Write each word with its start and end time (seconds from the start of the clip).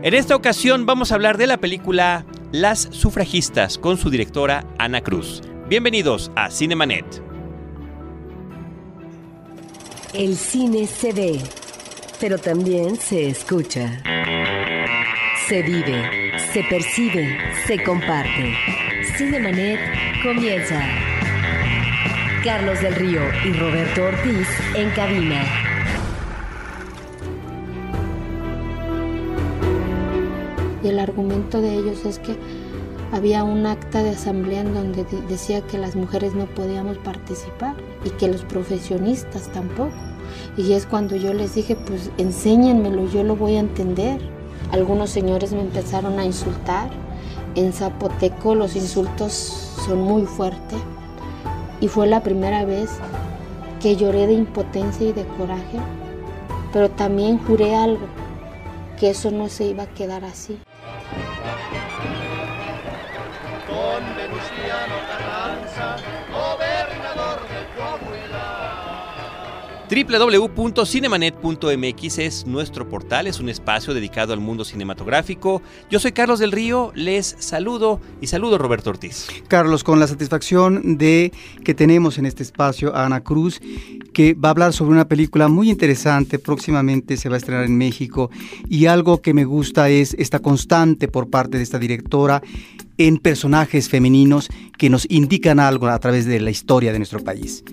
En 0.00 0.14
esta 0.14 0.36
ocasión 0.36 0.86
vamos 0.86 1.10
a 1.10 1.16
hablar 1.16 1.38
de 1.38 1.48
la 1.48 1.58
película 1.58 2.24
Las 2.52 2.82
sufragistas 2.92 3.78
con 3.78 3.98
su 3.98 4.10
directora 4.10 4.64
Ana 4.78 5.00
Cruz. 5.00 5.42
Bienvenidos 5.68 6.30
a 6.36 6.52
Cinemanet. 6.52 7.04
El 10.14 10.36
cine 10.36 10.86
se 10.86 11.12
ve, 11.12 11.40
pero 12.20 12.38
también 12.38 12.96
se 12.96 13.28
escucha. 13.28 14.00
Se 15.48 15.62
vive, 15.62 16.32
se 16.52 16.62
percibe, 16.62 17.36
se 17.66 17.82
comparte. 17.82 18.54
Cinemanet 19.16 19.80
comienza. 20.22 20.80
Carlos 22.44 22.80
del 22.80 22.94
Río 22.94 23.22
y 23.44 23.52
Roberto 23.52 24.04
Ortiz 24.04 24.46
en 24.76 24.90
cabina. 24.90 25.67
Y 30.82 30.88
el 30.88 30.98
argumento 30.98 31.60
de 31.60 31.74
ellos 31.74 32.04
es 32.04 32.18
que 32.18 32.36
había 33.10 33.42
un 33.42 33.64
acta 33.66 34.02
de 34.02 34.10
asamblea 34.10 34.60
en 34.60 34.74
donde 34.74 35.04
decía 35.28 35.62
que 35.62 35.78
las 35.78 35.96
mujeres 35.96 36.34
no 36.34 36.44
podíamos 36.46 36.98
participar 36.98 37.74
y 38.04 38.10
que 38.10 38.28
los 38.28 38.42
profesionistas 38.42 39.48
tampoco. 39.52 39.92
Y 40.56 40.72
es 40.72 40.86
cuando 40.86 41.16
yo 41.16 41.32
les 41.32 41.54
dije, 41.54 41.74
pues 41.74 42.10
enséñenmelo, 42.18 43.08
yo 43.08 43.24
lo 43.24 43.34
voy 43.34 43.56
a 43.56 43.60
entender. 43.60 44.20
Algunos 44.72 45.10
señores 45.10 45.52
me 45.52 45.62
empezaron 45.62 46.18
a 46.18 46.24
insultar. 46.24 46.90
En 47.54 47.72
zapoteco 47.72 48.54
los 48.54 48.76
insultos 48.76 49.32
son 49.86 50.02
muy 50.02 50.26
fuertes. 50.26 50.78
Y 51.80 51.88
fue 51.88 52.06
la 52.06 52.22
primera 52.22 52.64
vez 52.64 52.90
que 53.80 53.96
lloré 53.96 54.26
de 54.26 54.34
impotencia 54.34 55.08
y 55.08 55.12
de 55.12 55.24
coraje. 55.24 55.78
Pero 56.72 56.90
también 56.90 57.38
juré 57.38 57.74
algo, 57.74 58.06
que 59.00 59.10
eso 59.10 59.30
no 59.30 59.48
se 59.48 59.64
iba 59.64 59.84
a 59.84 59.94
quedar 59.94 60.24
así. 60.24 60.58
www.cinemanet.mx 69.88 72.18
es 72.18 72.46
nuestro 72.46 72.88
portal, 72.88 73.26
es 73.26 73.40
un 73.40 73.48
espacio 73.48 73.94
dedicado 73.94 74.34
al 74.34 74.40
mundo 74.40 74.66
cinematográfico. 74.66 75.62
Yo 75.90 75.98
soy 75.98 76.12
Carlos 76.12 76.38
del 76.38 76.52
Río, 76.52 76.92
les 76.94 77.34
saludo 77.38 77.98
y 78.20 78.26
saludo 78.26 78.58
Roberto 78.58 78.90
Ortiz. 78.90 79.26
Carlos, 79.48 79.84
con 79.84 79.98
la 79.98 80.06
satisfacción 80.06 80.98
de 80.98 81.32
que 81.64 81.72
tenemos 81.72 82.18
en 82.18 82.26
este 82.26 82.42
espacio 82.42 82.94
a 82.94 83.06
Ana 83.06 83.22
Cruz, 83.22 83.62
que 84.12 84.34
va 84.34 84.50
a 84.50 84.52
hablar 84.52 84.74
sobre 84.74 84.92
una 84.92 85.08
película 85.08 85.48
muy 85.48 85.70
interesante, 85.70 86.38
próximamente 86.38 87.16
se 87.16 87.30
va 87.30 87.36
a 87.36 87.38
estrenar 87.38 87.64
en 87.64 87.78
México, 87.78 88.30
y 88.68 88.84
algo 88.86 89.22
que 89.22 89.32
me 89.32 89.46
gusta 89.46 89.88
es 89.88 90.14
esta 90.18 90.40
constante 90.40 91.08
por 91.08 91.30
parte 91.30 91.56
de 91.56 91.62
esta 91.62 91.78
directora 91.78 92.42
en 92.98 93.16
personajes 93.16 93.88
femeninos 93.88 94.50
que 94.76 94.90
nos 94.90 95.06
indican 95.08 95.58
algo 95.60 95.88
a 95.88 95.98
través 95.98 96.26
de 96.26 96.40
la 96.40 96.50
historia 96.50 96.92
de 96.92 96.98
nuestro 96.98 97.24
país. 97.24 97.64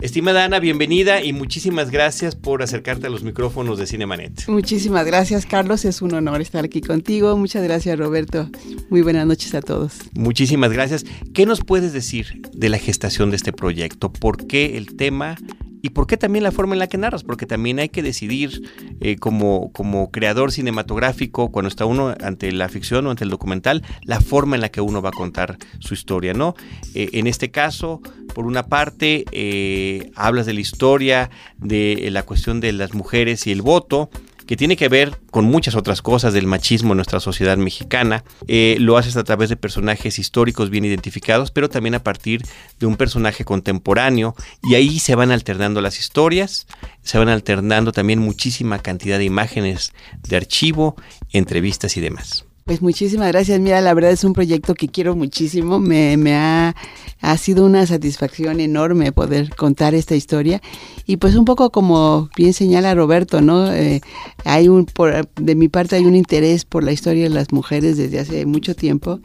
Estimada 0.00 0.44
Ana, 0.44 0.60
bienvenida 0.60 1.22
y 1.22 1.32
muchísimas 1.32 1.90
gracias 1.90 2.36
por 2.36 2.62
acercarte 2.62 3.08
a 3.08 3.10
los 3.10 3.22
micrófonos 3.22 3.78
de 3.78 3.86
Cinemanet. 3.86 4.46
Muchísimas 4.48 5.04
gracias, 5.04 5.44
Carlos. 5.44 5.84
Es 5.84 6.02
un 6.02 6.14
honor 6.14 6.40
estar 6.40 6.64
aquí 6.64 6.80
contigo. 6.80 7.36
Muchas 7.36 7.62
gracias, 7.62 7.98
Roberto. 7.98 8.48
Muy 8.90 9.02
buenas 9.02 9.26
noches 9.26 9.54
a 9.54 9.60
todos. 9.60 9.94
Muchísimas 10.14 10.72
gracias. 10.72 11.04
¿Qué 11.34 11.46
nos 11.46 11.60
puedes 11.60 11.92
decir 11.92 12.42
de 12.52 12.68
la 12.68 12.78
gestación 12.78 13.30
de 13.30 13.36
este 13.36 13.52
proyecto? 13.52 14.12
¿Por 14.12 14.46
qué 14.46 14.76
el 14.76 14.96
tema 14.96 15.36
¿Y 15.82 15.90
por 15.90 16.06
qué 16.06 16.16
también 16.16 16.42
la 16.42 16.52
forma 16.52 16.74
en 16.74 16.78
la 16.78 16.86
que 16.86 16.98
narras? 16.98 17.24
Porque 17.24 17.46
también 17.46 17.78
hay 17.78 17.88
que 17.88 18.02
decidir 18.02 18.62
eh, 19.00 19.16
como, 19.16 19.72
como 19.72 20.10
creador 20.10 20.52
cinematográfico, 20.52 21.50
cuando 21.50 21.68
está 21.68 21.84
uno 21.84 22.14
ante 22.20 22.50
la 22.52 22.68
ficción 22.68 23.06
o 23.06 23.10
ante 23.10 23.24
el 23.24 23.30
documental, 23.30 23.82
la 24.02 24.20
forma 24.20 24.56
en 24.56 24.62
la 24.62 24.70
que 24.70 24.80
uno 24.80 25.02
va 25.02 25.10
a 25.10 25.12
contar 25.12 25.58
su 25.78 25.94
historia, 25.94 26.34
¿no? 26.34 26.54
Eh, 26.94 27.10
en 27.12 27.26
este 27.26 27.50
caso, 27.50 28.00
por 28.34 28.46
una 28.46 28.64
parte, 28.64 29.24
eh, 29.32 30.10
hablas 30.14 30.46
de 30.46 30.54
la 30.54 30.60
historia, 30.60 31.30
de 31.58 32.08
la 32.10 32.24
cuestión 32.24 32.60
de 32.60 32.72
las 32.72 32.94
mujeres 32.94 33.46
y 33.46 33.52
el 33.52 33.62
voto, 33.62 34.10
que 34.48 34.56
tiene 34.56 34.78
que 34.78 34.88
ver 34.88 35.20
con 35.30 35.44
muchas 35.44 35.74
otras 35.74 36.00
cosas 36.00 36.32
del 36.32 36.46
machismo 36.46 36.94
en 36.94 36.96
nuestra 36.96 37.20
sociedad 37.20 37.58
mexicana. 37.58 38.24
Eh, 38.46 38.76
lo 38.80 38.96
haces 38.96 39.18
a 39.18 39.22
través 39.22 39.50
de 39.50 39.56
personajes 39.56 40.18
históricos 40.18 40.70
bien 40.70 40.86
identificados, 40.86 41.50
pero 41.50 41.68
también 41.68 41.94
a 41.94 42.02
partir 42.02 42.40
de 42.78 42.86
un 42.86 42.96
personaje 42.96 43.44
contemporáneo. 43.44 44.34
Y 44.62 44.74
ahí 44.74 45.00
se 45.00 45.14
van 45.14 45.32
alternando 45.32 45.82
las 45.82 45.98
historias, 45.98 46.66
se 47.02 47.18
van 47.18 47.28
alternando 47.28 47.92
también 47.92 48.20
muchísima 48.20 48.78
cantidad 48.78 49.18
de 49.18 49.24
imágenes 49.24 49.92
de 50.26 50.36
archivo, 50.36 50.96
entrevistas 51.30 51.98
y 51.98 52.00
demás. 52.00 52.47
Pues 52.68 52.82
muchísimas 52.82 53.28
gracias. 53.28 53.58
Mira, 53.60 53.80
la 53.80 53.94
verdad 53.94 54.10
es 54.10 54.24
un 54.24 54.34
proyecto 54.34 54.74
que 54.74 54.88
quiero 54.88 55.16
muchísimo. 55.16 55.78
Me, 55.78 56.34
ha, 56.34 56.76
ha, 57.22 57.38
sido 57.38 57.64
una 57.64 57.86
satisfacción 57.86 58.60
enorme 58.60 59.10
poder 59.10 59.48
contar 59.56 59.94
esta 59.94 60.14
historia. 60.14 60.60
Y 61.06 61.16
pues 61.16 61.34
un 61.34 61.46
poco 61.46 61.70
como 61.70 62.28
bien 62.36 62.52
señala 62.52 62.94
Roberto, 62.94 63.40
¿no? 63.40 63.72
Eh, 63.72 64.02
hay 64.44 64.68
un, 64.68 64.84
por, 64.84 65.26
de 65.36 65.54
mi 65.54 65.68
parte 65.68 65.96
hay 65.96 66.04
un 66.04 66.14
interés 66.14 66.66
por 66.66 66.84
la 66.84 66.92
historia 66.92 67.22
de 67.22 67.30
las 67.30 67.52
mujeres 67.52 67.96
desde 67.96 68.18
hace 68.18 68.44
mucho 68.44 68.76
tiempo 68.76 69.18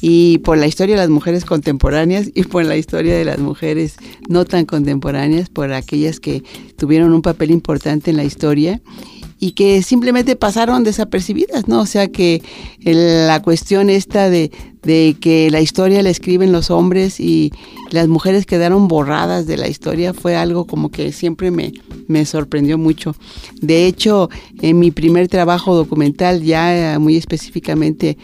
y 0.00 0.38
por 0.38 0.56
la 0.56 0.66
historia 0.66 0.94
de 0.94 1.02
las 1.02 1.10
mujeres 1.10 1.44
contemporáneas 1.44 2.30
y 2.34 2.44
por 2.44 2.64
la 2.64 2.78
historia 2.78 3.18
de 3.18 3.26
las 3.26 3.38
mujeres 3.38 3.96
no 4.30 4.46
tan 4.46 4.64
contemporáneas, 4.64 5.50
por 5.50 5.74
aquellas 5.74 6.20
que 6.20 6.42
tuvieron 6.78 7.12
un 7.12 7.20
papel 7.20 7.50
importante 7.50 8.12
en 8.12 8.16
la 8.16 8.24
historia 8.24 8.80
y 9.38 9.52
que 9.52 9.82
simplemente 9.82 10.36
pasaron 10.36 10.84
desapercibidas, 10.84 11.68
¿no? 11.68 11.80
O 11.80 11.86
sea 11.86 12.08
que 12.08 12.42
la 12.80 13.40
cuestión 13.42 13.90
esta 13.90 14.28
de, 14.30 14.50
de 14.82 15.16
que 15.20 15.50
la 15.50 15.60
historia 15.60 16.02
la 16.02 16.10
escriben 16.10 16.52
los 16.52 16.70
hombres 16.70 17.20
y 17.20 17.52
las 17.90 18.08
mujeres 18.08 18.46
quedaron 18.46 18.88
borradas 18.88 19.46
de 19.46 19.56
la 19.56 19.68
historia 19.68 20.14
fue 20.14 20.36
algo 20.36 20.66
como 20.66 20.90
que 20.90 21.12
siempre 21.12 21.50
me, 21.50 21.72
me 22.06 22.24
sorprendió 22.26 22.78
mucho. 22.78 23.14
De 23.60 23.86
hecho, 23.86 24.30
en 24.60 24.78
mi 24.78 24.90
primer 24.90 25.28
trabajo 25.28 25.74
documental, 25.74 26.42
ya 26.42 26.98
muy 26.98 27.16
específicamente 27.16 28.18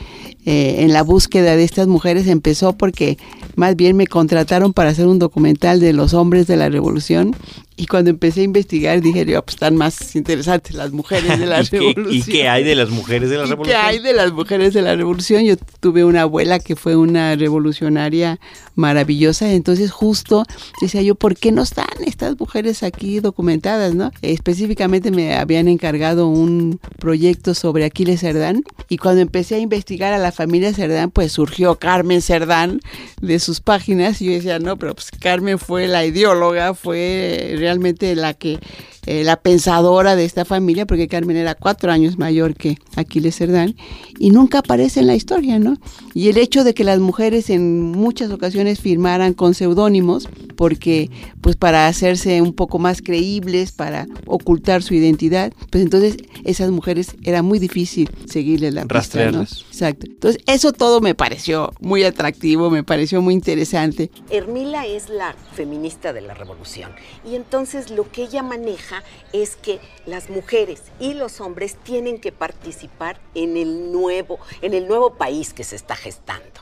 eh, 0.47 0.77
en 0.81 0.93
la 0.93 1.03
búsqueda 1.03 1.57
de 1.57 1.65
estas 1.65 1.87
mujeres, 1.87 2.27
empezó 2.27 2.77
porque 2.77 3.19
más 3.57 3.77
bien 3.77 3.97
me 3.97 4.07
contrataron 4.07 4.73
para 4.73 4.91
hacer 4.91 5.07
un 5.07 5.19
documental 5.19 5.81
de 5.81 5.93
los 5.93 6.13
hombres 6.13 6.47
de 6.47 6.57
la 6.57 6.69
revolución 6.69 7.35
y 7.77 7.87
cuando 7.87 8.11
empecé 8.11 8.43
a 8.43 8.45
investigar 8.45 9.01
dije, 9.01 9.27
yo, 9.27 9.43
pues 9.43 9.57
están 9.57 9.77
más 9.77 10.15
interesantes 10.15 10.77
las 10.77 10.93
mujeres 10.93 11.41
de 11.41 11.47
la 11.47 11.63
revolución. 11.63 12.07
¿Y 12.11 12.23
qué 12.23 12.49
hay 12.49 12.63
de 12.63 12.77
las 12.77 12.91
mujeres 12.91 13.31
de 13.31 13.37
la 13.37 13.45
revolución? 13.47 13.81
¿Qué 13.81 13.87
hay 13.87 13.99
de 13.99 14.13
las 14.13 14.33
mujeres 14.33 14.75
de 14.75 14.83
la 14.83 14.95
revolución? 14.95 15.45
Yo 15.45 15.57
tuve 15.81 16.05
una 16.05 16.25
abuela 16.45 16.59
que 16.59 16.77
fue 16.77 16.95
una 16.97 17.35
revolucionaria 17.37 18.39
maravillosa, 18.75 19.53
entonces 19.53 19.91
justo 19.91 20.45
decía 20.81 21.01
yo, 21.01 21.15
¿por 21.15 21.37
qué 21.37 21.53
no 21.53 21.63
están 21.63 21.87
estas 22.05 22.39
mujeres 22.39 22.83
aquí 22.83 23.21
documentadas, 23.21 23.95
no? 23.95 24.11
Específicamente 24.21 25.11
me 25.11 25.35
habían 25.37 25.69
encargado 25.69 26.29
un 26.29 26.81
proyecto 26.99 27.55
sobre 27.55 27.85
Aquiles 27.85 28.21
Cerdán 28.21 28.63
y 28.89 28.99
cuando 28.99 29.23
empecé 29.23 29.55
a 29.55 29.59
investigar 29.59 30.13
a 30.13 30.19
la 30.19 30.33
familia 30.33 30.75
Cerdán, 30.75 31.11
pues 31.11 31.33
surgió 31.33 31.77
Carmen 31.77 32.21
Cerdán 32.21 32.81
de 33.23 33.39
sus 33.39 33.61
páginas 33.61 34.21
y 34.21 34.27
yo 34.27 34.33
decía, 34.33 34.59
no, 34.59 34.77
pero 34.77 34.95
pues 34.95 35.11
Carmen 35.11 35.59
fue 35.59 35.87
la 35.87 36.05
ideóloga, 36.05 36.75
fue 36.75 37.55
realmente 37.57 38.15
la 38.17 38.35
que 38.35 38.59
eh, 39.07 39.25
la 39.25 39.37
pensadora 39.37 40.17
de 40.17 40.25
esta 40.25 40.45
familia, 40.45 40.87
porque 40.87 41.09
Carmen 41.09 41.37
era 41.37 41.55
cuatro 41.55 41.93
años 41.93 42.19
mayor 42.19 42.55
que 42.55 42.79
Aquiles 42.97 43.37
Cerdán, 43.37 43.77
y 44.19 44.31
nunca 44.31 44.59
aparece 44.59 45.01
en 45.01 45.07
la 45.07 45.15
historia, 45.15 45.59
¿no? 45.59 45.77
Y 46.15 46.29
el 46.29 46.39
hecho 46.39 46.65
de 46.65 46.75
que 46.75 46.85
las 46.85 47.01
mujeres 47.01 47.51
en 47.51 47.93
muchas 47.93 48.31
ocasiones 48.31 48.81
firmaran 48.81 49.35
con 49.35 49.55
seudónimos, 49.55 50.29
porque 50.57 51.11
pues 51.41 51.57
para 51.57 51.89
hacerse 51.89 52.41
un 52.41 52.53
poco 52.53 52.79
más 52.79 53.03
creíbles, 53.03 53.73
para 53.73 54.07
ocultar 54.27 54.83
su 54.83 54.95
identidad, 54.95 55.53
pues 55.71 55.83
entonces 55.83 56.17
esas 56.45 56.71
mujeres 56.71 57.17
era 57.23 57.43
muy 57.43 57.59
difícil 57.59 58.11
seguirles 58.27 58.75
la 58.75 58.87
pista, 58.87 59.31
¿no? 59.31 59.43
Exacto. 59.43 60.07
Entonces 60.07 60.43
eso 60.47 60.73
todo 60.73 61.01
me 61.01 61.15
pareció 61.15 61.73
muy 61.81 62.05
atractivo, 62.05 62.71
me 62.71 62.85
pareció 62.85 63.21
muy 63.21 63.35
interesante. 63.35 64.11
Ermila 64.31 64.87
es 64.87 65.09
la 65.09 65.35
feminista 65.55 66.13
de 66.13 66.21
la 66.21 66.35
revolución 66.35 66.93
y 67.29 67.35
entonces 67.35 67.91
lo 67.91 68.11
que 68.11 68.25
ella 68.25 68.43
maneja 68.43 68.94
es 69.33 69.57
que 69.57 69.81
las 70.07 70.31
mujeres 70.31 70.83
y 71.01 71.15
los 71.15 71.41
hombres 71.41 71.77
tienen 71.83 72.21
que 72.21 72.33
participar 72.33 73.19
en 73.35 73.57
el 73.57 73.93
nuevo, 73.93 74.39
en 74.63 74.75
el 74.75 74.87
nuevo 74.87 75.15
país 75.15 75.53
que 75.55 75.65
se 75.65 75.77
está 75.77 75.97
gestando. 75.97 76.61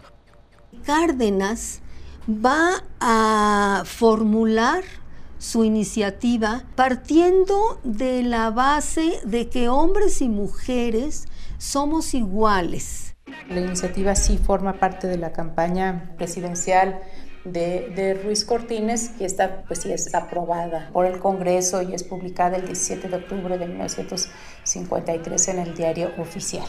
Cárdenas 0.85 1.81
va 2.29 2.85
a 3.01 3.83
formular 3.85 4.85
su 5.39 5.65
iniciativa 5.65 6.63
partiendo 6.77 7.81
de 7.83 8.23
la 8.23 8.51
base 8.51 9.21
de 9.25 9.49
que 9.49 9.69
hombres 9.69 10.23
y 10.23 10.29
mujeres 10.29 11.27
somos 11.59 12.15
iguales. 12.15 13.17
La 13.49 13.61
iniciativa 13.61 14.15
sí 14.15 14.39
forma 14.39 14.75
parte 14.75 15.09
de 15.09 15.19
la 15.19 15.33
campaña 15.33 16.15
presidencial 16.17 17.03
de, 17.45 18.21
Ruiz 18.23 18.45
Cortines 18.45 19.13
y 19.19 19.25
esta 19.25 19.63
pues 19.63 19.81
sí 19.81 19.93
es 19.93 20.15
aprobada 20.15 20.91
por 20.93 21.07
el 21.07 21.19
Congreso 21.19 21.83
y 21.83 21.95
es 21.95 22.05
publicada 22.05 22.57
el 22.57 22.67
17 22.67 23.09
de 23.09 23.17
octubre 23.17 23.59
de 23.59 23.67
1953 23.67 25.49
en 25.49 25.59
el 25.59 25.75
diario 25.75 26.11
oficial. 26.19 26.67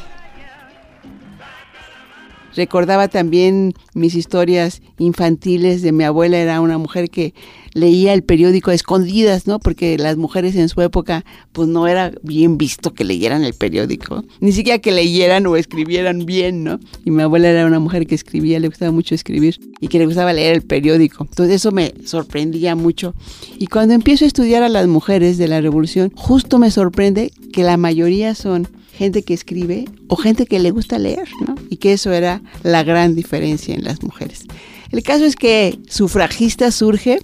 Recordaba 2.55 3.07
también 3.07 3.73
mis 3.93 4.15
historias 4.15 4.81
infantiles 4.97 5.81
de 5.81 5.91
mi 5.91 6.03
abuela, 6.03 6.37
era 6.37 6.61
una 6.61 6.77
mujer 6.77 7.09
que 7.09 7.33
leía 7.73 8.13
el 8.13 8.23
periódico 8.23 8.71
a 8.71 8.73
escondidas, 8.73 9.47
¿no? 9.47 9.59
Porque 9.59 9.97
las 9.97 10.17
mujeres 10.17 10.55
en 10.55 10.69
su 10.69 10.81
época, 10.81 11.25
pues 11.51 11.67
no 11.67 11.87
era 11.87 12.11
bien 12.21 12.57
visto 12.57 12.93
que 12.93 13.03
leyeran 13.03 13.43
el 13.43 13.53
periódico, 13.53 14.23
ni 14.39 14.51
siquiera 14.51 14.79
que 14.79 14.91
leyeran 14.91 15.45
o 15.47 15.55
escribieran 15.55 16.25
bien, 16.25 16.63
¿no? 16.63 16.79
Y 17.03 17.11
mi 17.11 17.23
abuela 17.23 17.49
era 17.49 17.65
una 17.65 17.79
mujer 17.79 18.05
que 18.05 18.15
escribía, 18.15 18.59
le 18.59 18.67
gustaba 18.67 18.91
mucho 18.91 19.15
escribir 19.15 19.59
y 19.79 19.87
que 19.87 19.99
le 19.99 20.05
gustaba 20.05 20.33
leer 20.33 20.55
el 20.55 20.61
periódico. 20.61 21.25
Entonces 21.29 21.55
eso 21.55 21.71
me 21.71 21.93
sorprendía 22.05 22.75
mucho. 22.75 23.13
Y 23.57 23.67
cuando 23.67 23.93
empiezo 23.93 24.25
a 24.25 24.27
estudiar 24.27 24.63
a 24.63 24.69
las 24.69 24.87
mujeres 24.87 25.37
de 25.37 25.47
la 25.47 25.61
revolución, 25.61 26.11
justo 26.15 26.59
me 26.59 26.71
sorprende 26.71 27.31
que 27.51 27.63
la 27.63 27.77
mayoría 27.77 28.35
son 28.35 28.67
gente 28.93 29.23
que 29.23 29.33
escribe 29.33 29.85
o 30.07 30.15
gente 30.15 30.45
que 30.45 30.59
le 30.59 30.71
gusta 30.71 30.99
leer, 30.99 31.27
¿no? 31.45 31.55
Y 31.69 31.77
que 31.77 31.93
eso 31.93 32.11
era 32.11 32.41
la 32.63 32.83
gran 32.83 33.15
diferencia 33.15 33.73
en 33.75 33.83
las 33.83 34.03
mujeres. 34.03 34.45
El 34.93 35.01
caso 35.01 35.25
es 35.25 35.35
que 35.35 35.79
Sufragista 35.89 36.69
surge 36.69 37.17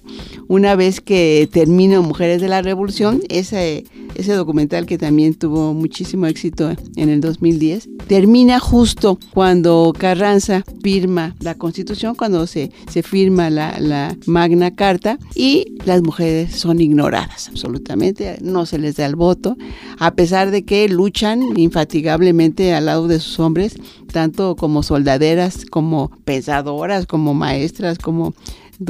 una 0.48 0.74
vez 0.74 1.00
que 1.00 1.48
termina 1.52 2.00
Mujeres 2.00 2.40
de 2.40 2.48
la 2.48 2.62
Revolución, 2.62 3.20
ese, 3.28 3.84
ese 4.16 4.32
documental 4.32 4.86
que 4.86 4.98
también 4.98 5.34
tuvo 5.34 5.72
muchísimo 5.72 6.26
éxito 6.26 6.72
en 6.96 7.08
el 7.08 7.20
2010, 7.20 7.88
termina 8.08 8.58
justo 8.58 9.20
cuando 9.32 9.92
Carranza 9.96 10.64
firma 10.82 11.36
la 11.38 11.54
Constitución, 11.54 12.16
cuando 12.16 12.48
se, 12.48 12.72
se 12.90 13.04
firma 13.04 13.50
la, 13.50 13.78
la 13.78 14.16
Magna 14.26 14.74
Carta 14.74 15.20
y 15.36 15.76
las 15.84 16.02
mujeres 16.02 16.56
son 16.56 16.80
ignoradas 16.80 17.48
absolutamente, 17.50 18.36
no 18.42 18.66
se 18.66 18.80
les 18.80 18.96
da 18.96 19.06
el 19.06 19.14
voto, 19.14 19.56
a 20.00 20.14
pesar 20.16 20.50
de 20.50 20.64
que 20.64 20.88
luchan 20.88 21.56
infatigablemente 21.56 22.74
al 22.74 22.86
lado 22.86 23.06
de 23.06 23.20
sus 23.20 23.38
hombres, 23.38 23.76
tanto 24.10 24.56
como 24.56 24.82
soldaderas, 24.82 25.64
como 25.64 26.10
pensadoras, 26.24 27.06
como 27.06 27.34
maestras, 27.34 27.98
como 27.98 28.34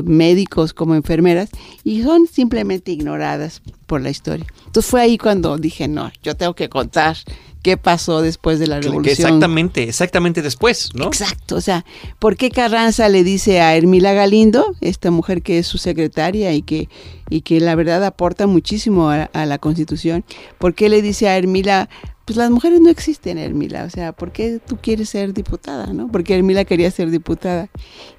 médicos, 0.04 0.72
como 0.72 0.94
enfermeras, 0.94 1.50
y 1.84 2.02
son 2.02 2.26
simplemente 2.26 2.92
ignoradas 2.92 3.62
por 3.86 4.00
la 4.00 4.10
historia. 4.10 4.46
Entonces 4.66 4.90
fue 4.90 5.00
ahí 5.00 5.18
cuando 5.18 5.58
dije, 5.58 5.88
no, 5.88 6.10
yo 6.22 6.36
tengo 6.36 6.54
que 6.54 6.68
contar 6.68 7.16
qué 7.62 7.76
pasó 7.76 8.22
después 8.22 8.58
de 8.58 8.66
la 8.66 8.80
revolución. 8.80 9.12
Exactamente, 9.12 9.82
exactamente 9.82 10.42
después, 10.42 10.90
¿no? 10.94 11.06
Exacto, 11.06 11.56
o 11.56 11.60
sea, 11.60 11.84
¿por 12.18 12.36
qué 12.36 12.50
Carranza 12.50 13.08
le 13.08 13.24
dice 13.24 13.60
a 13.60 13.76
Hermila 13.76 14.12
Galindo, 14.12 14.74
esta 14.80 15.10
mujer 15.10 15.42
que 15.42 15.58
es 15.58 15.66
su 15.66 15.78
secretaria 15.78 16.52
y 16.54 16.62
que, 16.62 16.88
y 17.28 17.42
que 17.42 17.60
la 17.60 17.74
verdad 17.74 18.04
aporta 18.04 18.46
muchísimo 18.46 19.10
a, 19.10 19.24
a 19.24 19.46
la 19.46 19.58
Constitución, 19.58 20.24
¿por 20.58 20.74
qué 20.74 20.88
le 20.88 21.02
dice 21.02 21.28
a 21.28 21.36
Hermila, 21.36 21.88
pues 22.30 22.36
las 22.36 22.50
mujeres 22.52 22.80
no 22.80 22.90
existen, 22.90 23.38
Hermila. 23.38 23.82
O 23.82 23.90
sea, 23.90 24.12
¿por 24.12 24.30
qué 24.30 24.60
tú 24.64 24.78
quieres 24.80 25.08
ser 25.08 25.34
diputada, 25.34 25.92
no? 25.92 26.06
Porque 26.12 26.36
Hermila 26.36 26.64
quería 26.64 26.88
ser 26.92 27.10
diputada. 27.10 27.68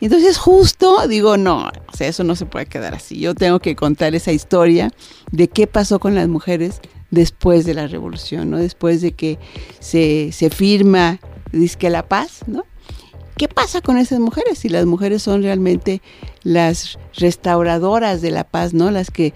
entonces 0.01 0.37
justo 0.37 1.07
digo, 1.07 1.37
no, 1.37 1.69
o 1.87 1.95
sea, 1.95 2.09
eso 2.09 2.25
no 2.25 2.35
se 2.35 2.45
puede 2.45 2.65
quedar 2.65 2.93
así. 2.93 3.21
Yo 3.21 3.35
tengo 3.35 3.61
que 3.61 3.73
contar 3.73 4.13
esa 4.13 4.33
historia 4.33 4.91
de 5.31 5.47
qué 5.47 5.65
pasó 5.65 5.99
con 5.99 6.13
las 6.13 6.27
mujeres 6.27 6.81
después 7.09 7.63
de 7.63 7.73
la 7.73 7.87
revolución, 7.87 8.49
¿no? 8.49 8.57
Después 8.57 8.99
de 8.99 9.13
que 9.13 9.39
se, 9.79 10.33
se 10.33 10.49
firma, 10.49 11.21
dice 11.53 11.89
la 11.89 12.05
paz, 12.05 12.41
¿no? 12.47 12.65
¿Qué 13.37 13.47
pasa 13.47 13.79
con 13.79 13.97
esas 13.97 14.19
mujeres? 14.19 14.59
Si 14.59 14.67
las 14.67 14.85
mujeres 14.85 15.23
son 15.23 15.41
realmente 15.41 16.01
las 16.43 16.99
restauradoras 17.15 18.21
de 18.21 18.31
la 18.31 18.43
paz, 18.43 18.73
¿no? 18.73 18.91
Las 18.91 19.09
que 19.09 19.33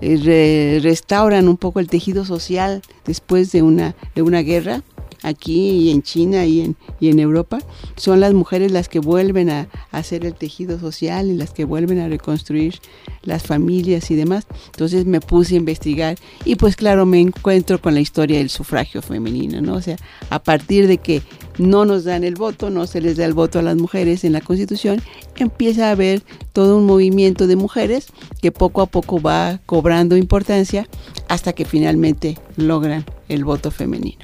eh, 0.00 0.80
restauran 0.82 1.48
un 1.48 1.56
poco 1.56 1.80
el 1.80 1.88
tejido 1.88 2.24
social 2.24 2.82
después 3.04 3.52
de 3.52 3.62
una, 3.62 3.94
de 4.14 4.22
una 4.22 4.40
guerra 4.40 4.82
aquí 5.24 5.70
y 5.70 5.90
en 5.90 6.02
China 6.02 6.44
y 6.44 6.60
en, 6.60 6.76
y 7.00 7.08
en 7.08 7.18
Europa, 7.18 7.58
son 7.96 8.20
las 8.20 8.34
mujeres 8.34 8.70
las 8.70 8.88
que 8.88 9.00
vuelven 9.00 9.50
a, 9.50 9.68
hacer 9.90 10.26
el 10.26 10.34
tejido 10.34 10.78
social 10.78 11.30
y 11.30 11.34
las 11.34 11.52
que 11.52 11.64
vuelven 11.64 11.98
a 11.98 12.08
reconstruir 12.08 12.80
las 13.22 13.42
familias 13.42 14.10
y 14.10 14.16
demás. 14.16 14.46
Entonces 14.66 15.06
me 15.06 15.20
puse 15.20 15.54
a 15.54 15.58
investigar 15.58 16.18
y 16.44 16.56
pues 16.56 16.76
claro 16.76 17.06
me 17.06 17.20
encuentro 17.20 17.80
con 17.80 17.94
la 17.94 18.00
historia 18.00 18.38
del 18.38 18.50
sufragio 18.50 19.02
femenino, 19.02 19.60
¿no? 19.60 19.74
O 19.74 19.80
sea, 19.80 19.96
a 20.30 20.42
partir 20.42 20.86
de 20.86 20.98
que 20.98 21.22
no 21.58 21.84
nos 21.84 22.04
dan 22.04 22.24
el 22.24 22.34
voto, 22.34 22.70
no 22.70 22.86
se 22.86 23.00
les 23.00 23.16
da 23.16 23.24
el 23.24 23.32
voto 23.32 23.58
a 23.58 23.62
las 23.62 23.76
mujeres 23.76 24.24
en 24.24 24.32
la 24.32 24.40
Constitución, 24.40 25.00
empieza 25.42 25.88
a 25.88 25.90
haber 25.90 26.22
todo 26.52 26.78
un 26.78 26.86
movimiento 26.86 27.48
de 27.48 27.56
mujeres 27.56 28.06
que 28.40 28.52
poco 28.52 28.82
a 28.82 28.86
poco 28.86 29.20
va 29.20 29.58
cobrando 29.66 30.16
importancia 30.16 30.88
hasta 31.28 31.52
que 31.52 31.64
finalmente 31.64 32.38
logran 32.56 33.04
el 33.28 33.44
voto 33.44 33.72
femenino. 33.72 34.18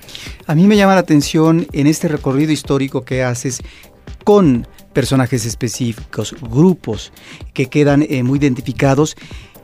A 0.47 0.55
mí 0.55 0.67
me 0.69 0.77
llama 0.77 0.95
la 0.95 1.01
atención 1.01 1.67
en 1.73 1.89
este 1.89 2.07
recorrido 2.07 2.53
histórico 2.53 3.03
que 3.03 3.25
haces 3.25 3.63
con 4.25 4.69
personajes 4.93 5.47
específicos, 5.47 6.35
grupos 6.41 7.13
que 7.55 7.67
quedan 7.67 8.05
eh, 8.09 8.23
muy 8.23 8.39
identificados 8.39 9.17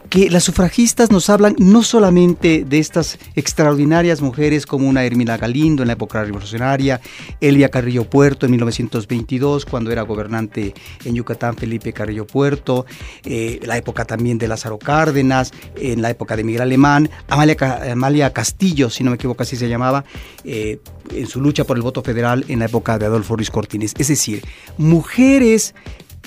que 0.08 0.31
las 0.31 0.44
sufragistas 0.44 1.11
nos 1.11 1.29
hablan 1.31 1.56
no 1.58 1.82
solamente 1.82 2.64
de 2.64 2.79
estas 2.79 3.19
extraordinarias 3.35 4.20
mujeres 4.23 4.67
como 4.67 4.88
una 4.88 5.05
Hermina 5.05 5.37
Galindo 5.37 5.82
en 5.82 5.88
la 5.88 5.94
época 5.94 6.23
revolucionaria, 6.23 7.00
Elia 7.41 7.69
Carrillo 7.69 8.08
Puerto 8.08 8.47
en 8.47 8.53
1922 8.53 9.64
cuando 9.67 9.91
era 9.91 10.03
gobernante 10.03 10.75
en 11.05 11.14
Yucatán 11.14 11.56
Felipe 11.56 11.93
Carrillo 11.93 12.26
Puerto, 12.26 12.87
eh, 13.25 13.61
la 13.64 13.76
época 13.76 14.05
también 14.05 14.38
de 14.38 14.49
Lázaro 14.49 14.79
Cárdenas, 14.79 15.53
en 15.76 16.03
la 16.03 16.11
época 16.11 16.37
de 16.37 16.44
Miguel 16.44 16.62
Alemán, 16.62 17.11
Amalia, 17.29 17.56
Amalia 17.93 18.32
Castillo, 18.32 18.91
si 18.91 19.05
no 19.05 19.11
me 19.11 19.17
equivoco 19.17 19.43
así 19.43 19.56
se 19.56 19.69
llamaba, 19.69 20.05
eh, 20.44 20.81
en 21.11 21.26
su 21.26 21.41
lucha 21.41 21.64
por 21.64 21.76
el 21.76 21.82
voto 21.82 22.03
federal 22.03 22.44
en 22.49 22.61
la 22.61 22.67
época 22.67 22.99
de 22.99 23.06
Adolfo 23.06 23.37
Ruiz 23.37 23.50
Cortines. 23.50 23.94
Es 23.99 24.08
decir, 24.08 24.44
mujeres 24.79 25.75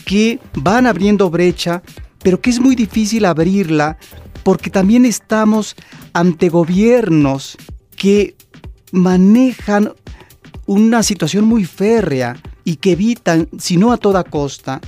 que 0.05 0.39
van 0.53 0.87
abriendo 0.87 1.29
brecha 1.29 1.83
pero 2.23 2.41
que 2.41 2.49
es 2.49 2.59
muy 2.59 2.75
difícil 2.75 3.25
abrirla 3.25 3.97
porque 4.43 4.69
también 4.69 5.05
estamos 5.05 5.75
ante 6.13 6.49
gobiernos 6.49 7.57
que 7.95 8.35
manejan 8.91 9.93
una 10.65 11.03
situación 11.03 11.45
muy 11.45 11.65
férrea 11.65 12.37
y 12.63 12.77
que 12.77 12.91
evitan, 12.91 13.49
si 13.57 13.77
no 13.77 13.91
a 13.91 13.97
toda 13.97 14.23
costa, 14.23 14.79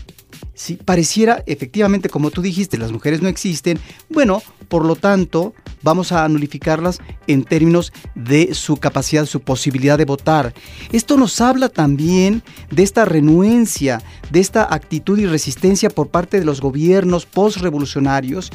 si 0.53 0.75
pareciera 0.75 1.43
efectivamente, 1.47 2.09
como 2.09 2.29
tú 2.29 2.41
dijiste, 2.41 2.77
las 2.77 2.91
mujeres 2.91 3.21
no 3.21 3.29
existen, 3.29 3.79
bueno, 4.09 4.41
por 4.71 4.85
lo 4.85 4.95
tanto, 4.95 5.53
vamos 5.83 6.13
a 6.13 6.25
nulificarlas 6.29 7.00
en 7.27 7.44
términos 7.44 7.91
de 8.15 8.53
su 8.53 8.77
capacidad, 8.77 9.25
su 9.25 9.41
posibilidad 9.41 9.97
de 9.97 10.06
votar. 10.06 10.53
Esto 10.93 11.17
nos 11.17 11.41
habla 11.41 11.67
también 11.67 12.41
de 12.69 12.81
esta 12.81 13.03
renuencia, 13.03 14.01
de 14.29 14.39
esta 14.39 14.74
actitud 14.74 15.19
y 15.19 15.25
resistencia 15.25 15.89
por 15.89 16.07
parte 16.07 16.39
de 16.39 16.45
los 16.45 16.62
gobiernos 16.62 17.25
postrevolucionarios 17.25 18.50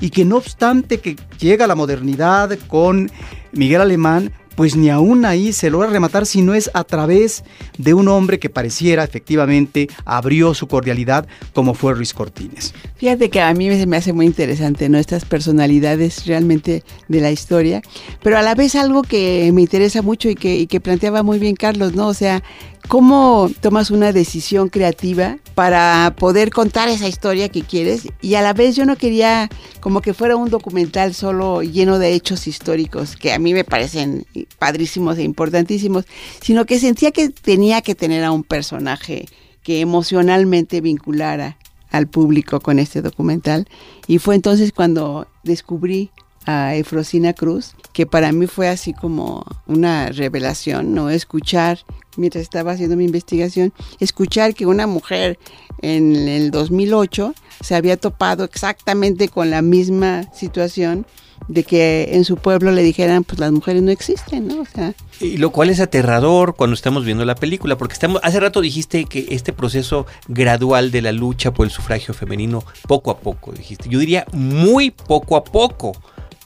y 0.00 0.10
que 0.10 0.24
no 0.24 0.38
obstante 0.38 0.98
que 0.98 1.14
llega 1.38 1.68
la 1.68 1.76
modernidad 1.76 2.58
con 2.66 3.08
Miguel 3.52 3.82
Alemán, 3.82 4.32
pues 4.56 4.74
ni 4.74 4.90
aún 4.90 5.24
ahí 5.24 5.52
se 5.52 5.70
logra 5.70 5.88
rematar 5.88 6.26
si 6.26 6.42
no 6.42 6.52
es 6.54 6.68
a 6.74 6.82
través 6.82 7.44
de 7.78 7.94
un 7.94 8.08
hombre 8.08 8.40
que 8.40 8.50
pareciera 8.50 9.04
efectivamente 9.04 9.88
abrió 10.04 10.52
su 10.52 10.66
cordialidad 10.66 11.28
como 11.54 11.74
fue 11.74 11.94
Ruiz 11.94 12.12
Cortines. 12.12 12.74
Fíjate 13.00 13.30
que 13.30 13.40
a 13.40 13.54
mí 13.54 13.70
me 13.86 13.96
hace 13.96 14.12
muy 14.12 14.26
interesante 14.26 14.90
¿no? 14.90 14.98
estas 14.98 15.24
personalidades 15.24 16.26
realmente 16.26 16.84
de 17.08 17.20
la 17.22 17.30
historia, 17.30 17.80
pero 18.22 18.36
a 18.36 18.42
la 18.42 18.54
vez 18.54 18.74
algo 18.74 19.00
que 19.00 19.50
me 19.54 19.62
interesa 19.62 20.02
mucho 20.02 20.28
y 20.28 20.34
que, 20.34 20.58
y 20.58 20.66
que 20.66 20.80
planteaba 20.80 21.22
muy 21.22 21.38
bien 21.38 21.56
Carlos, 21.56 21.94
¿no? 21.94 22.08
O 22.08 22.12
sea, 22.12 22.42
¿Cómo 22.88 23.48
tomas 23.60 23.90
una 23.90 24.12
decisión 24.12 24.68
creativa 24.68 25.38
para 25.54 26.14
poder 26.18 26.50
contar 26.50 26.88
esa 26.88 27.06
historia 27.06 27.48
que 27.48 27.62
quieres? 27.62 28.08
Y 28.20 28.34
a 28.34 28.42
la 28.42 28.52
vez 28.52 28.74
yo 28.74 28.84
no 28.84 28.96
quería 28.96 29.48
como 29.78 30.02
que 30.02 30.12
fuera 30.12 30.34
un 30.34 30.50
documental 30.50 31.14
solo 31.14 31.62
lleno 31.62 32.00
de 32.00 32.12
hechos 32.14 32.48
históricos, 32.48 33.14
que 33.14 33.32
a 33.32 33.38
mí 33.38 33.54
me 33.54 33.62
parecen 33.62 34.26
padrísimos 34.58 35.18
e 35.18 35.22
importantísimos, 35.22 36.04
sino 36.42 36.66
que 36.66 36.80
sentía 36.80 37.12
que 37.12 37.28
tenía 37.28 37.80
que 37.80 37.94
tener 37.94 38.24
a 38.24 38.32
un 38.32 38.42
personaje 38.42 39.26
que 39.62 39.80
emocionalmente 39.80 40.80
vinculara 40.80 41.59
al 41.90 42.08
público 42.08 42.60
con 42.60 42.78
este 42.78 43.02
documental. 43.02 43.68
Y 44.06 44.18
fue 44.18 44.34
entonces 44.34 44.72
cuando 44.72 45.26
descubrí 45.42 46.10
a 46.46 46.74
Efrosina 46.74 47.32
Cruz, 47.32 47.74
que 47.92 48.06
para 48.06 48.32
mí 48.32 48.46
fue 48.46 48.68
así 48.68 48.92
como 48.94 49.44
una 49.66 50.08
revelación, 50.08 50.94
¿no? 50.94 51.10
Escuchar, 51.10 51.80
mientras 52.16 52.42
estaba 52.42 52.72
haciendo 52.72 52.96
mi 52.96 53.04
investigación, 53.04 53.72
escuchar 53.98 54.54
que 54.54 54.66
una 54.66 54.86
mujer 54.86 55.38
en 55.82 56.28
el 56.28 56.50
2008 56.50 57.34
se 57.60 57.74
había 57.74 57.96
topado 57.96 58.44
exactamente 58.44 59.28
con 59.28 59.50
la 59.50 59.62
misma 59.62 60.32
situación 60.32 61.06
de 61.48 61.64
que 61.64 62.10
en 62.12 62.24
su 62.24 62.36
pueblo 62.36 62.70
le 62.70 62.82
dijeran, 62.82 63.24
pues 63.24 63.38
las 63.38 63.52
mujeres 63.52 63.82
no 63.82 63.90
existen, 63.90 64.48
¿no? 64.48 64.60
O 64.60 64.66
sea, 64.66 64.94
Y 65.20 65.38
lo 65.38 65.50
cual 65.50 65.70
es 65.70 65.80
aterrador 65.80 66.54
cuando 66.54 66.74
estamos 66.74 67.04
viendo 67.04 67.24
la 67.24 67.34
película, 67.34 67.76
porque 67.76 67.94
estamos, 67.94 68.20
hace 68.22 68.40
rato 68.40 68.60
dijiste 68.60 69.04
que 69.04 69.26
este 69.30 69.52
proceso 69.52 70.06
gradual 70.28 70.90
de 70.90 71.02
la 71.02 71.12
lucha 71.12 71.52
por 71.52 71.66
el 71.66 71.72
sufragio 71.72 72.14
femenino, 72.14 72.64
poco 72.86 73.10
a 73.10 73.18
poco, 73.18 73.52
dijiste. 73.52 73.88
Yo 73.88 73.98
diría 73.98 74.26
muy 74.32 74.90
poco 74.90 75.36
a 75.36 75.44
poco, 75.44 75.92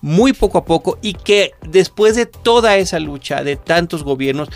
muy 0.01 0.33
poco 0.33 0.59
a 0.59 0.65
poco, 0.65 0.99
y 1.03 1.15
que 1.15 1.53
después 1.69 2.17
de 2.17 2.27
toda 2.27 2.77
esa 2.77 2.99
lucha, 2.99 3.43
de 3.43 3.57
tantos 3.57 4.05
gobiernos, 4.05 4.49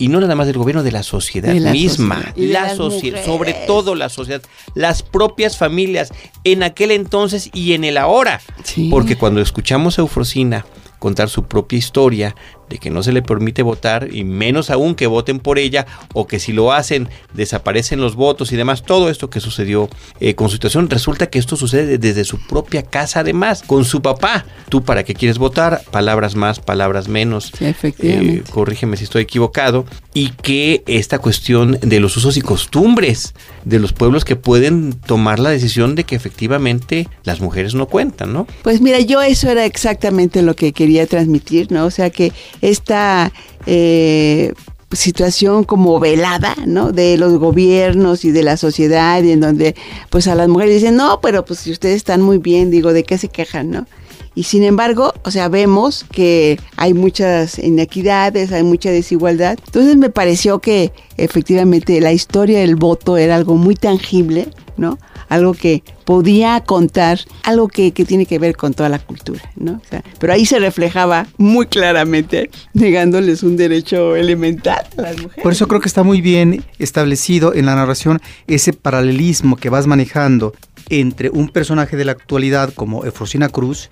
y 0.00 0.08
no 0.08 0.18
nada 0.18 0.34
más 0.34 0.46
del 0.46 0.56
gobierno, 0.56 0.82
de 0.82 0.92
la 0.92 1.02
sociedad 1.02 1.52
De 1.52 1.60
la 1.60 1.72
misma, 1.72 2.32
la 2.34 2.74
sociedad, 2.74 3.22
sobre 3.22 3.52
todo 3.52 3.94
la 3.94 4.08
sociedad, 4.08 4.42
las 4.74 5.02
propias 5.02 5.58
familias, 5.58 6.10
en 6.42 6.62
aquel 6.62 6.90
entonces 6.90 7.50
y 7.52 7.74
en 7.74 7.84
el 7.84 7.98
ahora. 7.98 8.40
sí. 8.64 8.88
Porque 8.90 9.16
cuando 9.16 9.42
escuchamos 9.42 9.98
a 9.98 10.02
Eufrosina 10.02 10.64
contar 10.98 11.28
su 11.28 11.44
propia 11.44 11.78
historia 11.78 12.34
de 12.70 12.78
que 12.78 12.88
no 12.88 13.02
se 13.02 13.12
le 13.12 13.20
permite 13.20 13.62
votar 13.62 14.08
y 14.10 14.24
menos 14.24 14.70
aún 14.70 14.94
que 14.94 15.06
voten 15.06 15.40
por 15.40 15.58
ella 15.58 15.86
o 16.14 16.26
que 16.26 16.38
si 16.38 16.52
lo 16.52 16.72
hacen 16.72 17.08
desaparecen 17.34 18.00
los 18.00 18.14
votos 18.14 18.52
y 18.52 18.56
demás, 18.56 18.82
todo 18.82 19.10
esto 19.10 19.28
que 19.28 19.40
sucedió 19.40 19.90
eh, 20.20 20.34
con 20.34 20.48
su 20.48 20.54
situación, 20.54 20.88
resulta 20.88 21.28
que 21.28 21.38
esto 21.38 21.56
sucede 21.56 21.98
desde 21.98 22.24
su 22.24 22.38
propia 22.46 22.82
casa 22.82 23.20
además, 23.20 23.62
con 23.66 23.84
su 23.84 24.00
papá. 24.00 24.46
Tú 24.68 24.82
para 24.82 25.04
qué 25.04 25.14
quieres 25.14 25.38
votar, 25.38 25.82
palabras 25.90 26.36
más, 26.36 26.60
palabras 26.60 27.08
menos. 27.08 27.52
Sí, 27.58 27.66
efectivamente. 27.66 28.36
Eh, 28.36 28.42
corrígeme 28.50 28.96
si 28.96 29.04
estoy 29.04 29.22
equivocado, 29.22 29.84
y 30.14 30.30
que 30.30 30.82
esta 30.86 31.18
cuestión 31.18 31.78
de 31.82 32.00
los 32.00 32.16
usos 32.16 32.36
y 32.36 32.40
costumbres 32.40 33.34
de 33.64 33.78
los 33.78 33.92
pueblos 33.92 34.24
que 34.24 34.36
pueden 34.36 34.92
tomar 34.92 35.38
la 35.38 35.50
decisión 35.50 35.94
de 35.94 36.04
que 36.04 36.16
efectivamente 36.16 37.08
las 37.24 37.40
mujeres 37.40 37.74
no 37.74 37.86
cuentan, 37.86 38.32
¿no? 38.32 38.46
Pues 38.62 38.80
mira, 38.80 39.00
yo 39.00 39.20
eso 39.22 39.48
era 39.48 39.64
exactamente 39.64 40.42
lo 40.42 40.54
que 40.56 40.72
quería 40.72 41.06
transmitir, 41.06 41.70
¿no? 41.70 41.84
O 41.84 41.90
sea 41.90 42.10
que 42.10 42.32
esta 42.60 43.32
eh, 43.66 44.52
situación 44.92 45.64
como 45.64 46.00
velada, 46.00 46.56
¿no? 46.66 46.92
De 46.92 47.16
los 47.16 47.38
gobiernos 47.38 48.24
y 48.24 48.32
de 48.32 48.42
la 48.42 48.56
sociedad 48.56 49.22
y 49.22 49.32
en 49.32 49.40
donde 49.40 49.74
pues 50.10 50.26
a 50.28 50.34
las 50.34 50.48
mujeres 50.48 50.74
dicen, 50.74 50.96
no, 50.96 51.20
pero 51.20 51.44
pues 51.44 51.60
si 51.60 51.70
ustedes 51.70 51.96
están 51.96 52.22
muy 52.22 52.38
bien, 52.38 52.70
digo, 52.70 52.92
¿de 52.92 53.04
qué 53.04 53.18
se 53.18 53.28
quejan, 53.28 53.70
no? 53.70 53.86
Y 54.34 54.44
sin 54.44 54.62
embargo, 54.62 55.12
o 55.24 55.30
sea, 55.30 55.48
vemos 55.48 56.04
que 56.10 56.58
hay 56.76 56.94
muchas 56.94 57.58
inequidades, 57.58 58.52
hay 58.52 58.62
mucha 58.62 58.90
desigualdad. 58.90 59.58
Entonces 59.66 59.96
me 59.96 60.08
pareció 60.08 60.60
que 60.60 60.92
efectivamente 61.16 62.00
la 62.00 62.12
historia 62.12 62.60
del 62.60 62.76
voto 62.76 63.16
era 63.16 63.34
algo 63.34 63.56
muy 63.56 63.74
tangible, 63.74 64.48
¿no? 64.76 64.98
Algo 65.30 65.54
que 65.54 65.82
podía 66.04 66.60
contar, 66.60 67.20
algo 67.44 67.68
que, 67.68 67.92
que 67.92 68.04
tiene 68.04 68.26
que 68.26 68.38
ver 68.38 68.56
con 68.56 68.74
toda 68.74 68.90
la 68.90 68.98
cultura, 68.98 69.40
¿no? 69.56 69.72
O 69.72 69.88
sea, 69.88 70.04
pero 70.18 70.34
ahí 70.34 70.44
se 70.44 70.58
reflejaba 70.58 71.26
muy 71.38 71.66
claramente 71.66 72.50
negándoles 72.74 73.42
un 73.42 73.56
derecho 73.56 74.16
elemental 74.16 74.86
a 74.98 75.02
las 75.02 75.16
mujeres. 75.16 75.42
Por 75.42 75.52
eso 75.52 75.66
creo 75.66 75.80
que 75.80 75.88
está 75.88 76.02
muy 76.02 76.20
bien 76.20 76.62
establecido 76.78 77.54
en 77.54 77.64
la 77.66 77.74
narración 77.74 78.20
ese 78.46 78.74
paralelismo 78.74 79.56
que 79.56 79.70
vas 79.70 79.86
manejando 79.86 80.52
entre 80.90 81.30
un 81.30 81.48
personaje 81.48 81.96
de 81.96 82.04
la 82.04 82.12
actualidad 82.12 82.74
como 82.74 83.06
Efrosina 83.06 83.48
Cruz 83.48 83.88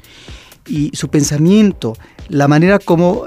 y 0.66 0.90
su 0.94 1.08
pensamiento, 1.08 1.96
la 2.28 2.48
manera 2.48 2.78
como 2.78 3.24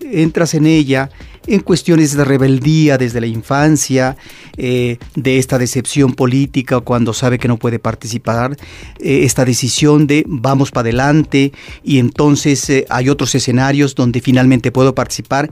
entras 0.00 0.54
en 0.54 0.66
ella 0.66 1.10
en 1.46 1.60
cuestiones 1.60 2.16
de 2.16 2.24
rebeldía 2.24 2.98
desde 2.98 3.20
la 3.20 3.26
infancia, 3.26 4.16
eh, 4.56 4.98
de 5.14 5.38
esta 5.38 5.58
decepción 5.58 6.14
política 6.14 6.80
cuando 6.80 7.12
sabe 7.12 7.38
que 7.38 7.48
no 7.48 7.58
puede 7.58 7.78
participar, 7.78 8.56
eh, 8.98 9.24
esta 9.24 9.44
decisión 9.44 10.06
de 10.06 10.24
vamos 10.26 10.70
para 10.70 10.84
adelante 10.88 11.52
y 11.82 11.98
entonces 11.98 12.68
eh, 12.70 12.86
hay 12.88 13.08
otros 13.08 13.34
escenarios 13.34 13.94
donde 13.94 14.20
finalmente 14.20 14.72
puedo 14.72 14.94
participar 14.94 15.50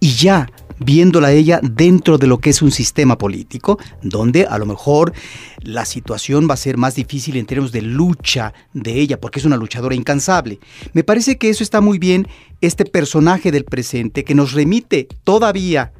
y 0.00 0.14
ya 0.14 0.50
viéndola 0.84 1.32
ella 1.32 1.60
dentro 1.62 2.18
de 2.18 2.26
lo 2.26 2.38
que 2.38 2.50
es 2.50 2.62
un 2.62 2.70
sistema 2.70 3.18
político, 3.18 3.78
donde 4.02 4.46
a 4.46 4.58
lo 4.58 4.66
mejor 4.66 5.12
la 5.62 5.84
situación 5.84 6.48
va 6.48 6.54
a 6.54 6.58
ser 6.58 6.76
más 6.76 6.94
difícil 6.94 7.36
en 7.36 7.46
términos 7.46 7.72
de 7.72 7.82
lucha 7.82 8.52
de 8.72 9.00
ella, 9.00 9.20
porque 9.20 9.38
es 9.38 9.44
una 9.44 9.56
luchadora 9.56 9.94
incansable. 9.94 10.58
Me 10.92 11.04
parece 11.04 11.38
que 11.38 11.48
eso 11.48 11.62
está 11.62 11.80
muy 11.80 11.98
bien, 11.98 12.28
este 12.60 12.84
personaje 12.84 13.50
del 13.50 13.64
presente 13.64 14.24
que 14.24 14.34
nos 14.34 14.52
remite 14.52 15.08
todavía 15.24 15.92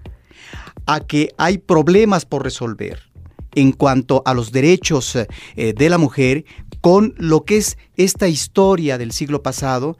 a 0.86 1.00
que 1.00 1.30
hay 1.38 1.58
problemas 1.58 2.24
por 2.24 2.42
resolver 2.44 3.14
en 3.54 3.72
cuanto 3.72 4.22
a 4.26 4.34
los 4.34 4.52
derechos 4.52 5.16
eh, 5.16 5.26
de 5.56 5.88
la 5.88 5.98
mujer 5.98 6.44
con 6.84 7.14
lo 7.16 7.46
que 7.46 7.56
es 7.56 7.78
esta 7.96 8.28
historia 8.28 8.98
del 8.98 9.12
siglo 9.12 9.42
pasado, 9.42 9.96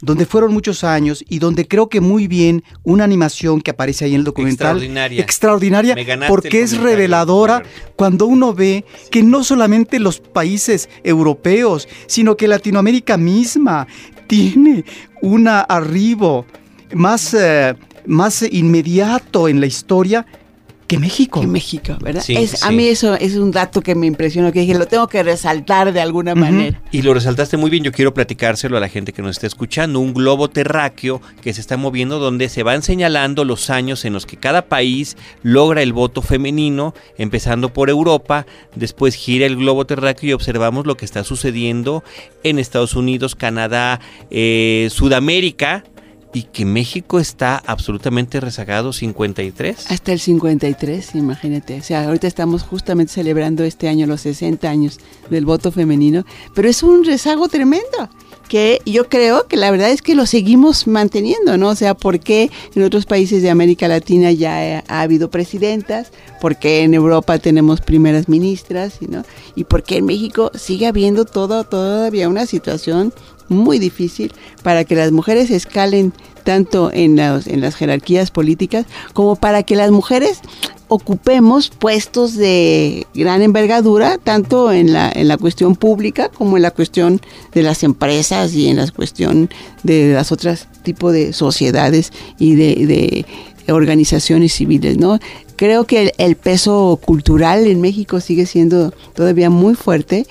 donde 0.00 0.24
fueron 0.24 0.52
muchos 0.52 0.84
años 0.84 1.24
y 1.28 1.40
donde 1.40 1.66
creo 1.66 1.88
que 1.88 2.00
muy 2.00 2.28
bien 2.28 2.62
una 2.84 3.02
animación 3.02 3.60
que 3.60 3.72
aparece 3.72 4.04
ahí 4.04 4.12
en 4.14 4.20
el 4.20 4.24
documental 4.24 4.76
Extraordinaria. 4.76 5.20
extraordinaria 5.20 5.96
porque 6.28 6.62
es 6.62 6.78
reveladora 6.78 7.64
cuando 7.96 8.26
uno 8.26 8.54
ve 8.54 8.84
que 9.10 9.24
no 9.24 9.42
solamente 9.42 9.98
los 9.98 10.20
países 10.20 10.88
europeos, 11.02 11.88
sino 12.06 12.36
que 12.36 12.46
Latinoamérica 12.46 13.16
misma 13.16 13.88
tiene 14.28 14.84
un 15.20 15.48
arribo 15.48 16.46
más, 16.94 17.34
eh, 17.34 17.74
más 18.06 18.44
inmediato 18.48 19.48
en 19.48 19.58
la 19.58 19.66
historia 19.66 20.24
que 20.88 20.98
México. 20.98 21.40
Que 21.42 21.46
México, 21.46 21.96
¿verdad? 22.00 22.22
Sí, 22.22 22.34
es, 22.34 22.64
A 22.64 22.72
mí 22.72 22.88
eso 22.88 23.14
es 23.14 23.36
un 23.36 23.52
dato 23.52 23.82
que 23.82 23.94
me 23.94 24.06
impresionó, 24.06 24.50
que 24.50 24.60
dije, 24.60 24.74
lo 24.74 24.86
tengo 24.86 25.06
que 25.06 25.22
resaltar 25.22 25.92
de 25.92 26.00
alguna 26.00 26.34
manera. 26.34 26.80
Y 26.90 27.02
lo 27.02 27.12
resaltaste 27.12 27.58
muy 27.58 27.70
bien, 27.70 27.84
yo 27.84 27.92
quiero 27.92 28.14
platicárselo 28.14 28.76
a 28.76 28.80
la 28.80 28.88
gente 28.88 29.12
que 29.12 29.20
nos 29.20 29.36
está 29.36 29.46
escuchando, 29.46 30.00
un 30.00 30.14
globo 30.14 30.48
terráqueo 30.48 31.20
que 31.42 31.52
se 31.52 31.60
está 31.60 31.76
moviendo 31.76 32.18
donde 32.18 32.48
se 32.48 32.62
van 32.62 32.82
señalando 32.82 33.44
los 33.44 33.68
años 33.68 34.06
en 34.06 34.14
los 34.14 34.24
que 34.24 34.38
cada 34.38 34.62
país 34.62 35.16
logra 35.42 35.82
el 35.82 35.92
voto 35.92 36.22
femenino, 36.22 36.94
empezando 37.18 37.72
por 37.72 37.90
Europa, 37.90 38.46
después 38.74 39.14
gira 39.14 39.44
el 39.44 39.56
globo 39.56 39.84
terráqueo 39.84 40.30
y 40.30 40.32
observamos 40.32 40.86
lo 40.86 40.96
que 40.96 41.04
está 41.04 41.22
sucediendo 41.22 42.02
en 42.42 42.58
Estados 42.58 42.94
Unidos, 42.94 43.34
Canadá, 43.34 44.00
eh, 44.30 44.88
Sudamérica. 44.90 45.84
Y 46.32 46.42
que 46.42 46.64
México 46.64 47.18
está 47.18 47.56
absolutamente 47.66 48.40
rezagado 48.40 48.92
53. 48.92 49.90
Hasta 49.90 50.12
el 50.12 50.20
53, 50.20 51.14
imagínate. 51.14 51.78
O 51.78 51.82
sea, 51.82 52.04
ahorita 52.04 52.26
estamos 52.26 52.62
justamente 52.62 53.12
celebrando 53.12 53.64
este 53.64 53.88
año 53.88 54.06
los 54.06 54.20
60 54.22 54.68
años 54.68 54.98
del 55.30 55.46
voto 55.46 55.72
femenino, 55.72 56.24
pero 56.54 56.68
es 56.68 56.82
un 56.82 57.04
rezago 57.04 57.48
tremendo 57.48 58.10
que 58.48 58.80
yo 58.86 59.08
creo 59.08 59.46
que 59.46 59.56
la 59.56 59.70
verdad 59.70 59.90
es 59.90 60.00
que 60.02 60.14
lo 60.14 60.26
seguimos 60.26 60.86
manteniendo, 60.86 61.58
¿no? 61.58 61.68
O 61.68 61.74
sea, 61.74 61.94
¿por 61.94 62.18
qué 62.18 62.50
en 62.74 62.82
otros 62.82 63.04
países 63.04 63.42
de 63.42 63.50
América 63.50 63.88
Latina 63.88 64.32
ya 64.32 64.78
ha, 64.78 64.84
ha 64.88 65.02
habido 65.02 65.30
presidentas? 65.30 66.12
¿Por 66.40 66.56
qué 66.56 66.82
en 66.82 66.94
Europa 66.94 67.38
tenemos 67.38 67.80
primeras 67.80 68.28
ministras? 68.28 68.98
¿no? 69.00 69.24
¿Y 69.54 69.64
por 69.64 69.82
qué 69.82 69.98
en 69.98 70.06
México 70.06 70.50
sigue 70.54 70.86
habiendo 70.86 71.24
todo, 71.24 71.64
todavía 71.64 72.28
una 72.28 72.46
situación 72.46 73.12
muy 73.48 73.78
difícil 73.78 74.32
para 74.62 74.84
que 74.84 74.94
las 74.94 75.12
mujeres 75.12 75.50
escalen 75.50 76.12
tanto 76.44 76.90
en 76.92 77.16
las, 77.16 77.46
en 77.46 77.60
las 77.60 77.74
jerarquías 77.74 78.30
políticas 78.30 78.86
como 79.12 79.36
para 79.36 79.62
que 79.62 79.76
las 79.76 79.90
mujeres 79.90 80.40
ocupemos 80.88 81.68
puestos 81.68 82.34
de 82.34 83.06
gran 83.14 83.42
envergadura, 83.42 84.16
tanto 84.16 84.72
en 84.72 84.92
la, 84.94 85.12
en 85.14 85.28
la 85.28 85.36
cuestión 85.36 85.76
pública 85.76 86.30
como 86.30 86.56
en 86.56 86.62
la 86.62 86.70
cuestión 86.70 87.20
de 87.52 87.62
las 87.62 87.82
empresas 87.82 88.54
y 88.54 88.68
en 88.68 88.78
la 88.78 88.90
cuestión 88.90 89.50
de 89.82 90.14
las 90.14 90.32
otras 90.32 90.68
tipos 90.82 91.12
de 91.12 91.34
sociedades 91.34 92.12
y 92.38 92.54
de, 92.54 92.86
de 93.66 93.72
organizaciones 93.72 94.54
civiles, 94.54 94.96
¿no? 94.96 95.18
Creo 95.56 95.84
que 95.84 96.02
el, 96.02 96.12
el 96.16 96.36
peso 96.36 96.98
cultural 97.04 97.66
en 97.66 97.80
México 97.80 98.20
sigue 98.20 98.46
siendo 98.46 98.94
todavía 99.14 99.50
muy 99.50 99.74
fuerte 99.74 100.26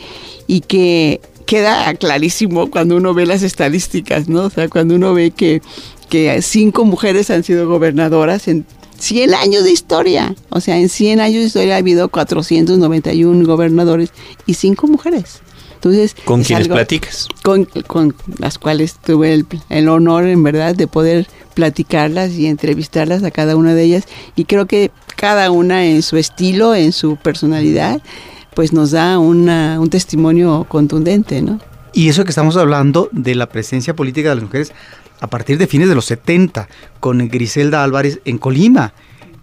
y 0.47 0.62
que 0.62 1.21
queda 1.48 1.92
clarísimo 1.96 2.70
cuando 2.70 2.98
uno 2.98 3.16
ve 3.16 3.25
las 3.25 3.42
estadísticas, 3.42 4.27
¿no? 4.27 4.44
O 4.44 4.50
sea, 4.51 4.68
cuando 4.70 4.94
uno 4.94 5.16
ve 5.16 5.32
que, 5.32 5.62
que 6.10 6.39
cinco 6.44 6.86
mujeres 6.86 7.32
han 7.32 7.44
sido 7.44 7.68
gobernadoras 7.68 8.48
en 8.48 8.66
100 9.00 9.34
años 9.34 9.63
de 9.63 9.72
historia. 9.72 10.36
O 10.50 10.60
sea, 10.60 10.77
en 10.77 10.89
100 10.89 11.22
años 11.22 11.39
de 11.39 11.48
historia 11.48 11.75
ha 11.75 11.77
habido 11.77 12.10
491 12.10 13.48
gobernadores 13.48 14.12
y 14.46 14.54
cinco 14.56 14.88
mujeres. 14.88 15.39
Entonces, 15.75 16.16
¿Con 16.25 16.42
es 16.42 16.48
quienes 16.48 16.68
platicas? 16.68 17.27
con, 17.44 17.66
con 17.88 18.16
las 18.39 18.58
cuales 18.58 18.96
tuve 18.96 19.34
el, 19.34 19.46
el 19.70 19.88
honor, 19.89 20.25
en 20.25 20.44
verdad, 20.44 20.75
de 20.75 20.88
poder 20.88 21.27
platicarlas 21.54 22.34
y 22.34 22.48
entrevistarlas 22.48 23.24
a 23.24 23.32
cada 23.32 23.56
una 23.56 23.74
de 23.74 23.84
ellas. 23.84 24.04
Y 24.36 24.46
creo 24.46 24.66
que 24.66 24.92
cada 25.16 25.50
una 25.50 25.86
en 25.86 26.01
su 26.01 26.18
estilo, 26.18 26.75
en 26.75 26.92
su 26.92 27.16
personalidad, 27.16 28.01
pues 28.57 28.73
nos 28.73 28.89
da 28.89 29.19
una, 29.19 29.79
un 29.79 29.91
testimonio 29.91 30.65
contundente, 30.67 31.43
¿no? 31.43 31.59
Y 31.93 32.09
eso 32.09 32.23
que 32.23 32.31
estamos 32.31 32.57
hablando 32.57 33.07
de 33.11 33.35
la 33.35 33.49
presencia 33.49 33.95
política 33.95 34.29
de 34.29 34.35
las 34.37 34.43
mujeres 34.45 34.73
a 35.19 35.27
partir 35.27 35.59
de 35.59 35.67
fines 35.67 35.89
de 35.89 35.93
los 35.93 36.05
70, 36.05 36.67
con 36.99 37.27
Griselda 37.27 37.83
Álvarez 37.83 38.19
en 38.25 38.39
Colima. 38.39 38.95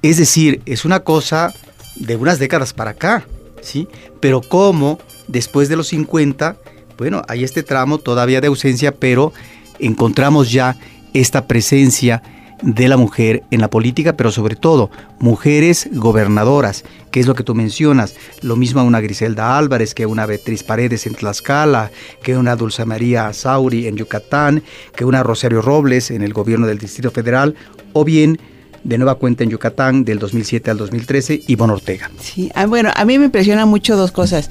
Es 0.03 0.17
decir, 0.17 0.63
es 0.67 0.85
una 0.85 0.99
cosa 1.05 1.55
de 1.95 2.17
unas 2.17 2.41
décadas 2.41 2.73
para 2.73 2.91
acá, 2.91 3.25
¿sí? 3.61 3.87
Pero 4.19 4.41
como 4.41 4.99
después 5.29 5.69
de 5.69 5.77
los 5.77 5.87
50, 5.87 6.57
bueno, 6.99 7.23
hay 7.29 7.45
este 7.45 7.63
tramo 7.63 7.99
todavía 7.99 8.41
de 8.41 8.49
ausencia, 8.49 8.97
pero 8.97 9.33
encontramos 9.79 10.51
ya 10.51 10.77
esta 11.13 11.47
presencia 11.47 12.21
de 12.63 12.89
la 12.89 12.97
mujer 12.97 13.43
en 13.51 13.61
la 13.61 13.69
política, 13.69 14.17
pero 14.17 14.31
sobre 14.31 14.57
todo 14.57 14.91
mujeres 15.19 15.89
gobernadoras, 15.93 16.85
que 17.11 17.21
es 17.21 17.27
lo 17.27 17.35
que 17.35 17.43
tú 17.43 17.55
mencionas. 17.55 18.15
Lo 18.43 18.57
mismo 18.57 18.81
a 18.81 18.85
una 18.85 19.01
Griselda 19.01 19.59
Álvarez, 19.59 19.95
que 19.95 20.07
una 20.07 20.27
Beatriz 20.27 20.63
Paredes 20.63 21.07
en 21.07 21.15
Tlaxcala, 21.15 21.91
que 22.23 22.37
una 22.37 22.57
Dulce 22.57 22.85
María 22.85 23.33
Sauri 23.33 23.87
en 23.87 23.97
Yucatán, 23.97 24.63
que 24.95 25.05
una 25.05 25.23
Rosario 25.23 25.63
Robles 25.63 26.11
en 26.11 26.23
el 26.23 26.33
gobierno 26.33 26.67
del 26.67 26.79
Distrito 26.79 27.11
Federal, 27.11 27.55
o 27.93 28.05
bien 28.05 28.39
de 28.85 28.99
nueva 28.99 29.17
cuenta 29.17 29.45
en 29.45 29.51
Yucatán 29.51 30.05
del 30.05 30.19
2007 30.19 30.71
al 30.71 30.77
2013, 30.77 31.43
Ivonne 31.47 31.73
Ortega. 31.73 32.11
Sí, 32.21 32.51
ah, 32.55 32.67
bueno, 32.67 32.91
a 32.95 33.05
mí 33.05 33.19
me 33.19 33.27
impresiona 33.27 33.67
mucho 33.67 33.97
dos 33.97 34.13
cosas. 34.13 34.51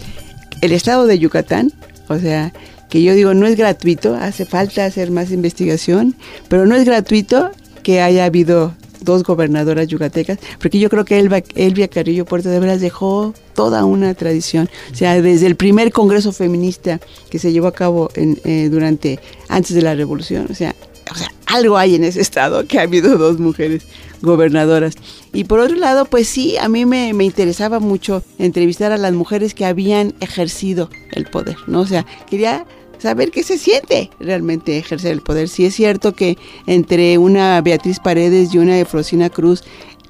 El 0.61 0.71
estado 0.71 1.05
de 1.05 1.19
Yucatán, 1.19 1.71
o 2.07 2.17
sea, 2.17 2.51
que 2.89 3.03
yo 3.03 3.13
digo, 3.13 3.33
no 3.33 3.47
es 3.47 3.55
gratuito, 3.55 4.15
hace 4.15 4.45
falta 4.45 4.85
hacer 4.85 5.11
más 5.11 5.31
investigación, 5.31 6.15
pero 6.47 6.65
no 6.65 6.75
es 6.75 6.85
gratuito 6.85 7.51
que 7.83 8.01
haya 8.01 8.25
habido 8.25 8.73
dos 9.03 9.23
gobernadoras 9.23 9.87
yucatecas, 9.87 10.39
porque 10.59 10.79
yo 10.79 10.89
creo 10.89 11.05
que 11.05 11.19
Elba, 11.19 11.41
Elvia 11.55 11.87
Carrillo 11.87 12.25
Puerto 12.25 12.49
de 12.49 12.59
Veras 12.59 12.81
dejó 12.81 13.33
toda 13.53 13.85
una 13.85 14.13
tradición. 14.13 14.69
O 14.91 14.95
sea, 14.95 15.21
desde 15.21 15.45
el 15.45 15.55
primer 15.55 15.91
congreso 15.91 16.31
feminista 16.31 16.99
que 17.29 17.39
se 17.39 17.51
llevó 17.51 17.67
a 17.67 17.73
cabo 17.73 18.09
en, 18.15 18.39
eh, 18.45 18.69
durante, 18.71 19.19
antes 19.49 19.75
de 19.75 19.81
la 19.81 19.93
revolución, 19.93 20.47
o 20.49 20.55
sea, 20.55 20.73
o 21.11 21.15
sea, 21.15 21.27
algo 21.47 21.77
hay 21.77 21.95
en 21.95 22.05
ese 22.05 22.21
estado 22.21 22.65
que 22.65 22.79
ha 22.79 22.83
habido 22.83 23.17
dos 23.17 23.37
mujeres 23.39 23.83
gobernadoras. 24.21 24.95
Y 25.33 25.43
por 25.43 25.59
otro 25.59 25.75
lado, 25.75 26.05
pues 26.05 26.27
sí, 26.27 26.57
a 26.57 26.69
mí 26.69 26.85
me, 26.85 27.13
me, 27.13 27.25
interesaba 27.25 27.79
mucho 27.79 28.23
entrevistar 28.39 28.93
a 28.93 28.97
las 28.97 29.13
mujeres 29.13 29.53
que 29.53 29.65
habían 29.65 30.13
ejercido 30.21 30.89
el 31.11 31.25
poder, 31.25 31.57
¿no? 31.67 31.81
O 31.81 31.85
sea, 31.85 32.05
quería 32.29 32.65
saber 33.03 33.31
qué 33.31 33.43
se 33.43 33.57
siente 33.57 34.09
realmente 34.19 34.77
ejercer 34.77 35.11
el 35.11 35.21
poder. 35.21 35.49
Si 35.49 35.65
es 35.65 35.75
cierto 35.75 36.13
que 36.13 36.37
entre 36.67 37.17
una 37.17 37.61
Beatriz 37.61 37.99
Paredes 37.99 38.53
y 38.53 38.59
una 38.59 38.79
Efrosina 38.79 39.29
Cruz 39.29 39.63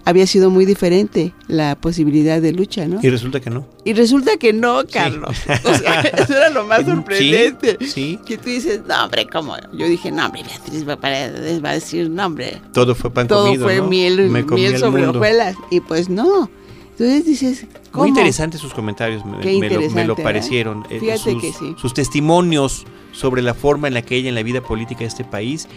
había 0.06 0.28
sido 0.28 0.52
muy 0.52 0.66
diferente 0.66 1.34
la 1.48 1.76
posibilidad 1.76 2.40
de 2.40 2.52
lucha, 2.52 2.86
¿no? 2.86 3.00
Y 3.02 3.10
resulta 3.10 3.40
que 3.40 3.50
no. 3.50 3.66
Y 3.84 3.94
resulta 3.94 4.38
que 4.38 4.54
no, 4.54 4.84
Carlos. 4.92 5.36
O 5.64 5.74
sea, 5.74 6.02
eso 6.18 6.38
era 6.38 6.50
lo 6.52 6.66
más 6.66 6.86
sorprendente. 6.86 7.78
Sí, 7.88 8.20
Que 8.26 8.38
tú 8.38 8.50
dices, 8.50 8.82
no, 8.88 9.06
hombre, 9.06 9.28
¿cómo? 9.28 9.56
Yo 9.74 9.88
dije, 9.88 10.12
no, 10.12 10.28
hombre, 10.28 10.44
Beatriz 10.44 10.84
Paredes 11.02 11.64
va 11.64 11.72
a 11.72 11.74
decir, 11.74 12.12
no, 12.12 12.28
hombre. 12.28 12.62
Todo 12.74 12.94
fue 12.94 13.12
pan 13.12 13.28
todo 13.28 13.46
comido, 13.46 13.64
fue 13.64 13.78
¿no? 13.78 13.88
miel, 13.88 14.30
Me 14.30 14.44
miel 14.44 14.76
el 14.76 14.80
sobre 14.80 15.08
hojuelas. 15.08 15.56
Y 15.72 15.80
pues 15.80 16.10
no. 16.10 16.48
Entonces 16.94 17.26
dices, 17.26 17.66
¿cómo? 17.92 18.04
Muy 18.04 18.10
interesantes 18.10 18.62
sus 18.62 18.74
comentarios, 18.74 19.26
me, 19.26 19.32
lo, 19.32 19.38
me 19.40 19.44
lo 19.46 19.54
interesante, 19.54 20.22
¿eh? 20.22 20.24
parecieron. 20.24 20.84
Eh, 20.90 21.00
Fíjate 21.00 21.32
sus, 21.32 21.42
que 21.42 21.52
sí. 21.52 21.76
sus 21.78 21.94
testimonios 21.94 22.86
sobre 23.12 23.42
la 23.42 23.54
forma 23.54 23.88
en 23.88 23.96
la 23.96 24.04
que 24.04 24.16
ella 24.16 24.30
en 24.30 24.36
la 24.36 24.44
vida 24.44 24.62
política 24.62 25.00
de 25.02 25.08
este 25.08 25.24
país 25.24 25.68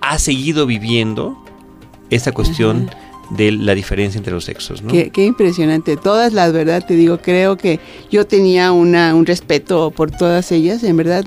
ha 0.00 0.18
seguido 0.18 0.66
viviendo 0.66 1.36
esta 2.10 2.32
cuestión 2.32 2.90
de 3.30 3.52
la 3.52 3.74
diferencia 3.74 4.18
entre 4.18 4.32
los 4.32 4.44
sexos. 4.44 4.82
¿no? 4.82 4.90
Qué, 4.90 5.10
qué 5.10 5.24
impresionante. 5.24 5.96
Todas 5.96 6.32
las 6.32 6.52
verdad, 6.52 6.84
te 6.86 6.94
digo, 6.94 7.18
creo 7.18 7.56
que 7.56 7.80
yo 8.10 8.26
tenía 8.26 8.72
una, 8.72 9.14
un 9.14 9.26
respeto 9.26 9.90
por 9.90 10.10
todas 10.10 10.52
ellas, 10.52 10.82
en 10.84 10.96
verdad, 10.96 11.24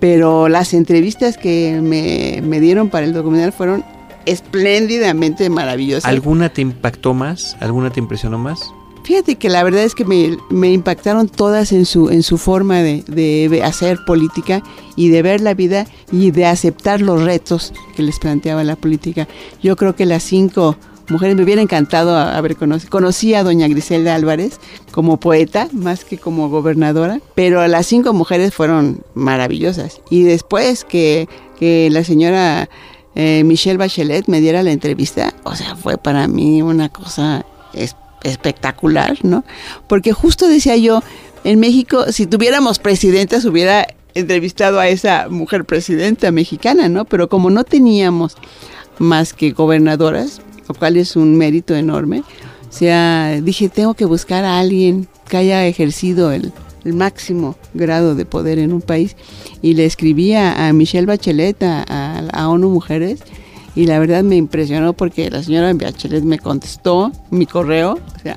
pero 0.00 0.48
las 0.48 0.74
entrevistas 0.74 1.36
que 1.38 1.80
me, 1.82 2.40
me 2.42 2.60
dieron 2.60 2.90
para 2.90 3.06
el 3.06 3.12
documental 3.12 3.52
fueron 3.52 3.84
espléndidamente 4.26 5.48
maravillosas. 5.50 6.04
¿Alguna 6.04 6.52
te 6.52 6.60
impactó 6.60 7.14
más? 7.14 7.56
¿Alguna 7.60 7.90
te 7.90 8.00
impresionó 8.00 8.38
más? 8.38 8.72
Fíjate 9.04 9.34
que 9.34 9.48
la 9.48 9.64
verdad 9.64 9.82
es 9.82 9.96
que 9.96 10.04
me, 10.04 10.38
me 10.48 10.72
impactaron 10.72 11.28
todas 11.28 11.72
en 11.72 11.86
su, 11.86 12.10
en 12.10 12.22
su 12.22 12.38
forma 12.38 12.82
de, 12.82 13.02
de 13.08 13.62
hacer 13.64 13.98
política 14.06 14.62
y 14.94 15.08
de 15.08 15.22
ver 15.22 15.40
la 15.40 15.54
vida 15.54 15.86
y 16.12 16.30
de 16.30 16.46
aceptar 16.46 17.00
los 17.00 17.22
retos 17.24 17.72
que 17.96 18.02
les 18.02 18.20
planteaba 18.20 18.62
la 18.62 18.76
política. 18.76 19.26
Yo 19.60 19.74
creo 19.74 19.96
que 19.96 20.06
las 20.06 20.22
cinco 20.22 20.76
mujeres 21.08 21.34
me 21.34 21.42
hubiera 21.42 21.60
encantado 21.60 22.16
haber 22.16 22.54
conocido. 22.54 22.90
Conocí 22.90 23.34
a 23.34 23.42
doña 23.42 23.66
Griselda 23.66 24.14
Álvarez 24.14 24.60
como 24.92 25.18
poeta, 25.18 25.68
más 25.72 26.04
que 26.04 26.16
como 26.16 26.48
gobernadora, 26.48 27.20
pero 27.34 27.66
las 27.66 27.86
cinco 27.86 28.12
mujeres 28.12 28.54
fueron 28.54 29.00
maravillosas. 29.14 30.00
Y 30.10 30.22
después 30.22 30.84
que, 30.84 31.28
que 31.58 31.88
la 31.90 32.04
señora 32.04 32.68
eh, 33.14 33.42
Michelle 33.44 33.78
Bachelet 33.78 34.26
me 34.28 34.40
diera 34.40 34.62
la 34.62 34.72
entrevista, 34.72 35.34
o 35.44 35.54
sea, 35.54 35.76
fue 35.76 35.98
para 35.98 36.28
mí 36.28 36.62
una 36.62 36.88
cosa 36.88 37.44
espectacular 38.22 39.18
¿no? 39.24 39.44
Porque 39.88 40.12
justo 40.12 40.46
decía 40.46 40.76
yo, 40.76 41.02
en 41.44 41.58
México, 41.58 42.04
si 42.12 42.26
tuviéramos 42.26 42.78
presidentas, 42.78 43.44
hubiera 43.44 43.86
entrevistado 44.14 44.78
a 44.78 44.88
esa 44.88 45.28
mujer 45.28 45.64
presidenta 45.64 46.30
mexicana, 46.30 46.88
¿no? 46.88 47.04
Pero 47.04 47.28
como 47.28 47.50
no 47.50 47.64
teníamos 47.64 48.36
más 48.98 49.32
que 49.32 49.50
gobernadoras, 49.52 50.40
lo 50.68 50.74
cual 50.74 50.96
es 50.96 51.16
un 51.16 51.36
mérito 51.36 51.74
enorme, 51.74 52.22
o 52.72 52.72
sea, 52.72 53.40
dije, 53.42 53.68
tengo 53.68 53.94
que 53.94 54.04
buscar 54.04 54.44
a 54.44 54.58
alguien 54.58 55.08
que 55.28 55.36
haya 55.36 55.66
ejercido 55.66 56.32
el, 56.32 56.52
máximo 56.84 57.54
grado 57.74 58.16
de 58.16 58.24
poder 58.24 58.58
en 58.58 58.72
un 58.72 58.80
país. 58.80 59.14
Y 59.60 59.74
le 59.74 59.84
escribí 59.84 60.32
a, 60.32 60.66
a 60.66 60.72
Michelle 60.72 61.06
Bachelet, 61.06 61.62
a, 61.62 61.84
a 62.32 62.48
ONU 62.48 62.68
Mujeres, 62.68 63.20
y 63.74 63.86
la 63.86 63.98
verdad 63.98 64.22
me 64.22 64.36
impresionó 64.36 64.92
porque 64.92 65.30
la 65.30 65.42
señora 65.42 65.72
Bachelet 65.72 66.24
me 66.24 66.38
contestó 66.38 67.10
mi 67.30 67.46
correo 67.46 67.94
o 67.94 68.18
sea, 68.22 68.36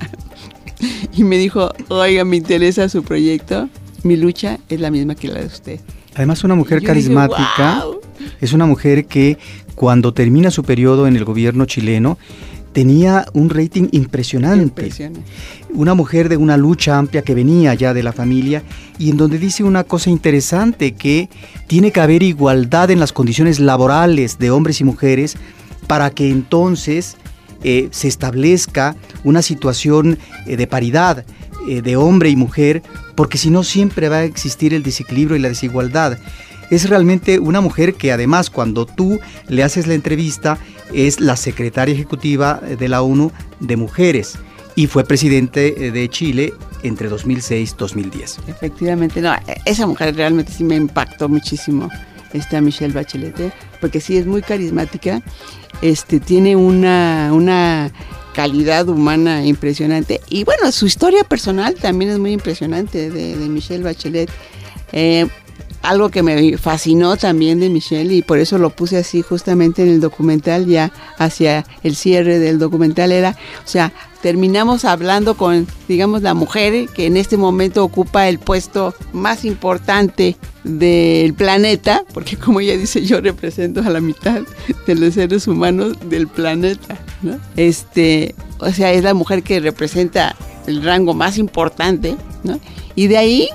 y 1.12 1.24
me 1.24 1.38
dijo, 1.38 1.72
oiga, 1.88 2.24
me 2.24 2.36
interesa 2.36 2.88
su 2.88 3.02
proyecto, 3.02 3.68
mi 4.02 4.16
lucha 4.16 4.58
es 4.68 4.80
la 4.80 4.90
misma 4.90 5.14
que 5.14 5.28
la 5.28 5.40
de 5.40 5.46
usted. 5.46 5.80
Además, 6.14 6.44
una 6.44 6.54
mujer 6.54 6.82
carismática 6.82 7.74
dije, 7.74 7.86
"Wow". 7.86 8.00
es 8.40 8.52
una 8.52 8.66
mujer 8.66 9.06
que 9.06 9.38
cuando 9.74 10.12
termina 10.12 10.50
su 10.50 10.64
periodo 10.64 11.06
en 11.06 11.16
el 11.16 11.24
gobierno 11.24 11.66
chileno 11.66 12.18
tenía 12.76 13.24
un 13.32 13.48
rating 13.48 13.88
impresionante. 13.92 14.90
Una 15.72 15.94
mujer 15.94 16.28
de 16.28 16.36
una 16.36 16.58
lucha 16.58 16.98
amplia 16.98 17.22
que 17.22 17.34
venía 17.34 17.72
ya 17.72 17.94
de 17.94 18.02
la 18.02 18.12
familia 18.12 18.62
y 18.98 19.08
en 19.08 19.16
donde 19.16 19.38
dice 19.38 19.64
una 19.64 19.82
cosa 19.82 20.10
interesante 20.10 20.92
que 20.92 21.30
tiene 21.68 21.90
que 21.90 22.00
haber 22.00 22.22
igualdad 22.22 22.90
en 22.90 23.00
las 23.00 23.14
condiciones 23.14 23.60
laborales 23.60 24.38
de 24.38 24.50
hombres 24.50 24.82
y 24.82 24.84
mujeres 24.84 25.38
para 25.86 26.10
que 26.10 26.28
entonces 26.28 27.16
eh, 27.64 27.88
se 27.92 28.08
establezca 28.08 28.94
una 29.24 29.40
situación 29.40 30.18
eh, 30.44 30.58
de 30.58 30.66
paridad 30.66 31.24
eh, 31.66 31.80
de 31.80 31.96
hombre 31.96 32.28
y 32.28 32.36
mujer, 32.36 32.82
porque 33.14 33.38
si 33.38 33.48
no 33.48 33.64
siempre 33.64 34.10
va 34.10 34.18
a 34.18 34.24
existir 34.24 34.74
el 34.74 34.82
desequilibrio 34.82 35.38
y 35.38 35.40
la 35.40 35.48
desigualdad. 35.48 36.18
Es 36.70 36.88
realmente 36.88 37.38
una 37.38 37.60
mujer 37.60 37.94
que 37.94 38.12
además 38.12 38.50
cuando 38.50 38.86
tú 38.86 39.20
le 39.48 39.62
haces 39.62 39.86
la 39.86 39.94
entrevista 39.94 40.58
es 40.92 41.20
la 41.20 41.36
secretaria 41.36 41.94
ejecutiva 41.94 42.60
de 42.60 42.88
la 42.88 43.02
ONU 43.02 43.32
de 43.60 43.76
mujeres 43.76 44.38
y 44.74 44.86
fue 44.86 45.04
presidente 45.04 45.72
de 45.72 46.08
Chile 46.08 46.52
entre 46.82 47.10
2006-2010. 47.10 48.38
Efectivamente, 48.46 49.20
no, 49.20 49.34
esa 49.64 49.86
mujer 49.86 50.14
realmente 50.14 50.52
sí 50.52 50.64
me 50.64 50.76
impactó 50.76 51.28
muchísimo, 51.28 51.88
esta 52.32 52.60
Michelle 52.60 52.92
Bachelet, 52.92 53.40
¿eh? 53.40 53.52
porque 53.80 54.00
sí 54.00 54.16
es 54.16 54.26
muy 54.26 54.42
carismática, 54.42 55.22
este, 55.82 56.20
tiene 56.20 56.56
una, 56.56 57.30
una 57.32 57.90
calidad 58.34 58.88
humana 58.88 59.44
impresionante 59.44 60.20
y 60.28 60.44
bueno, 60.44 60.70
su 60.70 60.86
historia 60.86 61.24
personal 61.24 61.74
también 61.74 62.10
es 62.10 62.18
muy 62.18 62.32
impresionante 62.32 63.10
de, 63.10 63.36
de 63.36 63.48
Michelle 63.48 63.82
Bachelet. 63.82 64.30
Eh, 64.92 65.26
algo 65.86 66.10
que 66.10 66.22
me 66.22 66.58
fascinó 66.58 67.16
también 67.16 67.60
de 67.60 67.70
Michelle 67.70 68.12
y 68.14 68.22
por 68.22 68.38
eso 68.38 68.58
lo 68.58 68.70
puse 68.70 68.96
así 68.96 69.22
justamente 69.22 69.82
en 69.82 69.88
el 69.88 70.00
documental 70.00 70.66
ya 70.66 70.92
hacia 71.18 71.64
el 71.82 71.94
cierre 71.94 72.38
del 72.38 72.58
documental 72.58 73.12
era, 73.12 73.36
o 73.64 73.68
sea, 73.68 73.92
terminamos 74.20 74.84
hablando 74.84 75.36
con, 75.36 75.66
digamos, 75.86 76.22
la 76.22 76.34
mujer 76.34 76.88
que 76.88 77.06
en 77.06 77.16
este 77.16 77.36
momento 77.36 77.84
ocupa 77.84 78.28
el 78.28 78.40
puesto 78.40 78.94
más 79.12 79.44
importante 79.44 80.36
del 80.64 81.32
planeta, 81.34 82.02
porque 82.12 82.36
como 82.36 82.58
ella 82.58 82.76
dice, 82.76 83.04
yo 83.06 83.20
represento 83.20 83.80
a 83.80 83.90
la 83.90 84.00
mitad 84.00 84.40
de 84.86 84.94
los 84.96 85.14
seres 85.14 85.46
humanos 85.46 85.96
del 86.08 86.26
planeta. 86.26 86.98
Este, 87.56 88.34
o 88.58 88.70
sea, 88.72 88.92
es 88.92 89.04
la 89.04 89.14
mujer 89.14 89.44
que 89.44 89.60
representa 89.60 90.34
el 90.66 90.82
rango 90.82 91.14
más 91.14 91.38
importante, 91.38 92.16
¿no? 92.42 92.58
Y 92.96 93.06
de 93.06 93.18
ahí 93.18 93.48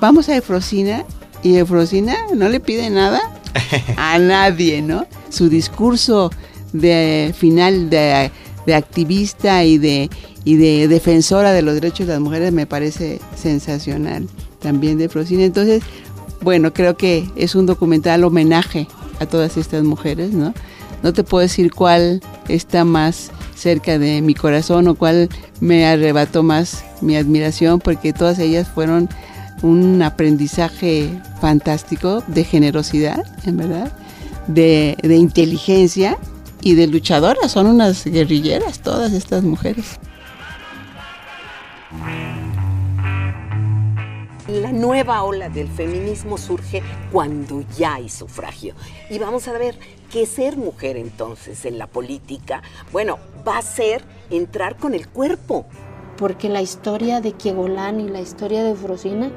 vamos 0.00 0.28
a 0.28 0.36
Efrosina 0.36 1.04
y 1.42 1.56
Efrosina 1.56 2.16
no 2.34 2.48
le 2.48 2.60
pide 2.60 2.90
nada 2.90 3.20
a 3.96 4.18
nadie, 4.18 4.82
¿no? 4.82 5.06
Su 5.28 5.48
discurso 5.48 6.30
de 6.72 7.34
final 7.36 7.90
de, 7.90 8.30
de 8.66 8.74
activista 8.74 9.64
y 9.64 9.78
de, 9.78 10.10
y 10.44 10.56
de 10.56 10.88
defensora 10.88 11.52
de 11.52 11.62
los 11.62 11.74
derechos 11.74 12.06
de 12.06 12.14
las 12.14 12.22
mujeres 12.22 12.52
me 12.52 12.66
parece 12.66 13.20
sensacional 13.36 14.28
también 14.60 14.98
de 14.98 15.06
Efrosina. 15.06 15.44
Entonces, 15.44 15.82
bueno, 16.42 16.72
creo 16.72 16.96
que 16.96 17.28
es 17.36 17.54
un 17.54 17.66
documental 17.66 18.24
homenaje 18.24 18.86
a 19.18 19.26
todas 19.26 19.56
estas 19.56 19.82
mujeres, 19.84 20.32
¿no? 20.32 20.54
No 21.02 21.12
te 21.12 21.24
puedo 21.24 21.42
decir 21.42 21.72
cuál 21.72 22.20
está 22.48 22.84
más 22.84 23.30
cerca 23.54 23.98
de 23.98 24.20
mi 24.22 24.34
corazón 24.34 24.88
o 24.88 24.94
cuál 24.94 25.28
me 25.60 25.86
arrebató 25.86 26.42
más 26.42 26.84
mi 27.00 27.16
admiración, 27.16 27.78
porque 27.80 28.12
todas 28.12 28.38
ellas 28.38 28.68
fueron 28.68 29.08
un 29.62 30.02
aprendizaje 30.02 31.10
fantástico 31.40 32.22
de 32.26 32.44
generosidad, 32.44 33.24
en 33.44 33.56
verdad, 33.56 33.92
de, 34.46 34.96
de 35.02 35.16
inteligencia 35.16 36.18
y 36.60 36.74
de 36.74 36.86
luchadoras. 36.86 37.52
Son 37.52 37.66
unas 37.66 38.04
guerrilleras 38.04 38.80
todas 38.80 39.12
estas 39.12 39.42
mujeres. 39.42 39.98
La 44.48 44.72
nueva 44.72 45.22
ola 45.22 45.48
del 45.48 45.68
feminismo 45.68 46.36
surge 46.36 46.82
cuando 47.12 47.62
ya 47.78 47.94
hay 47.94 48.08
sufragio. 48.08 48.74
Y 49.08 49.18
vamos 49.18 49.46
a 49.46 49.52
ver 49.52 49.78
que 50.10 50.26
ser 50.26 50.56
mujer 50.56 50.96
entonces 50.96 51.64
en 51.64 51.78
la 51.78 51.86
política, 51.86 52.62
bueno, 52.90 53.18
va 53.46 53.58
a 53.58 53.62
ser 53.62 54.02
entrar 54.28 54.76
con 54.76 54.94
el 54.94 55.06
cuerpo. 55.08 55.66
Porque 56.20 56.50
la 56.50 56.60
historia 56.60 57.22
de 57.22 57.32
Kiegolán 57.32 57.98
y 57.98 58.08
la 58.08 58.20
historia 58.20 58.62
de 58.62 58.74
Frosina 58.74 59.30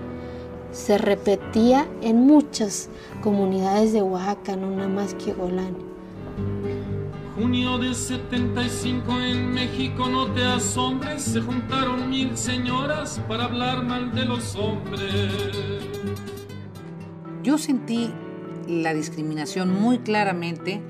se 0.74 0.98
repetía 0.98 1.88
en 2.02 2.28
muchas 2.28 2.90
comunidades 3.22 3.94
de 3.94 4.02
Oaxaca, 4.02 4.58
no 4.58 4.70
nada 4.70 4.90
más 4.90 5.14
Kiegolán. 5.14 5.78
Junio 7.38 7.78
de 7.78 7.94
75 7.96 9.22
en 9.22 9.54
México, 9.54 10.10
no 10.10 10.28
te 10.34 10.44
asombres, 10.44 11.24
se 11.24 11.40
juntaron 11.40 12.10
mil 12.10 12.36
señoras 12.36 13.22
para 13.30 13.46
hablar 13.46 13.86
mal 13.86 14.14
de 14.14 14.26
los 14.26 14.54
hombres. 14.58 15.32
Yo 17.44 17.58
sentí 17.58 18.12
la 18.68 18.94
discriminación 18.94 19.74
muy 19.74 20.00
claramente 20.00 20.82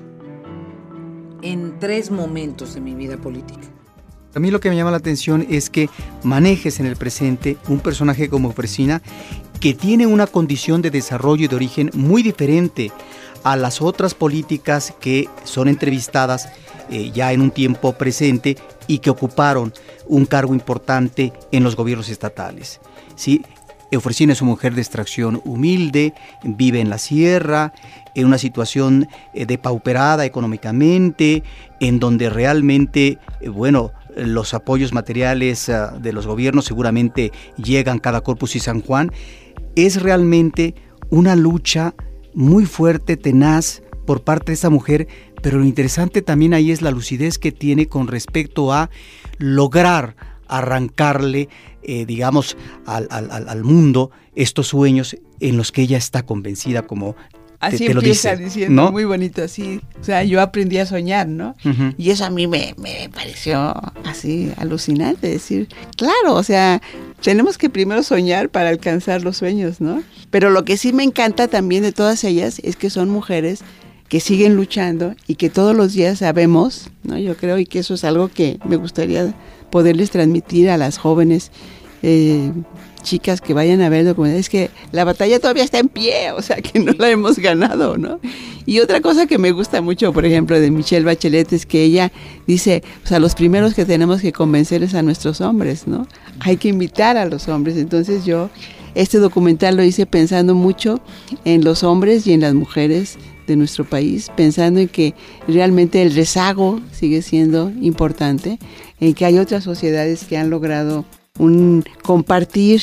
en 1.42 1.78
tres 1.78 2.10
momentos 2.10 2.74
de 2.74 2.80
mi 2.80 2.96
vida 2.96 3.16
política. 3.16 3.73
A 4.34 4.40
mí 4.40 4.50
lo 4.50 4.60
que 4.60 4.68
me 4.68 4.76
llama 4.76 4.90
la 4.90 4.96
atención 4.96 5.46
es 5.48 5.70
que 5.70 5.88
manejes 6.22 6.80
en 6.80 6.86
el 6.86 6.96
presente 6.96 7.56
un 7.68 7.80
personaje 7.80 8.28
como 8.28 8.52
Fresina 8.52 9.00
que 9.60 9.74
tiene 9.74 10.06
una 10.06 10.26
condición 10.26 10.82
de 10.82 10.90
desarrollo 10.90 11.44
y 11.44 11.48
de 11.48 11.56
origen 11.56 11.90
muy 11.94 12.22
diferente 12.22 12.90
a 13.44 13.56
las 13.56 13.80
otras 13.80 14.14
políticas 14.14 14.92
que 15.00 15.28
son 15.44 15.68
entrevistadas 15.68 16.48
eh, 16.90 17.12
ya 17.12 17.32
en 17.32 17.40
un 17.40 17.50
tiempo 17.50 17.92
presente 17.92 18.56
y 18.86 18.98
que 18.98 19.10
ocuparon 19.10 19.72
un 20.06 20.26
cargo 20.26 20.52
importante 20.52 21.32
en 21.52 21.62
los 21.62 21.76
gobiernos 21.76 22.08
estatales. 22.08 22.80
¿sí? 23.14 23.42
Eufresina 23.90 24.32
es 24.32 24.42
una 24.42 24.50
mujer 24.50 24.74
de 24.74 24.80
extracción 24.80 25.40
humilde, 25.44 26.14
vive 26.42 26.80
en 26.80 26.90
la 26.90 26.98
sierra, 26.98 27.72
en 28.14 28.26
una 28.26 28.38
situación 28.38 29.08
eh, 29.32 29.46
depauperada 29.46 30.24
económicamente, 30.24 31.42
en 31.80 32.00
donde 32.00 32.28
realmente, 32.30 33.18
eh, 33.40 33.48
bueno, 33.48 33.92
los 34.16 34.54
apoyos 34.54 34.92
materiales 34.92 35.68
ah, 35.68 35.96
de 36.00 36.12
los 36.12 36.26
gobiernos 36.26 36.64
seguramente 36.64 37.32
llegan 37.56 37.98
cada 37.98 38.22
Corpus 38.22 38.56
y 38.56 38.60
San 38.60 38.80
Juan. 38.80 39.12
Es 39.76 40.02
realmente 40.02 40.74
una 41.10 41.36
lucha 41.36 41.94
muy 42.34 42.66
fuerte, 42.66 43.16
tenaz 43.16 43.82
por 44.06 44.22
parte 44.22 44.46
de 44.46 44.54
esa 44.54 44.70
mujer, 44.70 45.08
pero 45.42 45.58
lo 45.58 45.64
interesante 45.64 46.22
también 46.22 46.54
ahí 46.54 46.70
es 46.70 46.82
la 46.82 46.90
lucidez 46.90 47.38
que 47.38 47.52
tiene 47.52 47.86
con 47.86 48.08
respecto 48.08 48.72
a 48.72 48.90
lograr 49.38 50.16
arrancarle, 50.46 51.48
eh, 51.82 52.04
digamos, 52.06 52.56
al, 52.86 53.08
al, 53.10 53.30
al, 53.30 53.64
mundo 53.64 54.10
estos 54.34 54.68
sueños 54.68 55.16
en 55.40 55.56
los 55.56 55.72
que 55.72 55.82
ella 55.82 55.96
está 55.96 56.24
convencida 56.24 56.82
como 56.82 57.16
Así 57.66 57.78
te, 57.78 57.86
te 57.86 57.92
empieza 57.92 58.32
lo 58.32 58.38
dice, 58.38 58.44
diciendo, 58.44 58.82
¿no? 58.82 58.92
muy 58.92 59.04
bonito, 59.04 59.42
así. 59.42 59.80
O 60.00 60.04
sea, 60.04 60.24
yo 60.24 60.40
aprendí 60.40 60.78
a 60.78 60.86
soñar, 60.86 61.28
¿no? 61.28 61.54
Y 61.96 62.10
eso 62.10 62.24
a 62.24 62.30
mí 62.30 62.46
me, 62.46 62.74
me 62.78 63.08
pareció 63.14 63.74
así 64.04 64.52
alucinante, 64.56 65.28
decir, 65.28 65.68
claro, 65.96 66.34
o 66.34 66.42
sea, 66.42 66.80
tenemos 67.22 67.58
que 67.58 67.70
primero 67.70 68.02
soñar 68.02 68.48
para 68.48 68.68
alcanzar 68.68 69.22
los 69.22 69.36
sueños, 69.36 69.80
¿no? 69.80 70.02
Pero 70.30 70.50
lo 70.50 70.64
que 70.64 70.76
sí 70.76 70.92
me 70.92 71.02
encanta 71.04 71.48
también 71.48 71.82
de 71.82 71.92
todas 71.92 72.24
ellas 72.24 72.60
es 72.62 72.76
que 72.76 72.90
son 72.90 73.08
mujeres 73.08 73.60
que 74.08 74.20
siguen 74.20 74.54
luchando 74.56 75.14
y 75.26 75.36
que 75.36 75.50
todos 75.50 75.74
los 75.74 75.94
días 75.94 76.18
sabemos, 76.18 76.90
¿no? 77.02 77.18
Yo 77.18 77.36
creo 77.36 77.58
y 77.58 77.66
que 77.66 77.80
eso 77.80 77.94
es 77.94 78.04
algo 78.04 78.28
que 78.28 78.58
me 78.64 78.76
gustaría 78.76 79.34
poderles 79.70 80.10
transmitir 80.10 80.70
a 80.70 80.76
las 80.76 80.98
jóvenes 80.98 81.50
eh, 82.02 82.52
chicas 83.04 83.40
que 83.40 83.54
vayan 83.54 83.80
a 83.80 83.88
ver 83.88 84.00
el 84.00 84.06
documental, 84.06 84.40
es 84.40 84.48
que 84.48 84.70
la 84.90 85.04
batalla 85.04 85.38
todavía 85.38 85.62
está 85.62 85.78
en 85.78 85.88
pie, 85.88 86.32
o 86.32 86.42
sea 86.42 86.56
que 86.56 86.80
no 86.80 86.92
la 86.98 87.10
hemos 87.10 87.38
ganado, 87.38 87.96
¿no? 87.96 88.18
Y 88.66 88.80
otra 88.80 89.00
cosa 89.00 89.26
que 89.26 89.38
me 89.38 89.52
gusta 89.52 89.80
mucho, 89.80 90.12
por 90.12 90.24
ejemplo, 90.26 90.58
de 90.58 90.72
Michelle 90.72 91.04
Bachelet 91.04 91.52
es 91.52 91.66
que 91.66 91.84
ella 91.84 92.10
dice, 92.46 92.82
o 93.04 93.06
sea, 93.06 93.20
los 93.20 93.36
primeros 93.36 93.74
que 93.74 93.84
tenemos 93.84 94.20
que 94.20 94.32
convencer 94.32 94.82
es 94.82 94.94
a 94.94 95.02
nuestros 95.02 95.40
hombres, 95.40 95.86
¿no? 95.86 96.08
Hay 96.40 96.56
que 96.56 96.68
invitar 96.68 97.16
a 97.16 97.26
los 97.26 97.46
hombres. 97.46 97.76
Entonces 97.76 98.24
yo 98.24 98.50
este 98.94 99.18
documental 99.18 99.76
lo 99.76 99.84
hice 99.84 100.06
pensando 100.06 100.54
mucho 100.54 101.00
en 101.44 101.64
los 101.64 101.84
hombres 101.84 102.26
y 102.26 102.32
en 102.32 102.40
las 102.40 102.54
mujeres 102.54 103.18
de 103.46 103.56
nuestro 103.56 103.84
país, 103.84 104.30
pensando 104.36 104.80
en 104.80 104.88
que 104.88 105.14
realmente 105.46 106.00
el 106.00 106.14
rezago 106.14 106.80
sigue 106.92 107.20
siendo 107.20 107.70
importante, 107.80 108.58
en 109.00 109.14
que 109.14 109.26
hay 109.26 109.38
otras 109.38 109.64
sociedades 109.64 110.24
que 110.24 110.38
han 110.38 110.48
logrado 110.48 111.04
un 111.38 111.84
compartir 112.02 112.80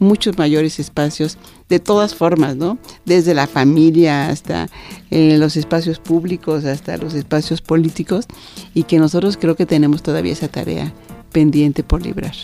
muchos 0.00 0.36
mayores 0.36 0.80
espacios 0.80 1.38
de 1.68 1.78
todas 1.78 2.16
formas, 2.16 2.56
¿no? 2.56 2.76
Desde 3.04 3.32
la 3.32 3.46
familia 3.46 4.28
hasta 4.28 4.68
eh, 5.12 5.36
los 5.38 5.56
espacios 5.56 6.00
públicos, 6.00 6.64
hasta 6.64 6.96
los 6.96 7.14
espacios 7.14 7.62
políticos, 7.62 8.26
y 8.74 8.82
que 8.82 8.98
nosotros 8.98 9.36
creo 9.36 9.54
que 9.54 9.66
tenemos 9.66 10.02
todavía 10.02 10.32
esa 10.32 10.48
tarea 10.48 10.92
pendiente 11.30 11.84
por 11.84 12.02
librar. 12.02 12.34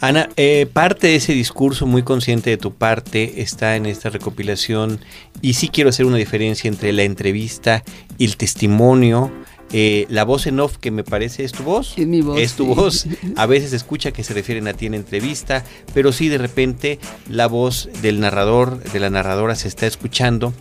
Ana, 0.00 0.28
eh, 0.36 0.66
parte 0.72 1.08
de 1.08 1.16
ese 1.16 1.32
discurso 1.32 1.84
muy 1.84 2.04
consciente 2.04 2.50
de 2.50 2.56
tu 2.56 2.72
parte 2.72 3.42
está 3.42 3.74
en 3.74 3.86
esta 3.86 4.10
recopilación 4.10 5.00
y 5.42 5.54
sí 5.54 5.68
quiero 5.68 5.90
hacer 5.90 6.06
una 6.06 6.18
diferencia 6.18 6.68
entre 6.68 6.92
la 6.92 7.02
entrevista 7.02 7.82
y 8.16 8.24
el 8.26 8.36
testimonio. 8.36 9.32
Eh, 9.72 10.06
la 10.08 10.24
voz 10.24 10.46
en 10.46 10.60
off 10.60 10.78
que 10.78 10.90
me 10.90 11.04
parece 11.04 11.44
es 11.44 11.52
tu 11.52 11.62
voz. 11.62 11.94
Es 11.96 12.06
mi 12.06 12.20
voz. 12.20 12.40
Es 12.40 12.54
tu 12.54 12.64
sí. 12.64 12.74
voz. 12.74 13.06
A 13.36 13.46
veces 13.46 13.72
escucha 13.72 14.12
que 14.12 14.24
se 14.24 14.34
refieren 14.34 14.66
a 14.68 14.72
ti 14.72 14.86
en 14.86 14.94
entrevista, 14.94 15.64
pero 15.94 16.12
sí 16.12 16.28
de 16.28 16.38
repente 16.38 16.98
la 17.28 17.46
voz 17.46 17.88
del 18.02 18.20
narrador, 18.20 18.82
de 18.82 19.00
la 19.00 19.10
narradora 19.10 19.54
se 19.54 19.68
está 19.68 19.86
escuchando. 19.86 20.52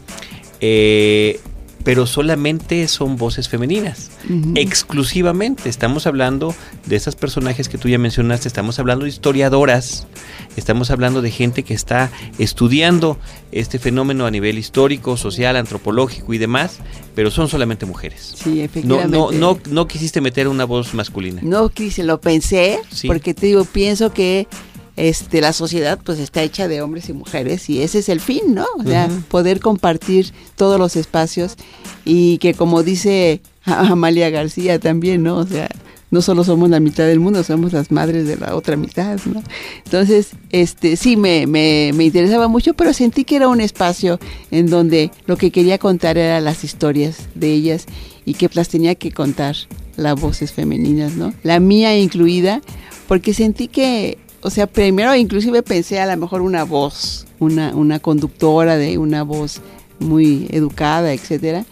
Eh, 0.59 1.39
pero 1.87 2.05
solamente 2.05 2.85
son 2.89 3.15
voces 3.15 3.47
femeninas, 3.47 4.09
Ujú. 4.29 4.51
exclusivamente. 4.55 5.69
Estamos 5.69 6.05
hablando 6.05 6.53
de 6.85 6.97
esas 6.97 7.15
personajes 7.15 7.69
que 7.69 7.77
tú 7.77 7.87
ya 7.87 7.97
mencionaste, 7.97 8.49
estamos 8.49 8.77
hablando 8.77 9.05
de 9.05 9.09
historiadoras, 9.11 10.05
estamos 10.57 10.91
hablando 10.91 11.21
de 11.21 11.31
gente 11.31 11.63
que 11.63 11.73
está 11.73 12.11
estudiando 12.39 13.17
este 13.53 13.79
fenómeno 13.79 14.25
a 14.25 14.31
nivel 14.31 14.57
histórico, 14.57 15.15
social, 15.15 15.55
antropológico 15.55 16.33
y 16.33 16.37
demás, 16.37 16.79
pero 17.15 17.31
son 17.31 17.47
solamente 17.47 17.85
mujeres. 17.85 18.33
Sí, 18.35 18.55
No, 18.57 18.63
efectivamente. 18.65 19.17
no, 19.17 19.31
no, 19.31 19.57
no 19.69 19.87
quisiste 19.87 20.19
meter 20.19 20.49
una 20.49 20.65
voz 20.65 20.93
masculina. 20.93 21.39
No 21.41 21.69
quise, 21.69 22.03
lo 22.03 22.19
pensé, 22.19 22.79
Sí. 22.91 23.07
porque 23.07 23.33
te 23.33 23.45
digo, 23.45 23.63
pienso 23.63 24.11
que 24.11 24.45
este, 24.97 25.41
la 25.41 25.53
sociedad 25.53 25.99
pues 26.03 26.19
está 26.19 26.41
hecha 26.41 26.67
de 26.67 26.81
hombres 26.81 27.07
y 27.09 27.13
mujeres 27.13 27.69
y 27.69 27.81
ese 27.81 27.99
es 27.99 28.09
el 28.09 28.19
fin, 28.19 28.55
¿no? 28.55 28.65
O 28.77 28.83
sea, 28.83 29.07
poder 29.29 29.59
compartir 29.59 30.33
todos 30.55 30.79
los 30.79 30.95
espacios 30.95 31.55
y 32.03 32.39
que 32.39 32.53
como 32.53 32.83
dice 32.83 33.41
Amalia 33.63 34.29
García 34.29 34.79
también, 34.79 35.23
¿no? 35.23 35.37
O 35.37 35.45
sea, 35.45 35.69
no 36.09 36.21
solo 36.21 36.43
somos 36.43 36.69
la 36.69 36.79
mitad 36.79 37.05
del 37.05 37.19
mundo, 37.19 37.43
somos 37.43 37.73
las 37.73 37.91
madres 37.91 38.27
de 38.27 38.37
la 38.37 38.55
otra 38.55 38.75
mitad, 38.75 39.19
¿no? 39.25 39.43
Entonces, 39.85 40.29
este, 40.51 40.95
sí, 40.95 41.17
me, 41.17 41.45
me, 41.47 41.91
me 41.93 42.05
interesaba 42.05 42.47
mucho, 42.47 42.73
pero 42.73 42.93
sentí 42.93 43.23
que 43.25 43.35
era 43.35 43.49
un 43.49 43.61
espacio 43.61 44.19
en 44.51 44.67
donde 44.67 45.11
lo 45.25 45.37
que 45.37 45.51
quería 45.51 45.77
contar 45.77 46.17
era 46.17 46.39
las 46.39 46.63
historias 46.63 47.27
de 47.35 47.51
ellas 47.51 47.85
y 48.25 48.35
que 48.35 48.49
las 48.53 48.69
tenía 48.69 48.95
que 48.95 49.11
contar 49.11 49.55
las 49.97 50.19
voces 50.19 50.53
femeninas, 50.53 51.13
¿no? 51.15 51.33
La 51.43 51.59
mía 51.59 51.97
incluida, 51.97 52.61
porque 53.07 53.33
sentí 53.33 53.67
que, 53.67 54.17
o 54.41 54.49
sea, 54.49 54.67
primero 54.67 55.15
inclusive 55.15 55.63
pensé 55.63 55.99
a 55.99 56.05
lo 56.05 56.17
mejor 56.19 56.41
una 56.41 56.63
voz, 56.63 57.25
una, 57.39 57.75
una 57.75 57.99
conductora 57.99 58.77
de 58.77 58.97
una 58.97 59.23
voz 59.23 59.61
muy 59.99 60.47
educada, 60.51 61.13
etcétera, 61.13 61.65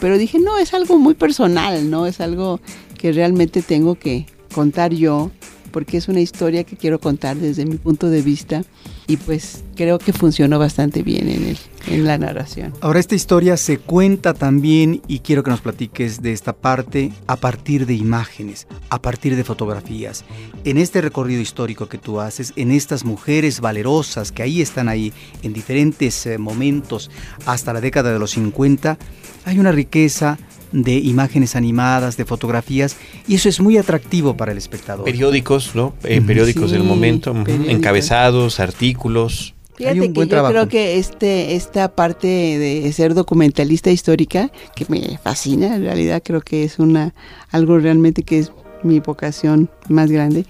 pero 0.00 0.18
dije, 0.18 0.38
no, 0.38 0.58
es 0.58 0.74
algo 0.74 0.98
muy 0.98 1.14
personal, 1.14 1.90
¿no? 1.90 2.06
Es 2.06 2.20
algo 2.20 2.60
que 2.98 3.12
realmente 3.12 3.62
tengo 3.62 3.94
que 3.94 4.26
contar 4.54 4.92
yo, 4.92 5.30
porque 5.70 5.96
es 5.96 6.08
una 6.08 6.20
historia 6.20 6.64
que 6.64 6.76
quiero 6.76 7.00
contar 7.00 7.36
desde 7.36 7.66
mi 7.66 7.76
punto 7.76 8.10
de 8.10 8.22
vista 8.22 8.62
y 9.06 9.16
pues 9.16 9.64
creo 9.76 9.98
que 9.98 10.12
funcionó 10.12 10.58
bastante 10.58 11.02
bien 11.02 11.28
en, 11.28 11.44
el, 11.44 11.58
en 11.88 12.04
la 12.04 12.18
narración. 12.18 12.72
Ahora 12.80 13.00
esta 13.00 13.14
historia 13.14 13.56
se 13.56 13.78
cuenta 13.78 14.34
también, 14.34 15.02
y 15.08 15.20
quiero 15.20 15.42
que 15.42 15.50
nos 15.50 15.60
platiques 15.60 16.22
de 16.22 16.32
esta 16.32 16.52
parte, 16.52 17.12
a 17.26 17.36
partir 17.36 17.86
de 17.86 17.94
imágenes, 17.94 18.66
a 18.90 19.00
partir 19.00 19.36
de 19.36 19.44
fotografías. 19.44 20.24
En 20.64 20.78
este 20.78 21.00
recorrido 21.00 21.40
histórico 21.40 21.88
que 21.88 21.98
tú 21.98 22.20
haces, 22.20 22.52
en 22.56 22.70
estas 22.70 23.04
mujeres 23.04 23.60
valerosas 23.60 24.32
que 24.32 24.42
ahí 24.42 24.62
están 24.62 24.88
ahí 24.88 25.12
en 25.42 25.52
diferentes 25.52 26.26
eh, 26.26 26.38
momentos 26.38 27.10
hasta 27.46 27.72
la 27.72 27.80
década 27.80 28.12
de 28.12 28.18
los 28.18 28.32
50, 28.32 28.98
hay 29.44 29.58
una 29.58 29.72
riqueza 29.72 30.38
de 30.72 30.94
imágenes 30.94 31.56
animadas, 31.56 32.16
de 32.16 32.24
fotografías, 32.24 32.96
y 33.28 33.36
eso 33.36 33.48
es 33.48 33.60
muy 33.60 33.78
atractivo 33.78 34.36
para 34.36 34.52
el 34.52 34.58
espectador. 34.58 35.04
Periódicos, 35.04 35.74
¿no? 35.74 35.94
Eh, 36.04 36.20
periódicos 36.20 36.70
del 36.70 36.82
momento, 36.82 37.34
encabezados, 37.68 38.60
artículos. 38.60 39.54
Fíjate 39.76 40.00
un 40.00 40.06
que 40.08 40.12
buen 40.12 40.28
yo 40.28 40.30
trabajo. 40.30 40.52
creo 40.52 40.68
que 40.68 40.98
este, 40.98 41.54
esta 41.54 41.94
parte 41.94 42.26
de 42.26 42.92
ser 42.92 43.14
documentalista 43.14 43.90
histórica, 43.90 44.50
que 44.74 44.84
me 44.88 45.18
fascina, 45.18 45.76
en 45.76 45.84
realidad 45.84 46.22
creo 46.24 46.40
que 46.40 46.64
es 46.64 46.78
una 46.78 47.14
algo 47.50 47.78
realmente 47.78 48.22
que 48.22 48.38
es 48.38 48.52
mi 48.82 49.00
vocación 49.00 49.70
más 49.88 50.10
grande, 50.10 50.44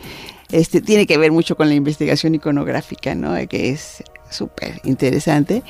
este, 0.51 0.81
tiene 0.81 1.07
que 1.07 1.17
ver 1.19 1.33
mucho 1.33 1.57
con 1.57 1.69
la 1.69 1.75
investigación 1.75 2.35
iconográfica, 2.35 3.15
¿no? 3.15 3.35
Que 3.49 3.71
es 3.71 4.03
súper 4.31 4.81
interesante. 4.85 5.63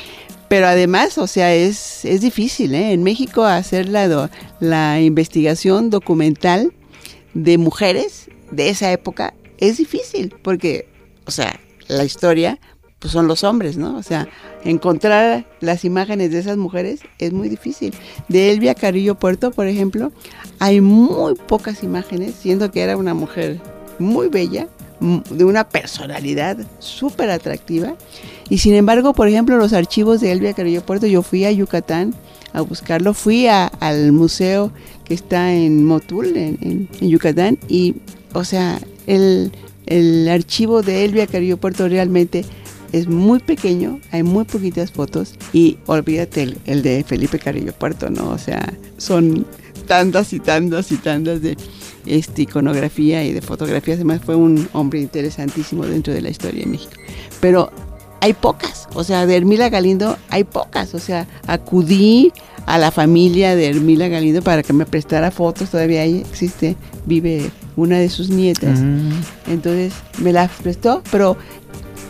Pero 0.52 0.66
además, 0.66 1.16
o 1.16 1.26
sea, 1.26 1.54
es, 1.54 2.04
es 2.04 2.20
difícil, 2.20 2.74
¿eh? 2.74 2.92
En 2.92 3.02
México 3.02 3.42
hacer 3.42 3.88
la, 3.88 4.28
la 4.60 5.00
investigación 5.00 5.88
documental 5.88 6.74
de 7.32 7.56
mujeres 7.56 8.28
de 8.50 8.68
esa 8.68 8.92
época 8.92 9.32
es 9.56 9.78
difícil, 9.78 10.34
porque, 10.42 10.90
o 11.24 11.30
sea, 11.30 11.58
la 11.88 12.04
historia 12.04 12.60
pues 12.98 13.12
son 13.12 13.28
los 13.28 13.44
hombres, 13.44 13.78
¿no? 13.78 13.96
O 13.96 14.02
sea, 14.02 14.28
encontrar 14.62 15.46
las 15.60 15.86
imágenes 15.86 16.32
de 16.32 16.40
esas 16.40 16.58
mujeres 16.58 17.00
es 17.18 17.32
muy 17.32 17.48
difícil. 17.48 17.94
De 18.28 18.52
Elvia 18.52 18.74
Carrillo 18.74 19.14
Puerto, 19.14 19.52
por 19.52 19.66
ejemplo, 19.66 20.12
hay 20.58 20.82
muy 20.82 21.34
pocas 21.34 21.82
imágenes, 21.82 22.34
siendo 22.34 22.70
que 22.70 22.82
era 22.82 22.98
una 22.98 23.14
mujer 23.14 23.58
muy 23.98 24.28
bella, 24.28 24.68
de 25.30 25.44
una 25.44 25.68
personalidad 25.68 26.56
súper 26.78 27.30
atractiva. 27.30 27.94
Y 28.48 28.58
sin 28.58 28.74
embargo, 28.74 29.12
por 29.14 29.28
ejemplo, 29.28 29.56
los 29.56 29.72
archivos 29.72 30.20
de 30.20 30.32
Elvia 30.32 30.52
Carrillo 30.54 30.84
Puerto, 30.84 31.06
yo 31.06 31.22
fui 31.22 31.44
a 31.44 31.52
Yucatán 31.52 32.14
a 32.52 32.60
buscarlo, 32.60 33.14
fui 33.14 33.46
a- 33.46 33.66
al 33.66 34.12
museo 34.12 34.72
que 35.04 35.14
está 35.14 35.52
en 35.54 35.84
Motul, 35.84 36.36
en, 36.36 36.58
en- 36.60 36.88
Yucatán, 37.08 37.58
y, 37.68 37.94
o 38.34 38.44
sea, 38.44 38.78
el, 39.06 39.52
el 39.86 40.28
archivo 40.28 40.82
de 40.82 41.04
Elvia 41.04 41.26
Carrillo 41.26 41.56
Puerto 41.56 41.88
realmente 41.88 42.44
es 42.92 43.08
muy 43.08 43.38
pequeño, 43.38 44.00
hay 44.10 44.22
muy 44.22 44.44
poquitas 44.44 44.92
fotos, 44.92 45.34
y 45.54 45.78
olvídate 45.86 46.42
el, 46.42 46.58
el 46.66 46.82
de 46.82 47.02
Felipe 47.04 47.38
Carrillo 47.38 47.72
Puerto, 47.72 48.10
¿no? 48.10 48.28
O 48.30 48.38
sea, 48.38 48.70
son 48.98 49.46
tantas 49.86 50.32
y 50.34 50.38
tantas 50.40 50.92
y 50.92 50.96
tantas 50.98 51.40
de 51.40 51.56
este, 52.06 52.42
iconografía 52.42 53.24
y 53.24 53.32
de 53.32 53.42
fotografías. 53.42 53.96
Además, 53.96 54.20
fue 54.24 54.34
un 54.34 54.68
hombre 54.72 55.00
interesantísimo 55.00 55.84
dentro 55.86 56.12
de 56.12 56.22
la 56.22 56.30
historia 56.30 56.64
de 56.64 56.70
México. 56.70 56.92
Pero 57.40 57.70
hay 58.22 58.34
pocas, 58.34 58.88
o 58.94 59.02
sea, 59.02 59.26
de 59.26 59.36
Hermila 59.36 59.68
Galindo 59.68 60.16
hay 60.30 60.44
pocas, 60.44 60.94
o 60.94 61.00
sea, 61.00 61.26
acudí 61.48 62.32
a 62.66 62.78
la 62.78 62.92
familia 62.92 63.56
de 63.56 63.66
Hermila 63.66 64.06
Galindo 64.06 64.42
para 64.42 64.62
que 64.62 64.72
me 64.72 64.86
prestara 64.86 65.32
fotos, 65.32 65.70
todavía 65.70 66.02
ahí 66.02 66.18
existe, 66.18 66.76
vive 67.04 67.50
una 67.74 67.98
de 67.98 68.08
sus 68.08 68.28
nietas, 68.28 68.78
entonces 69.48 69.94
me 70.18 70.32
las 70.32 70.52
prestó, 70.52 71.02
pero 71.10 71.36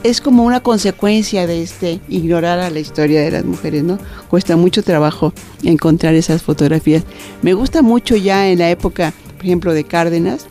es 0.02 0.20
como 0.20 0.44
una 0.44 0.60
consecuencia 0.60 1.46
de 1.46 1.62
este 1.62 2.00
ignorar 2.08 2.58
a 2.58 2.70
la 2.70 2.80
historia 2.80 3.22
de 3.22 3.30
las 3.30 3.44
mujeres, 3.44 3.82
¿no? 3.82 3.98
Cuesta 4.28 4.56
mucho 4.56 4.82
trabajo 4.82 5.32
encontrar 5.62 6.14
esas 6.14 6.42
fotografías. 6.42 7.04
Me 7.40 7.54
gusta 7.54 7.82
mucho 7.82 8.16
ya 8.16 8.48
en 8.48 8.58
la 8.58 8.68
época, 8.70 9.14
por 9.42 9.46
ejemplo, 9.48 9.74
de 9.74 9.82
Cárdenas, 9.82 10.46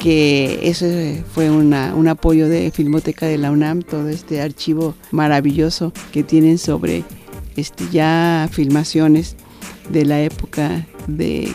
que 0.00 0.58
eso 0.68 0.84
fue 1.32 1.48
una- 1.48 1.94
un 1.94 2.08
apoyo 2.08 2.48
de 2.48 2.72
Filmoteca 2.72 3.24
de 3.26 3.38
la 3.38 3.52
UNAM, 3.52 3.82
todo 3.82 4.08
este 4.08 4.42
archivo 4.42 4.96
maravilloso 5.12 5.92
que 6.10 6.24
tienen 6.24 6.58
sobre 6.58 7.04
este, 7.56 7.84
ya 7.92 8.48
filmaciones 8.50 9.36
de 9.90 10.04
la 10.06 10.20
época 10.22 10.88
de 11.06 11.52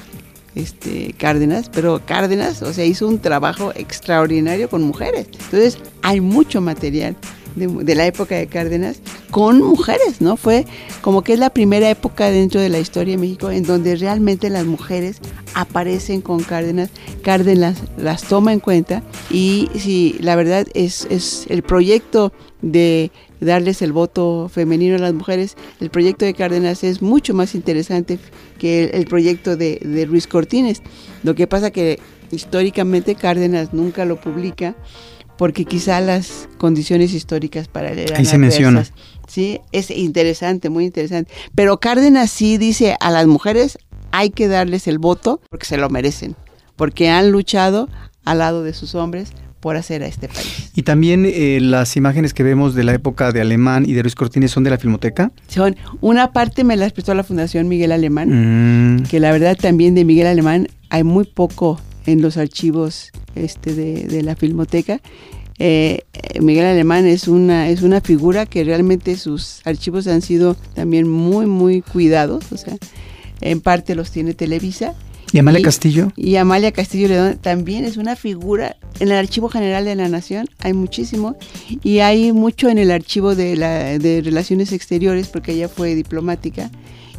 este, 0.56 1.14
Cárdenas, 1.18 1.70
pero 1.74 2.02
Cárdenas, 2.06 2.62
o 2.62 2.72
sea, 2.72 2.86
hizo 2.86 3.06
un 3.10 3.20
trabajo 3.20 3.74
extraordinario 3.76 4.70
con 4.70 4.82
mujeres. 4.82 5.28
Entonces, 5.34 5.78
hay 6.04 6.22
mucho 6.22 6.62
material 6.62 7.18
de, 7.56 7.96
la 7.96 8.06
época 8.06 8.36
de 8.36 8.48
Cárdenas 8.48 9.00
con 9.32 9.62
mujeres, 9.62 10.22
¿no? 10.22 10.38
Fue 10.38 10.66
como 11.02 11.24
que 11.24 11.34
es 11.34 11.40
la 11.40 11.50
primera 11.50 11.90
época 11.90 12.30
dentro 12.30 12.60
de 12.60 12.70
la 12.70 12.80
historia 12.80 13.16
de 13.16 13.22
México 13.22 13.50
en 13.50 13.64
donde 13.64 13.96
realmente 13.96 14.50
las 14.50 14.66
mujeres 14.66 15.18
aparecen 15.54 16.22
con 16.22 16.44
Cárdenas, 16.44 16.90
Cárdenas 17.22 17.82
las 17.98 18.24
toma 18.24 18.54
en 18.54 18.60
cuenta 18.60 19.04
y 19.30 19.70
sí, 19.78 20.18
la 20.20 20.36
verdad 20.36 20.68
es, 20.74 21.08
es 21.10 21.46
el 21.50 21.64
proyecto 21.64 22.34
de 22.62 23.12
darles 23.40 23.82
el 23.82 23.92
voto 23.92 24.50
femenino 24.52 24.96
a 24.96 25.00
las 25.00 25.14
mujeres, 25.14 25.56
el 25.80 25.90
proyecto 25.90 26.26
de 26.26 26.34
Cárdenas 26.34 26.84
es 26.84 27.02
mucho 27.02 27.34
más 27.34 27.56
interesante 27.56 28.20
que 28.58 28.86
el, 28.86 28.96
el 28.96 29.06
proyecto 29.06 29.56
de, 29.56 29.80
de 29.84 30.06
Ruiz 30.06 30.28
Cortines. 30.28 30.82
Lo 31.24 31.36
que 31.36 31.48
pasa 31.48 31.72
que 31.72 32.00
históricamente 32.32 33.16
Cárdenas 33.16 33.74
nunca 33.74 34.06
lo 34.06 34.20
publica 34.20 34.76
porque 35.38 35.66
quizá 35.66 36.02
las 36.02 36.48
condiciones 36.58 37.14
históricas 37.14 37.68
para 37.68 37.92
eran 37.92 38.18
Ahí 38.18 38.26
se 38.26 38.38
menciona. 38.38 38.86
Sí, 39.28 39.60
es 39.72 39.92
interesante, 39.92 40.70
muy 40.70 40.86
interesante. 40.86 41.32
Pero 41.56 41.80
Cárdenas 41.80 42.30
sí 42.30 42.58
dice 42.58 42.96
a 43.00 43.12
las 43.12 43.28
mujeres 43.28 43.78
hay 44.12 44.30
que 44.30 44.48
darles 44.48 44.88
el 44.88 45.00
voto 45.00 45.42
porque 45.50 45.66
se 45.66 45.78
lo 45.78 45.90
merecen, 45.90 46.36
porque 46.76 47.10
han 47.10 47.32
luchado 47.32 47.90
al 48.24 48.40
lado 48.40 48.64
de 48.64 48.74
sus 48.74 48.96
hombres 48.96 49.32
por 49.60 49.78
hacer 49.78 50.04
a 50.04 50.06
este 50.06 50.28
país. 50.28 50.70
Y 50.76 50.84
también 50.84 51.26
eh, 51.26 51.58
las 51.60 51.98
imágenes 51.98 52.36
que 52.36 52.44
vemos 52.44 52.76
de 52.76 52.84
la 52.84 52.94
época 52.94 53.32
de 53.32 53.42
Alemán 53.42 53.84
y 53.88 53.94
de 53.94 54.04
Ruiz 54.04 54.14
Cortines 54.14 54.52
son 54.52 54.64
de 54.64 54.70
la 54.70 54.78
Filmoteca. 54.78 55.32
Son 55.48 55.76
una 56.02 56.34
parte 56.34 56.64
me 56.64 56.78
las 56.78 56.94
prestó 56.94 57.16
la 57.16 57.24
Fundación 57.24 57.68
Miguel 57.68 57.92
Alemán, 57.92 58.30
Mm, 58.30 59.04
que 59.06 59.20
la 59.20 59.32
verdad 59.32 59.58
también 59.60 59.96
de 59.96 60.06
Miguel 60.06 60.28
Alemán 60.28 60.68
hay 60.90 61.04
muy 61.04 61.26
poco 61.26 61.80
en 62.06 62.22
los 62.22 62.38
archivos 62.38 63.12
este, 63.36 63.74
de, 63.74 64.06
de 64.06 64.24
la 64.24 64.36
Filmoteca. 64.36 65.02
Eh, 65.58 66.02
Miguel 66.42 66.66
Alemán 66.66 67.06
es 67.06 67.28
una, 67.28 67.70
es 67.70 67.82
una 67.82 68.02
figura 68.02 68.46
que 68.46 68.64
realmente 68.64 69.16
sus 69.16 69.62
archivos 69.66 70.08
han 70.08 70.22
sido 70.22 70.56
también 70.74 71.08
muy, 71.08 71.46
muy 71.46 71.82
cuidados, 71.82 72.52
o 72.52 72.58
sea, 72.58 72.76
en 73.42 73.62
parte 73.62 73.96
los 73.96 74.12
tiene 74.12 74.34
Televisa. 74.34 74.94
¿Y 75.32 75.40
Amalia 75.40 75.62
Castillo? 75.62 76.12
Y 76.16 76.36
Amalia 76.36 76.72
Castillo 76.72 77.08
León 77.08 77.38
también 77.42 77.84
es 77.84 77.98
una 77.98 78.16
figura. 78.16 78.78
En 79.00 79.10
el 79.10 79.18
Archivo 79.18 79.50
General 79.50 79.84
de 79.84 79.96
la 79.96 80.08
Nación 80.08 80.48
hay 80.60 80.74
muchísimo 80.74 81.36
y 81.84 82.00
hay 82.00 82.32
mucho 82.32 82.70
en 82.70 82.78
el 82.78 82.92
Archivo 82.92 83.36
de, 83.36 83.58
la, 83.58 83.98
de 83.98 84.22
Relaciones 84.22 84.72
Exteriores 84.72 85.28
porque 85.28 85.54
ella 85.54 85.68
fue 85.68 85.96
diplomática 85.96 86.70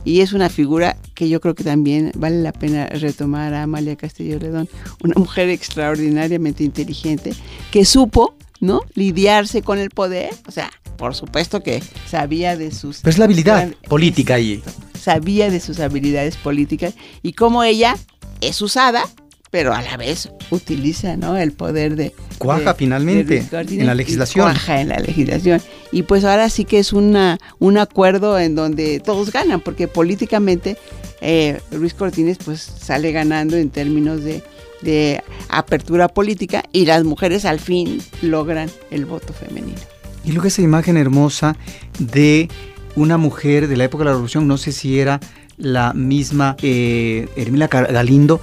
y 0.06 0.20
es 0.20 0.32
una 0.32 0.48
figura 0.48 0.96
que 1.14 1.28
yo 1.28 1.40
creo 1.40 1.56
que 1.56 1.64
también 1.64 2.12
vale 2.14 2.40
la 2.40 2.52
pena 2.52 2.86
retomar 2.86 3.52
a 3.54 3.64
Amalia 3.64 3.96
Castillo 3.96 4.38
Ledón, 4.38 4.68
una 5.02 5.14
mujer 5.16 5.48
extraordinariamente 5.48 6.62
inteligente 6.62 7.34
que 7.72 7.84
supo, 7.84 8.36
¿no? 8.60 8.82
Lidiarse 8.94 9.62
con 9.62 9.80
el 9.80 9.90
poder, 9.90 10.30
o 10.46 10.52
sea, 10.52 10.70
por 10.96 11.16
supuesto 11.16 11.60
que 11.64 11.82
sabía 12.08 12.56
de 12.56 12.70
sus 12.70 13.00
Pero 13.00 13.10
es 13.10 13.18
la 13.18 13.24
habilidad 13.24 13.68
política 13.88 14.34
ahí. 14.34 14.62
sabía 14.98 15.50
de 15.50 15.58
sus 15.58 15.80
habilidades 15.80 16.36
políticas 16.36 16.94
y 17.22 17.32
cómo 17.32 17.64
ella 17.64 17.96
es 18.40 18.62
usada, 18.62 19.04
pero 19.50 19.72
a 19.74 19.82
la 19.82 19.96
vez 19.96 20.30
utiliza 20.50 21.16
¿no? 21.16 21.36
el 21.36 21.52
poder 21.52 21.96
de... 21.96 22.12
Cuaja 22.38 22.72
de- 22.72 22.78
finalmente 22.78 23.40
de 23.50 23.80
en 23.80 23.86
la 23.86 23.94
legislación. 23.94 24.44
Cuaja 24.44 24.80
en 24.80 24.88
la 24.88 24.98
legislación. 24.98 25.60
Y 25.92 26.02
pues 26.02 26.24
ahora 26.24 26.50
sí 26.50 26.64
que 26.64 26.78
es 26.78 26.92
una, 26.92 27.38
un 27.58 27.78
acuerdo 27.78 28.38
en 28.38 28.54
donde 28.54 29.00
todos 29.00 29.32
ganan, 29.32 29.60
porque 29.60 29.88
políticamente 29.88 30.76
eh, 31.20 31.60
Luis 31.70 31.94
Cortines 31.94 32.38
pues 32.44 32.60
sale 32.60 33.12
ganando 33.12 33.56
en 33.56 33.70
términos 33.70 34.22
de, 34.22 34.42
de 34.82 35.22
apertura 35.48 36.08
política 36.08 36.64
y 36.72 36.84
las 36.86 37.04
mujeres 37.04 37.44
al 37.44 37.60
fin 37.60 38.00
logran 38.22 38.68
el 38.90 39.06
voto 39.06 39.32
femenino. 39.32 39.78
Y 40.24 40.32
luego 40.32 40.48
esa 40.48 40.60
imagen 40.62 40.96
hermosa 40.96 41.56
de 41.98 42.48
una 42.96 43.16
mujer 43.16 43.68
de 43.68 43.76
la 43.76 43.84
época 43.84 44.02
de 44.02 44.06
la 44.06 44.10
Revolución, 44.12 44.48
no 44.48 44.58
sé 44.58 44.72
si 44.72 44.98
era 44.98 45.20
la 45.56 45.92
misma 45.94 46.56
eh, 46.62 47.28
Hermila 47.36 47.68
Galindo, 47.68 48.40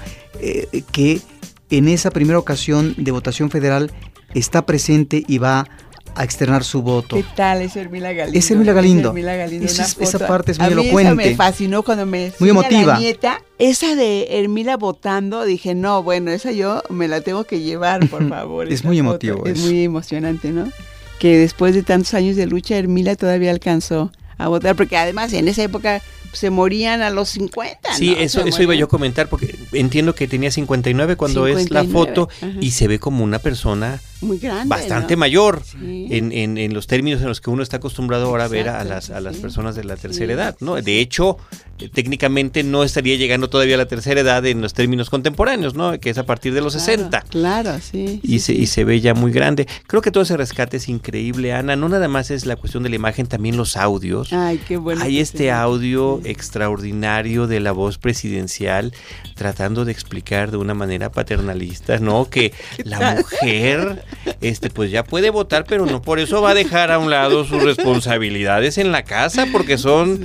eh, 0.74 0.84
que 0.92 1.22
en 1.70 1.88
esa 1.88 2.12
primera 2.12 2.38
ocasión 2.40 2.94
de 2.98 3.12
votación 3.12 3.50
federal 3.50 3.92
está 4.34 4.66
presente 4.66 5.24
y 5.28 5.38
va 5.38 5.68
a 6.16 6.24
externar 6.24 6.64
su 6.64 6.84
voto. 6.84 7.16
¿Qué 7.16 7.26
tal 7.36 7.62
es 7.64 7.76
Hermila 7.76 8.14
Galindo? 8.14 8.38
Es 8.38 8.52
Hermila 8.52 8.74
Galindo. 8.74 9.10
Hermila 9.10 9.36
Galindo, 9.36 9.66
Esa 9.66 9.78
una 9.78 9.86
es- 9.88 9.98
esa 10.00 10.20
foto. 10.20 10.28
parte 10.28 10.52
es 10.52 10.60
A 10.60 10.64
muy 10.66 10.74
esa 10.74 10.82
elocuente. 10.82 11.16
me 11.16 11.36
fascinó 11.36 11.82
cuando 11.82 12.06
me 12.06 12.32
Muy 12.40 12.50
emotiva. 12.50 12.94
la 12.94 13.00
nieta. 13.00 13.42
Esa 13.58 13.96
de 13.96 14.28
Hermila 14.40 14.78
votando, 14.78 15.44
dije, 15.46 15.74
no, 15.74 16.04
bueno, 16.04 16.30
esa 16.32 16.52
yo 16.52 16.84
me 16.90 17.08
la 17.08 17.22
tengo 17.22 17.46
que 17.46 17.62
llevar, 17.62 18.08
por 18.10 18.28
favor. 18.30 18.68
Es 18.68 18.82
esa 18.82 18.88
muy 18.90 18.98
foto. 18.98 19.10
emotivo 19.10 19.46
Es 19.48 19.58
eso. 19.58 19.66
muy 19.68 19.84
emocionante, 19.84 20.52
¿no? 20.52 20.70
Que 21.18 21.38
después 21.38 21.74
de 21.74 21.82
tantos 21.82 22.14
años 22.14 22.36
de 22.36 22.46
lucha, 22.46 22.78
Hermila 22.78 23.16
todavía 23.16 23.50
alcanzó 23.50 24.12
a 24.46 24.48
votar, 24.48 24.76
porque 24.76 24.98
además 24.98 25.34
en 25.34 25.48
esa 25.48 25.64
época 25.64 26.02
se 26.34 26.50
morían 26.50 27.02
a 27.02 27.10
los 27.10 27.30
50. 27.30 27.94
Sí, 27.94 28.12
¿no? 28.12 28.18
eso, 28.18 28.42
Se 28.44 28.50
eso 28.50 28.64
iba 28.64 28.76
yo 28.76 28.86
a 28.86 28.90
comentar 28.90 29.28
porque 29.28 29.56
entiendo 29.72 30.16
que 30.16 30.28
tenía 30.28 30.52
59 30.52 31.16
cuando 31.16 31.48
es 31.48 31.70
la 31.70 31.82
59, 31.82 31.92
foto 31.92 32.30
ajá. 32.36 32.52
y 32.60 32.72
se 32.72 32.88
ve 32.88 33.00
como 33.00 33.24
una 33.24 33.40
persona 33.40 34.02
Muy 34.24 34.38
grande. 34.40 34.68
bastante 34.70 35.16
¿no? 35.16 35.20
mayor 35.20 35.62
Sí. 35.64 36.08
en, 36.12 36.32
en- 36.32 36.58
en 36.58 36.74
los 36.74 36.88
términos 36.88 37.22
en 37.22 37.28
los 37.28 37.42
que 37.42 37.50
uno 37.50 37.62
está 37.64 37.78
acostumbrado 37.78 38.26
ahora 38.28 38.46
a 38.46 38.48
ver 38.48 38.70
a 38.70 38.84
las, 38.84 39.10
a 39.10 39.20
las 39.22 39.36
sí. 39.36 39.42
personas 39.42 39.76
de 39.76 39.84
la 39.84 39.96
tercera 39.96 40.28
Sí, 40.28 40.32
edad, 40.34 40.56
¿no? 40.60 40.76
De 40.82 41.00
hecho, 41.00 41.38
eh, 41.80 41.90
técnicamente 41.94 42.64
no 42.64 42.84
estaría 42.84 43.16
llegando 43.16 43.50
todavía 43.50 43.76
a 43.76 43.78
la 43.80 43.88
tercera 43.88 44.22
edad 44.22 44.46
en 44.46 44.62
los 44.62 44.74
términos 44.74 45.10
contemporáneos, 45.10 45.74
¿no? 45.76 46.00
Que 46.00 46.10
es 46.10 46.18
a 46.18 46.26
partir 46.26 46.54
de 46.54 46.62
los 46.62 46.74
Claro, 46.74 46.86
60. 46.86 47.22
Claro, 47.30 47.80
sí. 47.82 48.20
Y 48.24 48.40
se, 48.40 48.54
y 48.54 48.68
se 48.68 48.84
ve 48.84 49.02
ya 49.02 49.14
muy 49.14 49.32
grande. 49.32 49.68
Creo 49.88 50.02
que 50.02 50.12
todo 50.12 50.24
ese 50.24 50.38
rescate 50.38 50.78
es 50.78 50.88
increíble, 50.90 51.54
Ana. 51.54 51.76
No 51.76 51.90
nada 51.90 52.08
más 52.08 52.32
es 52.32 52.46
la 52.46 52.56
cuestión 52.56 52.84
de 52.84 52.90
la 52.90 52.96
imagen, 52.96 53.28
también 53.28 53.58
los 53.58 53.76
audios. 53.78 54.32
Ay, 54.34 54.60
qué 54.68 54.78
bueno. 54.78 55.02
Hay 55.04 55.20
este 55.20 55.52
audio 55.52 56.22
extraordinario 56.24 57.48
de 57.48 57.60
la 57.60 57.72
voz 57.72 57.98
presidencial 57.98 58.94
tratando 59.36 59.84
de 59.86 59.92
explicar 59.92 60.52
de 60.52 60.58
una 60.58 60.74
manera 60.74 61.12
paternalista, 61.12 61.98
¿no? 62.00 62.30
Que 62.30 62.54
la 62.86 63.16
mujer, 63.16 64.04
este, 64.42 64.70
pues 64.70 64.92
ya 64.92 65.04
puede 65.04 65.30
votar, 65.30 65.66
pero 65.66 65.86
no 65.86 66.02
por 66.02 66.20
eso 66.20 66.42
va 66.42 66.52
a 66.52 66.56
dejar 66.56 66.92
a 66.92 67.00
un 67.00 67.10
lado 67.10 67.46
sus 67.46 67.64
responsabilidades 67.64 68.78
en 68.78 68.92
la 68.92 69.04
casa, 69.04 69.48
porque 69.52 69.78
son, 69.78 70.20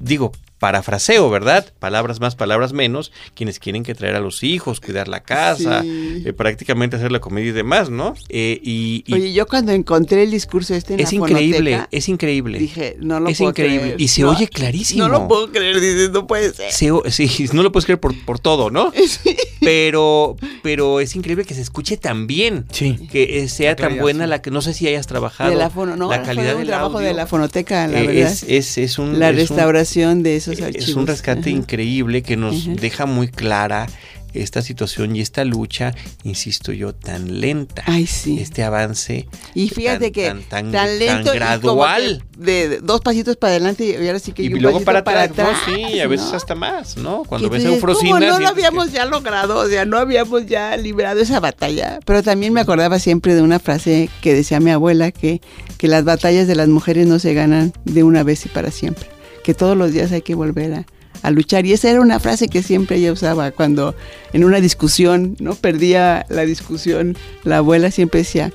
digo, 0.00 0.32
parafraseo, 0.62 1.28
¿verdad? 1.28 1.66
Palabras 1.80 2.20
más, 2.20 2.36
palabras 2.36 2.72
menos, 2.72 3.10
quienes 3.34 3.58
quieren 3.58 3.82
que 3.82 3.96
traer 3.96 4.14
a 4.14 4.20
los 4.20 4.44
hijos, 4.44 4.78
cuidar 4.78 5.08
la 5.08 5.24
casa, 5.24 5.82
Sí. 5.82 6.22
eh, 6.24 6.32
prácticamente 6.32 6.94
hacer 6.94 7.10
la 7.10 7.18
comida 7.18 7.46
y 7.46 7.50
demás, 7.50 7.90
¿no? 7.90 8.14
Eh, 8.28 8.60
y, 8.62 9.02
y 9.04 9.12
Oye, 9.14 9.32
yo 9.32 9.46
cuando 9.48 9.72
encontré 9.72 10.22
el 10.22 10.30
discurso 10.30 10.72
este 10.76 10.94
en 10.94 11.00
es 11.00 11.10
la 11.12 11.18
increíble, 11.18 11.70
fonoteca, 11.72 11.88
es 11.90 12.08
increíble. 12.08 12.58
dije, 12.60 12.96
no 13.00 13.18
lo 13.18 13.28
es 13.28 13.38
puedo 13.38 13.50
increíble. 13.50 13.80
creer. 13.80 14.00
Y 14.00 14.06
se 14.06 14.22
No, 14.22 14.30
oye 14.30 14.46
clarísimo. 14.46 15.02
No 15.02 15.08
lo 15.08 15.26
puedo 15.26 15.50
creer, 15.50 15.80
dices, 15.80 16.10
no 16.12 16.28
puede 16.28 16.54
ser. 16.54 16.70
Se 16.70 16.92
sí, 17.10 17.48
no 17.52 17.64
lo 17.64 17.72
puedes 17.72 17.84
creer 17.86 17.98
por, 17.98 18.14
por 18.24 18.38
todo, 18.38 18.70
¿no? 18.70 18.92
Pero, 19.60 20.36
pero 20.62 21.00
es 21.00 21.14
increíble 21.14 21.44
que 21.44 21.54
se 21.54 21.60
escuche 21.60 21.96
tan 21.96 22.26
bien. 22.26 22.66
Sí. 22.72 22.96
Que 23.10 23.38
eh, 23.40 23.48
sea 23.48 23.76
tan 23.76 23.98
buena 23.98 24.24
sí. 24.24 24.30
la 24.30 24.42
que 24.42 24.50
no 24.50 24.60
sé 24.60 24.74
si 24.74 24.86
hayas 24.88 25.06
trabajado. 25.06 25.50
de 25.50 25.56
la 25.56 25.70
fono, 25.70 25.96
no, 25.96 26.10
la 26.10 26.16
fue 26.18 26.26
calidad 26.26 26.56
del 26.56 26.66
trabajo 26.66 26.96
audio. 26.98 27.06
de 27.08 27.14
la 27.14 27.26
fonoteca, 27.26 27.86
la 27.86 28.00
Eh, 28.00 28.06
verdad. 28.08 28.32
es, 28.32 28.42
es, 28.48 28.78
es 28.78 28.98
un 28.98 29.18
la 29.18 29.28
es 29.30 29.32
un- 29.34 29.38
restauración 29.38 30.22
de 30.22 30.36
esos 30.36 30.51
es 30.60 30.62
archivos. 30.76 30.94
un 30.96 31.06
rescate 31.06 31.40
Ajá. 31.40 31.50
increíble 31.50 32.22
que 32.22 32.36
nos 32.36 32.62
Ajá. 32.66 32.72
deja 32.80 33.06
muy 33.06 33.28
clara 33.28 33.86
esta 34.34 34.62
situación 34.62 35.14
y 35.14 35.20
esta 35.20 35.44
lucha, 35.44 35.94
insisto 36.24 36.72
yo, 36.72 36.94
tan 36.94 37.42
lenta. 37.42 37.82
Ay, 37.84 38.06
sí. 38.06 38.38
Este 38.40 38.62
avance. 38.64 39.28
Y 39.54 39.68
fíjate 39.68 40.06
tan- 40.06 40.12
que 40.12 40.26
tan- 40.28 40.42
tan- 40.48 40.72
tan, 40.72 40.98
lento 40.98 41.24
tan 41.32 41.34
gradual. 41.36 42.24
de, 42.38 42.68
de 42.70 42.80
dos 42.80 43.02
pasitos 43.02 43.36
para 43.36 43.50
adelante 43.50 43.84
y 44.02 44.06
ahora 44.06 44.18
sí 44.18 44.32
que 44.32 44.44
Y 44.44 44.54
un 44.54 44.62
luego 44.62 44.80
para 44.80 45.00
atrás, 45.00 45.28
¿no? 45.36 45.42
atrás, 45.44 45.58
Sí, 45.66 46.00
a 46.00 46.06
veces 46.06 46.30
¿no? 46.30 46.36
hasta 46.36 46.54
más, 46.54 46.96
¿no? 46.96 47.24
Cuando 47.24 47.50
ves 47.50 47.62
a. 47.66 47.78
¿cómo 47.78 48.18
no 48.20 48.26
lo 48.30 48.38
que- 48.38 48.46
habíamos 48.46 48.90
ya 48.90 49.04
logrado? 49.04 49.58
O 49.58 49.66
sea, 49.68 49.84
no 49.84 49.98
habíamos 49.98 50.46
ya 50.46 50.74
librado 50.78 51.20
esa 51.20 51.38
batalla. 51.38 52.00
Pero 52.06 52.22
también 52.22 52.54
me 52.54 52.62
acordaba 52.62 52.98
siempre 52.98 53.34
de 53.34 53.42
una 53.42 53.58
frase 53.58 54.08
que 54.22 54.32
decía 54.32 54.60
mi 54.60 54.70
abuela, 54.70 55.10
que, 55.10 55.42
que 55.76 55.88
las 55.88 56.04
batallas 56.04 56.46
de 56.48 56.54
las 56.54 56.68
mujeres 56.68 57.06
no 57.06 57.18
se 57.18 57.34
ganan 57.34 57.74
de 57.84 58.02
una 58.02 58.22
vez 58.22 58.46
y 58.46 58.48
para 58.48 58.70
siempre. 58.70 59.11
Que 59.42 59.54
todos 59.54 59.76
los 59.76 59.92
días 59.92 60.12
hay 60.12 60.22
que 60.22 60.34
volver 60.34 60.74
a, 61.22 61.30
luchar. 61.30 61.66
Y 61.66 61.72
esa 61.72 61.90
era 61.90 62.00
una 62.00 62.18
frase 62.18 62.48
que 62.48 62.62
siempre 62.62 62.96
ella 62.96 63.12
usaba 63.12 63.52
cuando 63.52 63.94
en 64.32 64.44
una 64.44 64.60
discusión, 64.60 65.36
¿no? 65.38 65.54
Perdía 65.54 66.26
la 66.28 66.44
discusión, 66.44 67.16
la 67.44 67.58
abuela 67.58 67.92
siempre 67.92 68.20
decía, 68.20 68.52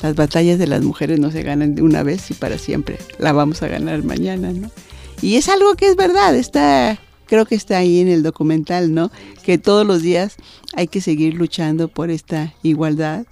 las 0.00 0.14
batallas 0.14 0.58
de 0.58 0.66
las 0.66 0.82
mujeres 0.82 1.18
no 1.18 1.30
se 1.30 1.42
ganan 1.42 1.74
de 1.74 1.82
una 1.82 2.02
vez 2.02 2.30
y 2.30 2.34
para 2.34 2.58
siempre. 2.58 2.98
La 3.18 3.32
vamos 3.32 3.62
a 3.62 3.68
ganar 3.68 4.02
mañana, 4.02 4.52
¿no? 4.52 4.70
Y 5.22 5.36
es 5.36 5.48
algo 5.48 5.74
que 5.74 5.88
es 5.88 5.96
verdad, 5.96 6.34
está, 6.34 6.98
creo 7.26 7.46
que 7.46 7.54
está 7.54 7.78
ahí 7.78 8.00
en 8.00 8.08
el 8.08 8.22
documental, 8.22 8.92
¿no? 8.92 9.10
Que 9.44 9.58
todos 9.58 9.86
los 9.86 10.02
días 10.02 10.36
hay 10.74 10.88
que 10.88 11.00
seguir 11.00 11.34
luchando 11.34 11.88
por 11.88 12.10
esta 12.10 12.54
igualdad, 12.62 13.26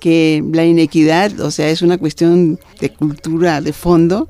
que 0.00 0.44
la 0.52 0.64
inequidad, 0.64 1.40
o 1.40 1.50
sea, 1.50 1.70
es 1.70 1.82
una 1.82 1.98
cuestión 1.98 2.58
de 2.80 2.92
cultura 2.92 3.60
de 3.60 3.72
fondo. 3.72 4.28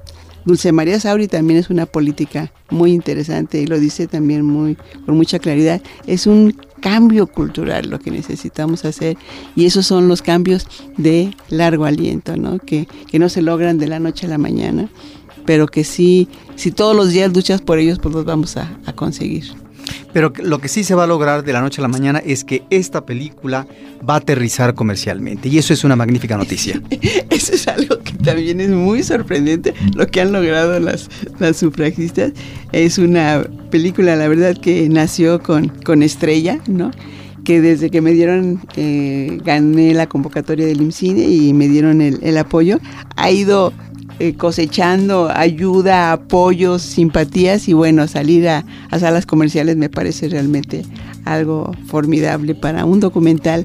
Dulce 0.48 0.72
María 0.72 0.98
Sauri 0.98 1.28
también 1.28 1.60
es 1.60 1.68
una 1.68 1.84
política 1.84 2.50
muy 2.70 2.92
interesante 2.92 3.60
y 3.60 3.66
lo 3.66 3.78
dice 3.78 4.06
también 4.06 4.46
muy 4.46 4.78
con 5.04 5.14
mucha 5.14 5.38
claridad. 5.38 5.82
Es 6.06 6.26
un 6.26 6.56
cambio 6.80 7.26
cultural 7.26 7.90
lo 7.90 7.98
que 7.98 8.10
necesitamos 8.10 8.86
hacer 8.86 9.18
y 9.54 9.66
esos 9.66 9.86
son 9.86 10.08
los 10.08 10.22
cambios 10.22 10.66
de 10.96 11.36
largo 11.50 11.84
aliento, 11.84 12.38
¿no? 12.38 12.58
Que, 12.58 12.88
que 13.10 13.18
no 13.18 13.28
se 13.28 13.42
logran 13.42 13.76
de 13.76 13.88
la 13.88 14.00
noche 14.00 14.24
a 14.24 14.30
la 14.30 14.38
mañana, 14.38 14.88
pero 15.44 15.66
que 15.66 15.84
sí, 15.84 16.28
si 16.56 16.70
todos 16.70 16.96
los 16.96 17.10
días 17.10 17.30
luchas 17.34 17.60
por 17.60 17.78
ellos, 17.78 17.98
pues 17.98 18.14
los 18.14 18.24
vamos 18.24 18.56
a, 18.56 18.74
a 18.86 18.94
conseguir. 18.94 19.52
Pero 20.12 20.32
lo 20.42 20.58
que 20.58 20.68
sí 20.68 20.84
se 20.84 20.94
va 20.94 21.04
a 21.04 21.06
lograr 21.06 21.44
de 21.44 21.52
la 21.52 21.60
noche 21.60 21.80
a 21.80 21.82
la 21.82 21.88
mañana 21.88 22.20
es 22.24 22.44
que 22.44 22.62
esta 22.70 23.04
película 23.04 23.66
va 24.08 24.14
a 24.14 24.18
aterrizar 24.18 24.74
comercialmente. 24.74 25.48
Y 25.48 25.58
eso 25.58 25.72
es 25.72 25.84
una 25.84 25.96
magnífica 25.96 26.36
noticia. 26.36 26.80
Eso 27.30 27.52
es 27.52 27.68
algo 27.68 27.98
que 28.00 28.12
también 28.12 28.60
es 28.60 28.70
muy 28.70 29.02
sorprendente, 29.02 29.74
lo 29.94 30.06
que 30.06 30.20
han 30.20 30.32
logrado 30.32 30.78
las, 30.80 31.08
las 31.38 31.56
sufragistas. 31.56 32.32
Es 32.72 32.98
una 32.98 33.44
película, 33.70 34.16
la 34.16 34.28
verdad, 34.28 34.56
que 34.56 34.88
nació 34.88 35.40
con, 35.42 35.68
con 35.68 36.02
estrella, 36.02 36.58
¿no? 36.66 36.90
Que 37.44 37.60
desde 37.60 37.90
que 37.90 38.00
me 38.00 38.12
dieron, 38.12 38.60
eh, 38.76 39.38
gané 39.44 39.94
la 39.94 40.08
convocatoria 40.08 40.66
del 40.66 40.80
IMCINE 40.80 41.28
y 41.28 41.52
me 41.52 41.68
dieron 41.68 42.00
el, 42.00 42.18
el 42.22 42.36
apoyo, 42.38 42.78
ha 43.16 43.30
ido 43.30 43.72
cosechando 44.36 45.30
ayuda, 45.30 46.12
apoyos, 46.12 46.82
simpatías 46.82 47.68
y 47.68 47.72
bueno, 47.72 48.06
salir 48.08 48.48
a, 48.48 48.64
a 48.90 48.98
salas 48.98 49.26
comerciales 49.26 49.76
me 49.76 49.88
parece 49.88 50.28
realmente 50.28 50.84
algo 51.24 51.72
formidable 51.86 52.54
para 52.54 52.84
un 52.84 53.00
documental 53.00 53.64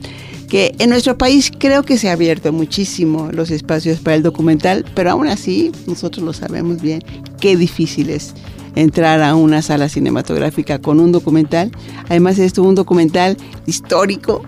que 0.53 0.75
en 0.77 0.91
nuestro 0.91 1.17
país 1.17 1.51
creo 1.57 1.81
que 1.81 1.97
se 1.97 2.09
ha 2.09 2.11
abierto 2.11 2.53
muchísimo 2.53 3.31
los 3.31 3.49
espacios 3.49 3.99
para 3.99 4.15
el 4.15 4.21
documental, 4.21 4.85
pero 4.93 5.09
aún 5.09 5.27
así 5.27 5.71
nosotros 5.87 6.23
lo 6.23 6.33
sabemos 6.33 6.79
bien, 6.79 7.03
qué 7.39 7.57
difícil 7.57 8.11
es 8.11 8.35
entrar 8.75 9.21
a 9.21 9.35
una 9.35 9.61
sala 9.61 9.89
cinematográfica 9.89 10.79
con 10.79 10.99
un 10.99 11.11
documental. 11.11 11.71
Además 12.09 12.37
esto 12.39 12.61
es 12.61 12.67
un 12.67 12.75
documental 12.75 13.37
histórico 13.65 14.43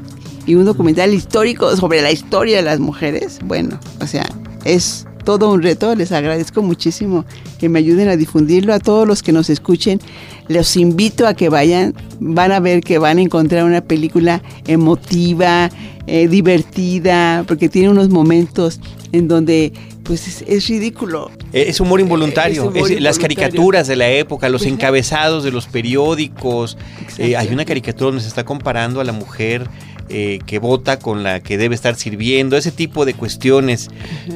y 0.45 0.55
un 0.55 0.65
documental 0.65 1.13
histórico 1.13 1.75
sobre 1.75 2.01
la 2.01 2.11
historia 2.11 2.57
de 2.57 2.63
las 2.63 2.79
mujeres. 2.79 3.39
Bueno, 3.43 3.79
o 4.01 4.07
sea, 4.07 4.27
es 4.63 5.07
todo 5.25 5.51
un 5.51 5.61
reto. 5.61 5.93
Les 5.95 6.11
agradezco 6.11 6.61
muchísimo 6.61 7.25
que 7.59 7.67
me 7.67 7.79
ayuden 7.79 8.07
a 8.07 8.15
difundirlo 8.15 8.73
a 8.73 8.79
todos 8.79 9.05
los 9.05 9.21
que 9.21 9.33
nos 9.33 9.49
escuchen. 9.49 9.99
Los 10.47 10.77
invito 10.77 11.27
a 11.27 11.33
que 11.33 11.49
vayan. 11.49 11.93
Van 12.19 12.53
a 12.53 12.61
ver 12.61 12.81
que 12.81 12.97
van 12.97 13.17
a 13.17 13.21
encontrar 13.21 13.65
una 13.65 13.81
película 13.81 14.41
emotiva, 14.67 15.69
eh, 16.07 16.27
divertida, 16.29 17.43
porque 17.47 17.67
tiene 17.67 17.89
unos 17.89 18.09
momentos 18.09 18.79
en 19.11 19.27
donde 19.27 19.73
pues 20.03 20.27
es, 20.27 20.43
es 20.47 20.67
ridículo. 20.67 21.31
Es 21.51 21.79
humor 21.79 21.99
involuntario, 21.99 22.63
Es 22.63 22.69
humor 22.69 22.91
es 22.91 23.01
las 23.01 23.17
caricaturas 23.17 23.87
de 23.87 23.95
la 23.95 24.09
época, 24.09 24.49
los 24.49 24.61
Pues, 24.61 24.71
encabezados 24.71 25.43
de 25.43 25.51
los 25.51 25.65
periódicos. 25.65 26.77
Eh, 27.17 27.35
hay 27.35 27.47
una 27.47 27.65
caricatura 27.65 28.07
donde 28.07 28.21
se 28.21 28.27
está 28.27 28.45
comparando 28.45 29.01
a 29.01 29.03
la 29.03 29.13
mujer 29.13 29.67
eh, 30.09 30.39
que 30.45 30.59
vota 30.59 30.99
con 30.99 31.23
la 31.23 31.39
que 31.39 31.57
debe 31.57 31.75
estar 31.75 31.95
sirviendo, 31.95 32.57
ese 32.57 32.71
tipo 32.71 33.05
de 33.05 33.13
cuestiones 33.13 33.89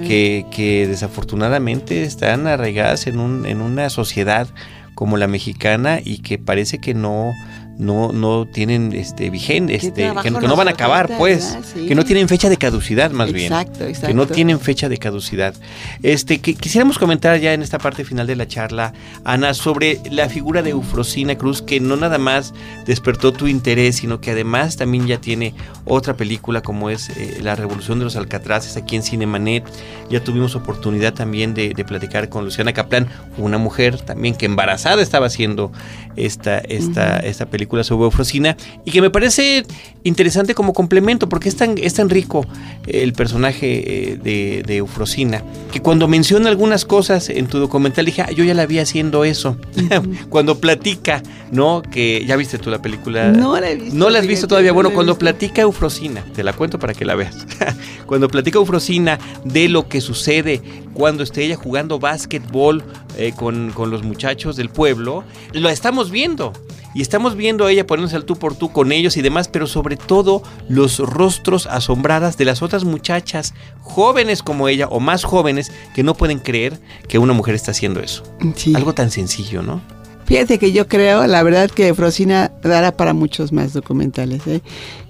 que, 0.07 0.45
que 0.51 0.87
desafortunadamente 0.87 2.03
están 2.03 2.47
arraigadas 2.47 3.07
en, 3.07 3.19
un, 3.19 3.45
en 3.45 3.61
una 3.61 3.89
sociedad 3.89 4.47
como 4.95 5.15
la 5.17 5.27
mexicana 5.27 5.99
y 6.03 6.17
que 6.17 6.37
parece 6.37 6.79
que 6.79 6.93
no 6.93 7.31
no 7.79 8.11
no 8.11 8.45
tienen 8.45 8.93
este 8.93 9.31
vigente 9.31 9.79
¿Qué 9.79 9.87
este, 9.87 10.11
que, 10.21 10.31
que 10.33 10.47
no 10.47 10.55
van 10.55 10.67
a 10.67 10.71
acabar 10.71 11.09
pues? 11.17 11.57
Sí. 11.73 11.87
que 11.87 11.95
no 11.95 12.05
tienen 12.05 12.27
fecha 12.27 12.49
de 12.49 12.57
caducidad 12.57 13.09
más 13.11 13.33
bien 13.33 13.51
Exacto, 13.51 13.85
exacto. 13.85 14.07
que 14.07 14.13
no 14.13 14.27
tienen 14.27 14.59
fecha 14.59 14.89
de 14.89 14.97
caducidad. 14.97 15.55
Este, 16.03 16.39
que 16.39 16.55
quisiéramos 16.55 16.97
comentar 16.97 17.39
ya 17.39 17.53
en 17.53 17.61
esta 17.61 17.79
parte 17.79 18.03
final 18.03 18.27
de 18.27 18.35
la 18.35 18.47
charla, 18.47 18.93
Ana, 19.23 19.53
sobre 19.53 19.99
la 20.11 20.29
figura 20.29 20.61
de 20.61 20.71
Eufrosina 20.71 21.35
Cruz, 21.35 21.61
que 21.61 21.79
no 21.79 21.95
nada 21.95 22.17
más 22.17 22.53
despertó 22.85 23.31
tu 23.31 23.47
interés, 23.47 23.97
sino 23.97 24.21
que 24.21 24.31
además 24.31 24.77
también 24.77 25.07
ya 25.07 25.19
tiene 25.19 25.53
otra 25.85 26.15
película 26.15 26.61
como 26.61 26.89
es 26.89 27.09
eh, 27.09 27.39
La 27.41 27.55
Revolución 27.55 27.99
de 27.99 28.05
los 28.05 28.15
Alcatraces 28.15 28.77
aquí 28.77 28.95
en 28.95 29.03
Cinemanet. 29.03 29.63
Ya 30.09 30.23
tuvimos 30.23 30.55
oportunidad 30.55 31.13
también 31.13 31.53
de, 31.53 31.73
de 31.73 31.85
platicar 31.85 32.29
con 32.29 32.45
Luciana 32.45 32.73
Caplán, 32.73 33.07
una 33.37 33.57
mujer 33.57 33.99
también 34.01 34.35
que 34.35 34.45
embarazada 34.45 35.01
estaba 35.01 35.27
haciendo 35.27 35.71
esta, 36.15 36.59
esta, 36.59 37.17
esta 37.19 37.45
película 37.45 37.68
sobre 37.83 38.05
Eufrosina 38.05 38.57
y 38.85 38.91
que 38.91 39.01
me 39.01 39.09
parece 39.09 39.65
interesante 40.03 40.55
como 40.55 40.73
complemento 40.73 41.29
porque 41.29 41.49
es 41.49 41.55
tan, 41.55 41.77
es 41.77 41.93
tan 41.93 42.09
rico 42.09 42.45
eh, 42.87 43.03
el 43.03 43.13
personaje 43.13 44.11
eh, 44.13 44.17
de, 44.21 44.63
de 44.65 44.77
Eufrosina 44.77 45.43
que 45.71 45.79
cuando 45.81 46.07
menciona 46.07 46.49
algunas 46.49 46.85
cosas 46.85 47.29
en 47.29 47.47
tu 47.47 47.59
documental 47.59 48.05
dije, 48.05 48.21
"Ah, 48.23 48.31
yo 48.31 48.43
ya 48.43 48.53
la 48.53 48.65
vi 48.65 48.79
haciendo 48.79 49.23
eso. 49.23 49.57
cuando 50.29 50.59
platica, 50.59 51.21
¿no? 51.51 51.81
Que 51.81 52.25
ya 52.25 52.35
viste 52.35 52.57
tú 52.57 52.69
la 52.69 52.81
película. 52.81 53.29
No 53.31 53.59
la 53.59 53.69
he 53.69 53.75
visto, 53.75 53.95
No 53.95 54.09
la 54.09 54.19
has 54.19 54.27
visto 54.27 54.47
todavía. 54.47 54.71
no 54.71 54.75
Bueno, 54.75 54.91
cuando 54.91 55.13
visto. 55.13 55.19
platica 55.19 55.61
Eufrosina, 55.61 56.23
te 56.35 56.43
la 56.43 56.53
cuento 56.53 56.79
para 56.79 56.93
que 56.93 57.05
la 57.05 57.15
veas. 57.15 57.45
cuando 58.05 58.27
platica 58.27 58.57
Eufrosina 58.57 59.19
de 59.45 59.69
lo 59.69 59.87
que 59.87 60.01
sucede 60.01 60.61
cuando 60.93 61.23
esté 61.23 61.45
ella 61.45 61.55
jugando 61.55 61.99
básquetbol 61.99 62.83
eh, 63.17 63.33
con, 63.35 63.71
con 63.71 63.89
los 63.89 64.03
muchachos 64.03 64.55
del 64.55 64.69
pueblo, 64.69 65.23
lo 65.53 65.69
estamos 65.69 66.11
viendo. 66.11 66.51
Y 66.93 67.01
estamos 67.01 67.35
viendo 67.35 67.65
a 67.65 67.71
ella 67.71 67.85
poniéndose 67.85 68.15
al 68.15 68.25
tú 68.25 68.35
por 68.35 68.55
tú 68.55 68.71
con 68.71 68.91
ellos 68.91 69.17
y 69.17 69.21
demás, 69.21 69.47
pero 69.47 69.67
sobre 69.67 69.95
todo 69.95 70.41
los 70.67 70.99
rostros 70.99 71.67
asombradas 71.67 72.37
de 72.37 72.45
las 72.45 72.61
otras 72.61 72.83
muchachas 72.83 73.53
jóvenes 73.81 74.43
como 74.43 74.67
ella 74.67 74.87
o 74.87 74.99
más 74.99 75.23
jóvenes 75.23 75.71
que 75.93 76.03
no 76.03 76.15
pueden 76.15 76.39
creer 76.39 76.79
que 77.07 77.19
una 77.19 77.33
mujer 77.33 77.55
está 77.55 77.71
haciendo 77.71 77.99
eso. 77.99 78.23
Sí. 78.55 78.73
Algo 78.75 78.93
tan 78.93 79.11
sencillo, 79.11 79.61
¿no? 79.61 79.81
Fíjate 80.29 80.59
que 80.59 80.71
yo 80.71 80.87
creo, 80.87 81.25
la 81.25 81.41
verdad, 81.41 81.71
que 81.71 81.91
Frosina 81.95 82.51
dará 82.61 82.91
para 82.91 83.15
muchos 83.15 83.51
más 83.51 83.73
documentales. 83.73 84.45
¿eh? 84.45 84.61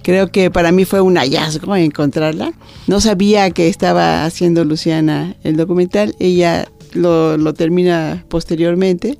Creo 0.02 0.32
que 0.32 0.50
para 0.50 0.72
mí 0.72 0.86
fue 0.86 1.02
un 1.02 1.16
hallazgo 1.16 1.76
encontrarla. 1.76 2.54
No 2.86 3.02
sabía 3.02 3.50
que 3.50 3.68
estaba 3.68 4.24
haciendo 4.24 4.64
Luciana 4.64 5.36
el 5.44 5.58
documental. 5.58 6.16
Ella 6.20 6.68
lo, 6.94 7.36
lo 7.36 7.52
termina 7.52 8.24
posteriormente. 8.28 9.18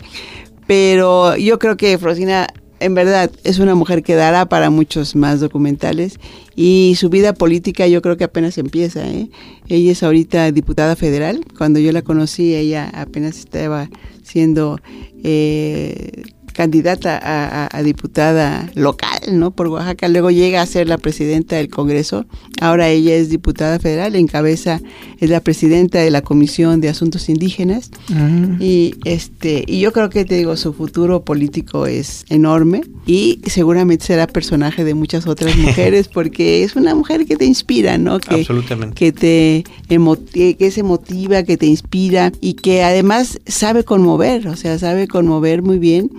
Pero 0.71 1.37
yo 1.37 1.59
creo 1.59 1.77
que 1.77 1.99
Frosina 1.99 2.47
en 2.79 2.95
verdad 2.95 3.29
es 3.43 3.59
una 3.59 3.75
mujer 3.75 4.05
que 4.05 4.15
dará 4.15 4.49
para 4.49 4.71
muchos 4.71 5.17
más 5.17 5.41
documentales 5.41 6.21
y 6.55 6.95
su 6.97 7.09
vida 7.09 7.33
política 7.33 7.89
yo 7.89 8.01
creo 8.03 8.17
que 8.17 8.23
apenas 8.23 8.57
empieza. 8.57 9.05
¿eh? 9.05 9.31
Ella 9.67 9.91
es 9.91 10.05
ahorita 10.05 10.53
diputada 10.53 10.95
federal. 10.95 11.45
Cuando 11.59 11.81
yo 11.81 11.91
la 11.91 12.03
conocí 12.03 12.55
ella 12.55 12.89
apenas 12.95 13.37
estaba 13.39 13.91
siendo 14.23 14.79
eh, 15.25 16.23
candidata 16.53 17.19
a, 17.19 17.65
a, 17.65 17.69
a, 17.71 17.83
diputada 17.83 18.71
local, 18.75 19.21
¿no? 19.33 19.51
Por 19.51 19.69
Oaxaca. 19.69 20.09
Luego 20.09 20.31
llega 20.31 20.63
a 20.63 20.67
ser 20.67 20.89
la 20.89 20.99
presidenta 20.99 21.57
del 21.57 21.69
Congreso. 21.69 22.27
Ahora 22.61 22.89
ella 22.89 23.15
es 23.15 23.31
diputada 23.31 23.79
federal, 23.79 24.17
encabeza, 24.17 24.81
es 25.19 25.31
la 25.31 25.41
presidenta 25.41 25.99
de 25.99 26.11
la 26.11 26.23
Comisión 26.23 26.81
de 26.81 26.89
Asuntos 26.89 27.29
Indígenas. 27.29 27.91
Uh-huh. 28.11 28.57
Y 28.61 28.95
este, 29.05 29.65
y 29.67 29.81
yo 29.81 29.93
creo 29.93 30.11
que 30.11 30.25
te 30.25 30.37
digo, 30.37 30.57
su 30.57 30.73
futuro 30.73 31.25
político 31.25 31.87
es 31.87 32.25
enorme 32.29 32.83
y 33.07 33.41
seguramente 33.47 34.07
será 34.07 34.27
personaje 34.27 34.85
de 34.85 34.95
muchas 34.95 35.27
otras 35.27 35.57
mujeres 35.59 36.09
porque 36.09 36.65
es 36.65 36.77
una 36.77 36.95
mujer 36.95 37.27
que 37.27 37.37
te 37.37 37.45
inspira, 37.45 37.99
¿no? 37.99 38.19
Que, 38.19 38.37
Absolutamente. 38.37 38.95
Que 38.95 39.13
te 39.13 39.65
emotiva, 39.89 40.57
que 40.57 40.71
se 40.71 40.83
motiva, 40.83 41.43
que 41.43 41.57
te 41.57 41.67
inspira 41.67 42.33
y 42.41 42.55
que 42.55 42.83
además 42.83 43.41
sabe 43.47 43.85
conmover, 43.85 44.49
o 44.49 44.57
sea, 44.57 44.79
sabe 44.79 45.09
conmover 45.09 45.63
muy 45.63 45.79
bien 45.79 46.11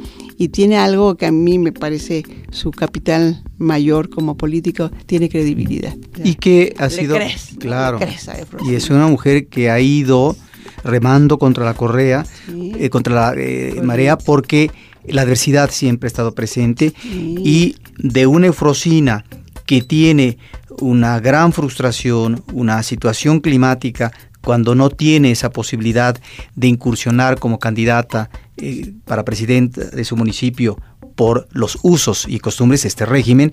y 0.41 0.49
tiene 0.49 0.75
algo 0.79 1.17
que 1.17 1.27
a 1.27 1.31
mí 1.31 1.59
me 1.59 1.71
parece 1.71 2.23
su 2.49 2.71
capital 2.71 3.43
mayor 3.59 4.09
como 4.09 4.37
político, 4.37 4.89
tiene 5.05 5.29
credibilidad. 5.29 5.95
Y 6.23 6.33
que 6.33 6.73
ha 6.79 6.89
sido, 6.89 7.15
crees, 7.15 7.49
claro, 7.59 7.99
crees 7.99 8.27
y 8.65 8.73
es 8.73 8.89
una 8.89 9.05
mujer 9.05 9.45
que 9.45 9.69
ha 9.69 9.79
ido 9.79 10.35
remando 10.83 11.37
contra 11.37 11.63
la 11.63 11.75
correa, 11.75 12.25
sí. 12.47 12.71
eh, 12.79 12.89
contra 12.89 13.13
la 13.13 13.33
eh, 13.37 13.81
marea, 13.83 14.17
porque 14.17 14.71
la 15.05 15.21
adversidad 15.21 15.69
siempre 15.69 16.07
ha 16.07 16.09
estado 16.09 16.33
presente 16.33 16.91
Sí. 17.03 17.35
y 17.37 17.75
de 17.99 18.25
una 18.25 18.47
eufrosina 18.47 19.25
que 19.67 19.83
tiene 19.83 20.39
una 20.79 21.19
gran 21.19 21.53
frustración, 21.53 22.43
una 22.51 22.81
situación 22.81 23.41
climática, 23.41 24.11
cuando 24.41 24.73
no 24.73 24.89
tiene 24.89 25.29
esa 25.29 25.51
posibilidad 25.51 26.19
de 26.55 26.67
incursionar 26.67 27.37
como 27.37 27.59
candidata 27.59 28.31
eh, 28.61 28.93
para 29.05 29.25
presidente 29.25 29.85
de 29.85 30.03
su 30.05 30.15
municipio 30.15 30.77
por 31.15 31.47
los 31.51 31.77
usos 31.81 32.25
y 32.27 32.39
costumbres 32.39 32.83
de 32.83 32.87
este 32.87 33.05
régimen, 33.05 33.51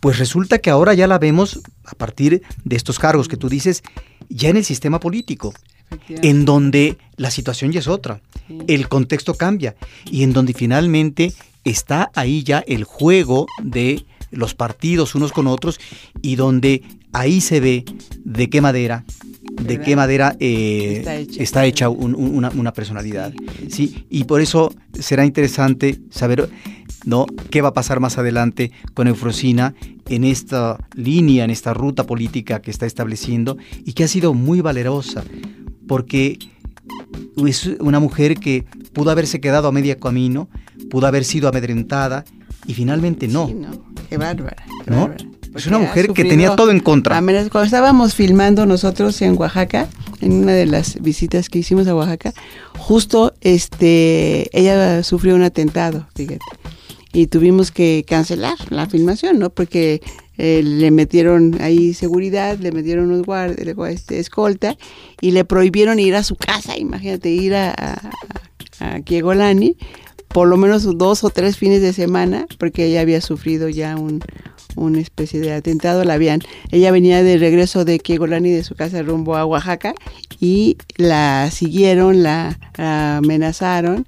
pues 0.00 0.18
resulta 0.18 0.58
que 0.58 0.70
ahora 0.70 0.94
ya 0.94 1.06
la 1.06 1.18
vemos 1.18 1.60
a 1.84 1.94
partir 1.94 2.42
de 2.64 2.76
estos 2.76 2.98
cargos 2.98 3.28
que 3.28 3.36
tú 3.36 3.48
dices, 3.48 3.82
ya 4.28 4.48
en 4.48 4.56
el 4.56 4.64
sistema 4.64 5.00
político, 5.00 5.54
en 6.08 6.44
donde 6.44 6.98
la 7.16 7.30
situación 7.30 7.72
ya 7.72 7.80
es 7.80 7.88
otra, 7.88 8.20
Sí. 8.46 8.58
el 8.66 8.88
contexto 8.88 9.34
cambia 9.34 9.76
y 10.10 10.22
en 10.22 10.32
donde 10.32 10.54
finalmente 10.54 11.32
está 11.64 12.10
ahí 12.14 12.42
ya 12.42 12.64
el 12.66 12.84
juego 12.84 13.46
de 13.62 14.06
los 14.30 14.54
partidos 14.54 15.14
unos 15.14 15.32
con 15.32 15.46
otros 15.46 15.78
y 16.22 16.36
donde 16.36 16.82
ahí 17.12 17.40
se 17.42 17.60
ve 17.60 17.84
de 18.24 18.48
qué 18.48 18.60
madera 18.60 19.04
de 19.60 19.80
qué 19.80 19.96
madera 19.96 20.36
eh, 20.40 20.96
Está 20.98 21.16
hecha. 21.16 21.42
está 21.42 21.64
hecha 21.66 21.88
un- 21.88 22.14
un- 22.14 22.34
una, 22.36 22.50
una 22.50 22.72
personalidad. 22.72 23.32
Sí, 23.70 24.06
y 24.10 24.24
por 24.24 24.40
eso 24.40 24.72
será 24.98 25.24
interesante 25.24 25.98
saber 26.10 26.48
¿no? 27.04 27.26
qué 27.50 27.60
va 27.62 27.68
a 27.68 27.72
pasar 27.74 28.00
más 28.00 28.18
adelante 28.18 28.70
con 28.94 29.08
Eufrosina 29.08 29.74
en 30.08 30.24
esta 30.24 30.78
línea, 30.94 31.44
en 31.44 31.50
esta 31.50 31.74
ruta 31.74 32.04
política 32.04 32.60
que 32.60 32.70
está 32.70 32.86
estableciendo 32.86 33.56
y 33.84 33.92
que 33.92 34.04
ha 34.04 34.08
sido 34.08 34.34
muy 34.34 34.60
valerosa, 34.60 35.22
porque 35.86 36.38
es 37.46 37.66
una 37.80 38.00
mujer 38.00 38.36
que 38.38 38.64
pudo 38.92 39.10
haberse 39.10 39.40
quedado 39.40 39.68
a 39.68 39.72
medio 39.72 39.98
camino, 39.98 40.48
pudo 40.90 41.06
haber 41.06 41.24
sido 41.24 41.48
amedrentada 41.48 42.24
y 42.66 42.74
finalmente 42.74 43.28
no. 43.28 43.46
Sí, 43.48 43.54
no, 43.54 43.70
qué 44.08 44.16
bárbara. 44.16 44.64
qué 44.84 44.90
¿No? 44.90 45.00
bárbara. 45.08 45.24
Es 45.54 45.66
una 45.66 45.78
mujer 45.78 46.12
que 46.12 46.24
tenía 46.24 46.56
todo 46.56 46.70
en 46.70 46.80
contra. 46.80 47.20
Cuando 47.20 47.62
estábamos 47.62 48.14
filmando 48.14 48.66
nosotros 48.66 49.20
en 49.22 49.36
Oaxaca, 49.38 49.88
en 50.20 50.32
una 50.32 50.52
de 50.52 50.66
las 50.66 51.00
visitas 51.00 51.48
que 51.48 51.58
hicimos 51.58 51.86
a 51.88 51.94
Oaxaca, 51.94 52.32
justo 52.76 53.34
este 53.40 54.48
ella 54.58 55.02
sufrió 55.02 55.34
un 55.34 55.42
atentado, 55.42 56.06
fíjate. 56.14 56.40
Y 57.12 57.26
tuvimos 57.26 57.70
que 57.70 58.04
cancelar 58.06 58.56
la 58.70 58.86
filmación, 58.86 59.38
¿no? 59.38 59.50
Porque 59.50 60.02
eh, 60.36 60.62
le 60.62 60.90
metieron 60.90 61.58
ahí 61.60 61.94
seguridad, 61.94 62.58
le 62.58 62.70
metieron 62.70 63.06
unos 63.06 63.22
guardias, 63.22 63.76
este, 63.90 64.18
escolta, 64.20 64.76
y 65.20 65.30
le 65.32 65.44
prohibieron 65.44 65.98
ir 65.98 66.14
a 66.14 66.22
su 66.22 66.36
casa, 66.36 66.76
imagínate, 66.76 67.30
ir 67.30 67.54
a, 67.54 67.74
a, 67.76 68.10
a 68.78 69.00
Kiegolani, 69.00 69.76
por 70.28 70.46
lo 70.46 70.56
menos 70.56 70.98
dos 70.98 71.24
o 71.24 71.30
tres 71.30 71.56
fines 71.56 71.80
de 71.80 71.92
semana, 71.92 72.46
porque 72.58 72.84
ella 72.84 73.00
había 73.00 73.20
sufrido 73.20 73.68
ya 73.68 73.96
un, 73.96 74.22
una 74.78 75.00
especie 75.00 75.40
de 75.40 75.52
atentado. 75.52 76.04
La 76.04 76.14
habían, 76.14 76.40
ella 76.70 76.90
venía 76.90 77.22
de 77.22 77.38
regreso 77.38 77.84
de 77.84 77.98
Kiegolani 77.98 78.50
de 78.50 78.64
su 78.64 78.74
casa 78.74 79.02
rumbo 79.02 79.36
a 79.36 79.44
Oaxaca 79.44 79.94
y 80.40 80.76
la 80.96 81.50
siguieron, 81.50 82.22
la, 82.22 82.58
amenazaron 82.76 84.06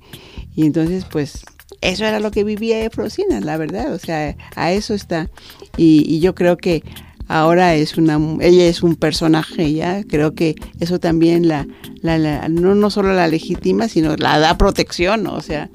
y 0.54 0.66
entonces 0.66 1.04
pues 1.10 1.44
eso 1.80 2.04
era 2.04 2.20
lo 2.20 2.30
que 2.30 2.44
vivía 2.44 2.84
Efrosina, 2.84 3.40
la 3.40 3.56
verdad, 3.56 3.94
o 3.94 3.98
sea, 3.98 4.36
a 4.54 4.72
eso 4.72 4.94
está. 4.94 5.30
Y, 5.76 6.04
y 6.06 6.20
yo 6.20 6.34
creo 6.34 6.56
que 6.56 6.82
ahora 7.30 7.74
es 7.76 7.96
una, 7.96 8.18
ella 8.40 8.66
es 8.66 8.82
un 8.82 8.96
personaje 8.96 9.72
ya, 9.72 10.02
creo 10.04 10.34
que 10.34 10.56
eso 10.80 10.98
también 10.98 11.46
la, 11.46 11.66
la, 12.02 12.18
la 12.18 12.48
no, 12.48 12.74
no 12.74 12.90
solo 12.90 13.14
la 13.14 13.28
legitima, 13.28 13.88
sino 13.88 14.16
la 14.16 14.38
da 14.40 14.58
protección, 14.58 15.26
o 15.28 15.40
sea, 15.40 15.70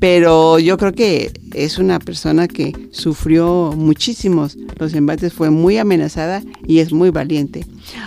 pero 0.00 0.58
yo 0.58 0.76
creo 0.76 0.92
que 0.92 1.32
es 1.54 1.78
una 1.78 1.98
persona 1.98 2.48
que 2.48 2.72
sufrió 2.90 3.72
muchísimos 3.76 4.56
los 4.78 4.94
embates, 4.94 5.32
fue 5.32 5.50
muy 5.50 5.78
amenazada 5.78 6.42
y 6.66 6.78
es 6.78 6.92
muy 6.92 7.10
valiente. 7.10 7.64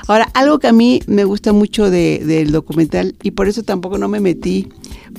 Ahora, 0.07 0.29
algo 0.33 0.59
que 0.59 0.67
a 0.67 0.73
mí 0.73 1.01
me 1.07 1.23
gusta 1.23 1.53
mucho 1.53 1.89
de, 1.89 2.19
del 2.25 2.51
documental 2.51 3.15
y 3.23 3.31
por 3.31 3.47
eso 3.47 3.63
tampoco 3.63 3.97
no 3.97 4.07
me 4.07 4.19
metí 4.19 4.67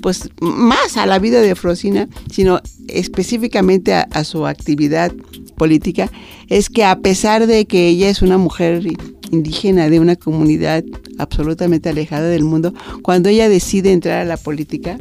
pues 0.02 0.28
más 0.40 0.96
a 0.96 1.06
la 1.06 1.18
vida 1.18 1.40
de 1.40 1.54
Frosina, 1.54 2.08
sino 2.30 2.60
específicamente 2.86 3.94
a, 3.94 4.02
a 4.12 4.24
su 4.24 4.46
actividad 4.46 5.12
política, 5.56 6.10
es 6.48 6.70
que 6.70 6.84
a 6.84 7.00
pesar 7.00 7.46
de 7.46 7.66
que 7.66 7.88
ella 7.88 8.08
es 8.08 8.22
una 8.22 8.38
mujer 8.38 8.86
indígena 9.30 9.90
de 9.90 10.00
una 10.00 10.16
comunidad 10.16 10.84
absolutamente 11.18 11.88
alejada 11.88 12.28
del 12.28 12.44
mundo, 12.44 12.72
cuando 13.02 13.28
ella 13.28 13.48
decide 13.48 13.92
entrar 13.92 14.20
a 14.20 14.24
la 14.24 14.36
política, 14.36 14.98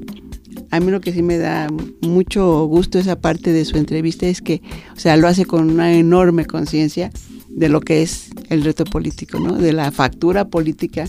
a 0.72 0.80
mí 0.80 0.92
lo 0.92 1.02
que 1.02 1.14
sí 1.14 1.22
me 1.22 1.38
da 1.38 1.68
mucho 2.02 2.66
gusto 2.66 3.00
esa 3.00 3.20
parte 3.20 3.54
de 3.54 3.66
su 3.66 3.78
entrevista 3.78 4.28
es 4.28 4.42
que, 4.42 4.62
o 4.96 5.00
sea, 5.00 5.18
lo 5.18 5.28
hace 5.28 5.46
con 5.46 5.70
una 5.70 5.94
enorme 5.94 6.46
conciencia 6.46 7.12
de 7.50 7.70
lo 7.70 7.82
que 7.82 8.04
es 8.04 8.30
el 8.50 8.64
reto 8.64 8.84
político, 8.84 9.40
¿no? 9.40 9.54
De 9.54 9.74
la 9.74 9.92
factura 9.92 10.46
política 10.46 11.06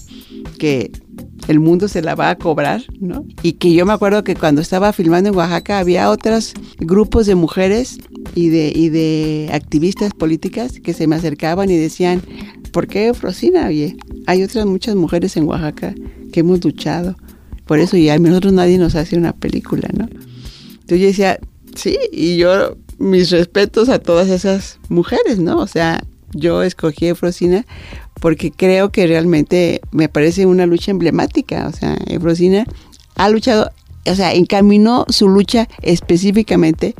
que 0.58 0.90
el 1.46 1.60
mundo 1.60 1.88
se 1.88 2.02
la 2.02 2.14
va 2.14 2.30
a 2.30 2.36
cobrar, 2.36 2.82
¿no? 3.00 3.24
Y 3.42 3.54
que 3.54 3.72
yo 3.74 3.84
me 3.84 3.92
acuerdo 3.92 4.24
que 4.24 4.34
cuando 4.34 4.60
estaba 4.60 4.92
filmando 4.92 5.30
en 5.30 5.36
Oaxaca 5.36 5.78
había 5.78 6.10
otros 6.10 6.54
grupos 6.78 7.26
de 7.26 7.34
mujeres 7.34 7.98
y 8.34 8.48
de, 8.48 8.72
y 8.74 8.88
de 8.88 9.50
activistas 9.52 10.14
políticas 10.14 10.80
que 10.80 10.94
se 10.94 11.06
me 11.06 11.16
acercaban 11.16 11.70
y 11.70 11.76
decían, 11.76 12.22
¿por 12.72 12.86
qué 12.86 13.12
Frosina? 13.12 13.66
Oye, 13.66 13.96
hay 14.26 14.42
otras 14.42 14.66
muchas 14.66 14.94
mujeres 14.94 15.36
en 15.36 15.44
Oaxaca 15.44 15.94
que 16.32 16.40
hemos 16.40 16.64
luchado 16.64 17.16
por 17.68 17.78
eso 17.78 17.98
y 17.98 18.08
a 18.08 18.18
nosotros 18.18 18.54
nadie 18.54 18.78
nos 18.78 18.96
hace 18.96 19.16
una 19.16 19.32
película, 19.32 19.88
¿no? 19.96 20.08
Entonces 20.08 21.00
yo 21.00 21.06
decía, 21.06 21.38
sí, 21.76 21.98
y 22.10 22.38
yo, 22.38 22.76
mis 22.98 23.30
respetos 23.30 23.90
a 23.90 23.98
todas 23.98 24.28
esas 24.28 24.80
mujeres, 24.88 25.38
¿no? 25.38 25.58
O 25.58 25.66
sea, 25.66 26.02
yo 26.32 26.62
escogí 26.62 27.08
Efrosina 27.08 27.66
porque 28.20 28.50
creo 28.50 28.90
que 28.90 29.06
realmente 29.06 29.82
me 29.92 30.08
parece 30.08 30.46
una 30.46 30.64
lucha 30.64 30.90
emblemática, 30.90 31.68
o 31.68 31.72
sea, 31.72 31.96
Efrosina 32.06 32.64
ha 33.16 33.28
luchado, 33.28 33.70
o 34.06 34.14
sea, 34.14 34.32
encaminó 34.32 35.04
su 35.10 35.28
lucha 35.28 35.68
específicamente 35.82 36.94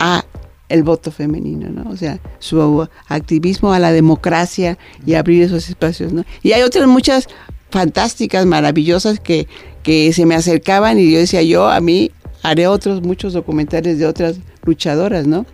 a 0.00 0.24
el 0.68 0.82
voto 0.82 1.12
femenino, 1.12 1.68
¿no? 1.68 1.88
O 1.88 1.96
sea, 1.96 2.18
su 2.40 2.88
activismo 3.06 3.72
a 3.72 3.78
la 3.78 3.92
democracia 3.92 4.76
y 5.06 5.14
abrir 5.14 5.42
esos 5.42 5.68
espacios, 5.68 6.12
¿no? 6.12 6.24
Y 6.42 6.52
hay 6.52 6.62
otras 6.62 6.88
muchas 6.88 7.28
fantásticas, 7.70 8.46
maravillosas 8.46 9.20
que, 9.20 9.46
que 9.82 10.12
se 10.12 10.26
me 10.26 10.34
acercaban 10.34 10.98
y 10.98 11.10
yo 11.10 11.18
decía, 11.18 11.42
yo 11.42 11.68
a 11.68 11.80
mí 11.80 12.10
haré 12.42 12.66
otros 12.66 13.02
muchos 13.02 13.32
documentales 13.32 13.98
de 13.98 14.06
otras 14.06 14.38
luchadoras, 14.64 15.26
¿no? 15.26 15.46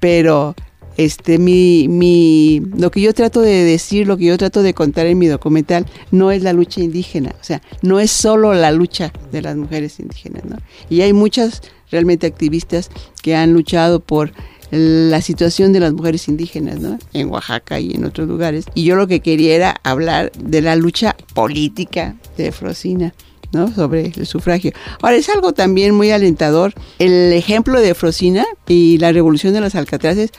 Pero 0.00 0.54
este 0.96 1.38
mi, 1.38 1.88
mi 1.88 2.62
lo 2.76 2.90
que 2.90 3.00
yo 3.00 3.12
trato 3.12 3.40
de 3.40 3.64
decir, 3.64 4.06
lo 4.06 4.16
que 4.16 4.26
yo 4.26 4.38
trato 4.38 4.62
de 4.62 4.74
contar 4.74 5.06
en 5.06 5.18
mi 5.18 5.26
documental 5.26 5.86
no 6.10 6.30
es 6.30 6.42
la 6.42 6.52
lucha 6.52 6.80
indígena, 6.80 7.34
o 7.40 7.44
sea, 7.44 7.62
no 7.82 7.98
es 7.98 8.10
solo 8.10 8.54
la 8.54 8.70
lucha 8.70 9.12
de 9.32 9.42
las 9.42 9.56
mujeres 9.56 9.98
indígenas, 9.98 10.44
¿no? 10.44 10.56
Y 10.88 11.00
hay 11.00 11.12
muchas 11.12 11.62
realmente 11.90 12.26
activistas 12.26 12.90
que 13.22 13.34
han 13.34 13.52
luchado 13.52 14.00
por 14.00 14.32
la 14.74 15.20
situación 15.20 15.72
de 15.72 15.80
las 15.80 15.92
mujeres 15.92 16.28
indígenas, 16.28 16.80
¿no? 16.80 16.98
En 17.12 17.28
Oaxaca 17.30 17.80
y 17.80 17.92
en 17.92 18.04
otros 18.04 18.28
lugares. 18.28 18.66
Y 18.74 18.84
yo 18.84 18.96
lo 18.96 19.06
que 19.06 19.20
quería 19.20 19.54
era 19.54 19.76
hablar 19.84 20.32
de 20.32 20.60
la 20.62 20.76
lucha 20.76 21.16
política 21.34 22.16
de 22.36 22.52
Frosina. 22.52 23.14
¿no? 23.52 23.72
sobre 23.72 24.12
el 24.16 24.26
sufragio. 24.26 24.72
Ahora, 25.00 25.14
es 25.16 25.28
algo 25.28 25.52
también 25.52 25.94
muy 25.94 26.10
alentador. 26.10 26.74
El 26.98 27.32
ejemplo 27.32 27.80
de 27.80 27.94
Frosina 27.94 28.44
y 28.66 28.98
la 28.98 29.12
revolución 29.12 29.54
de 29.54 29.60
los 29.60 29.76
alcatraces 29.76 30.30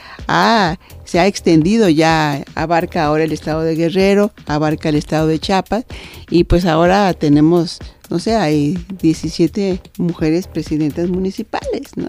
se 1.06 1.20
ha 1.20 1.28
extendido 1.28 1.88
ya, 1.88 2.44
abarca 2.56 3.06
ahora 3.06 3.24
el 3.24 3.32
estado 3.32 3.62
de 3.62 3.76
Guerrero, 3.76 4.34
abarca 4.48 4.90
el 4.90 4.96
estado 4.96 5.28
de 5.28 5.40
Chiapas 5.40 5.86
y 6.30 6.44
pues 6.44 6.66
ahora 6.66 7.14
tenemos, 7.14 7.80
no 8.10 8.20
sé, 8.20 8.36
hay 8.36 8.78
17 9.02 9.82
mujeres 9.98 10.48
presidentas 10.48 11.10
municipales, 11.10 11.96
¿no? 11.96 12.08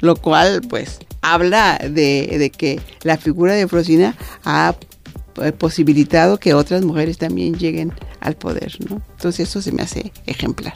Lo 0.00 0.16
cual 0.16 0.62
pues 0.68 0.98
habla 1.22 1.78
de, 1.78 2.36
de 2.38 2.50
que 2.50 2.80
la 3.02 3.16
figura 3.16 3.54
de 3.54 3.68
Frosina 3.68 4.16
ha 4.44 4.74
eh, 5.42 5.52
posibilitado 5.52 6.38
que 6.38 6.54
otras 6.54 6.82
mujeres 6.84 7.16
también 7.18 7.54
lleguen 7.54 7.92
al 8.20 8.34
poder, 8.34 8.76
¿no? 8.88 9.00
Entonces 9.12 9.48
eso 9.48 9.62
se 9.62 9.72
me 9.72 9.82
hace 9.82 10.12
ejemplar. 10.26 10.74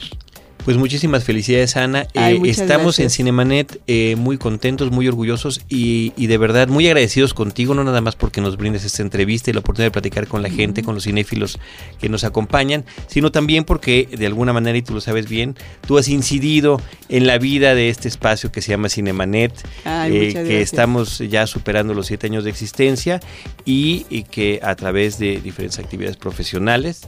Pues 0.65 0.77
muchísimas 0.77 1.23
felicidades, 1.23 1.77
Ana. 1.77 2.07
Eh, 2.15 2.41
estamos 2.45 2.97
en 2.97 3.11
Cinemanet 3.11 3.79
eh, 3.85 4.15
muy 4.17 4.39
contentos, 4.39 4.89
muy 4.89 5.07
orgullosos 5.07 5.61
y, 5.69 6.09
de 6.25 6.37
verdad 6.39 6.69
muy 6.69 6.87
agradecidos 6.87 7.35
contigo, 7.35 7.75
no 7.75 7.83
nada 7.83 8.01
más 8.01 8.15
porque 8.15 8.41
nos 8.41 8.57
brindes 8.57 8.83
esta 8.83 9.03
entrevista 9.03 9.51
y 9.51 9.53
la 9.53 9.59
oportunidad 9.59 9.89
de 9.89 9.91
platicar 9.91 10.25
con 10.25 10.41
la 10.41 10.49
gente, 10.49 10.81
con 10.81 10.95
los 10.95 11.03
cinéfilos 11.03 11.59
que 12.01 12.09
nos 12.09 12.23
acompañan, 12.23 12.83
sino 13.05 13.31
también 13.31 13.63
porque 13.63 14.09
de 14.11 14.25
alguna 14.25 14.53
manera, 14.53 14.75
y 14.75 14.81
tú 14.81 14.95
lo 14.95 15.01
sabes 15.01 15.29
bien, 15.29 15.55
tú 15.85 15.99
has 15.99 16.07
incidido 16.07 16.81
en 17.09 17.27
la 17.27 17.37
vida 17.37 17.75
de 17.75 17.89
este 17.89 18.07
espacio 18.07 18.51
que 18.51 18.63
se 18.63 18.71
llama 18.71 18.89
Cinemanet, 18.89 19.53
eh, 19.85 20.33
que 20.33 20.61
estamos 20.61 21.19
ya 21.19 21.45
superando 21.45 21.93
los 21.93 22.07
siete 22.07 22.25
años 22.25 22.43
de 22.43 22.49
existencia 22.49 23.19
y, 23.65 24.07
y 24.09 24.23
que 24.23 24.59
a 24.63 24.75
través 24.75 25.19
de 25.19 25.39
diferentes 25.41 25.77
actividades 25.77 26.17
profesionales, 26.17 27.01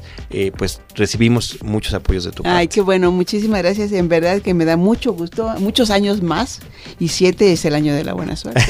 pues 0.58 0.80
recibimos 0.94 1.58
muchos 1.64 1.96
apoyos 1.96 2.24
de 2.24 2.32
tu 2.34 2.44
parte. 2.44 2.56
Ay, 2.56 2.68
qué 2.68 2.82
bueno, 2.82 3.12
muchísimas 3.12 3.47
gracias. 3.50 3.92
En 3.92 4.10
verdad 4.10 4.42
que 4.42 4.54
me 4.54 4.66
da 4.66 4.78
mucho 4.78 5.14
gusto, 5.14 5.54
muchos 5.60 5.90
años 5.90 6.22
más. 6.22 6.60
Y 7.00 7.10
siete 7.10 7.54
es 7.54 7.66
el 7.66 7.76
año 7.76 7.94
de 7.94 8.04
la 8.04 8.14
buena 8.14 8.36
suerte. 8.36 8.62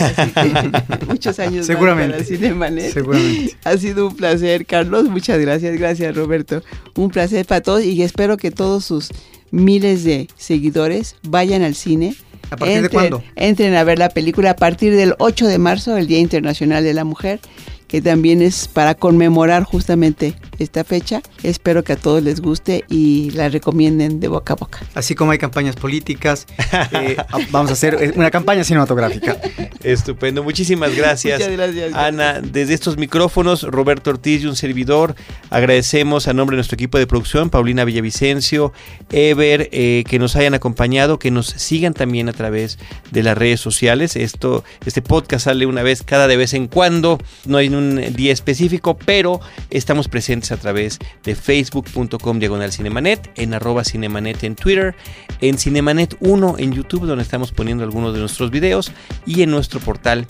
muchos 1.08 1.40
años 1.40 1.66
Seguramente. 1.66 2.18
más 2.54 2.74
Seguramente. 2.94 3.56
Ha 3.64 3.78
sido 3.78 4.08
un 4.08 4.16
placer, 4.16 4.66
Carlos. 4.66 5.10
Muchas 5.10 5.40
gracias. 5.40 5.78
Gracias, 5.78 6.16
Roberto. 6.16 6.64
Un 6.96 7.10
placer 7.10 7.46
para 7.46 7.62
todos 7.62 7.84
y 7.84 8.02
espero 8.04 8.38
que 8.38 8.52
todos 8.52 8.86
sus 8.86 9.10
miles 9.52 10.04
de 10.04 10.28
seguidores 10.36 11.16
vayan 11.24 11.64
al 11.64 11.76
cine. 11.76 12.16
¿A 12.50 12.56
partir 12.56 12.82
de 12.82 12.90
cuándo? 12.90 13.24
Entren 13.36 13.76
a 13.76 13.84
ver 13.84 14.00
la 14.00 14.10
película 14.10 14.52
a 14.52 14.56
partir 14.56 14.96
del 14.96 15.16
8 15.20 15.48
de 15.48 15.58
marzo, 15.58 15.98
el 15.98 16.08
Día 16.08 16.20
Internacional 16.20 16.84
de 16.84 16.94
la 16.94 17.04
Mujer 17.04 17.42
que 17.88 18.02
también 18.02 18.42
es 18.42 18.68
para 18.68 18.96
conmemorar 18.96 19.64
justamente 19.64 20.36
esta 20.60 20.84
fecha. 20.84 21.22
Espero 21.44 21.84
que 21.84 21.94
a 21.94 21.96
todos 21.96 22.22
les 22.22 22.42
guste 22.42 22.84
y 22.90 23.32
la 23.32 23.50
recomienden 23.50 24.20
de 24.20 24.28
boca 24.28 24.54
a 24.54 24.56
boca. 24.56 24.80
Así 24.94 25.16
como 25.16 25.32
hay 25.32 25.38
campañas 25.38 25.76
políticas, 25.76 26.46
eh, 26.92 27.18
vamos 27.52 27.70
a 27.70 27.74
hacer 27.74 27.98
eh, 28.00 28.14
una 28.16 28.32
campaña 28.32 28.64
cinematográfica. 28.64 29.38
Estupendo, 29.84 30.44
muchísimas 30.44 30.96
gracias. 30.96 31.40
Muchas 31.40 31.54
gracias. 31.54 31.94
Ana, 31.94 32.42
desde 32.42 32.74
estos 32.74 32.98
micrófonos, 32.98 33.64
Roberto 33.64 34.10
Ortiz 34.10 34.44
y 34.44 34.48
un 34.48 34.56
servidor, 34.56 35.16
agradecemos 35.50 36.28
a 36.28 36.34
nombre 36.34 36.56
de 36.56 36.58
nuestro 36.58 36.76
equipo 36.76 36.98
de 36.98 37.08
producción, 37.08 37.50
Paulina 37.50 37.86
Villavicencio, 37.86 38.74
Ever, 39.12 39.70
eh, 39.72 40.04
que 40.08 40.20
nos 40.20 40.36
hayan 40.36 40.54
acompañado, 40.54 41.20
que 41.20 41.32
nos 41.32 41.48
sigan 41.48 41.94
también 41.94 42.28
a 42.30 42.34
través 42.34 42.80
de 43.12 43.24
las 43.24 43.38
redes 43.38 43.60
sociales. 43.60 44.16
Esto, 44.16 44.64
este 44.86 45.02
podcast 45.02 45.46
sale 45.46 45.66
una 45.66 45.84
vez 45.84 46.04
cada 46.04 46.28
de 46.28 46.38
vez 46.38 46.54
en 46.54 46.68
cuando, 46.68 47.20
no 47.46 47.58
hay 47.58 47.70
un 47.78 48.14
día 48.14 48.34
específico, 48.34 48.98
pero 48.98 49.40
estamos 49.70 50.08
presentes 50.08 50.52
a 50.52 50.58
través 50.58 51.00
de 51.24 51.36
facebook.com 51.36 52.40
diagonal 52.40 52.72
cinemanet, 52.72 53.32
en 53.36 53.54
arroba 53.54 53.84
cinemanet 53.84 54.44
en 54.44 54.56
Twitter, 54.56 54.96
en 55.42 55.58
Cinemanet 55.58 56.18
1 56.20 56.56
en 56.58 56.74
YouTube, 56.74 57.06
donde 57.06 57.24
estamos 57.24 57.52
poniendo 57.52 57.84
algunos 57.84 58.14
de 58.14 58.20
nuestros 58.20 58.52
videos, 58.52 58.92
y 59.26 59.44
en 59.44 59.52
nuestro 59.52 59.80
portal 59.80 60.26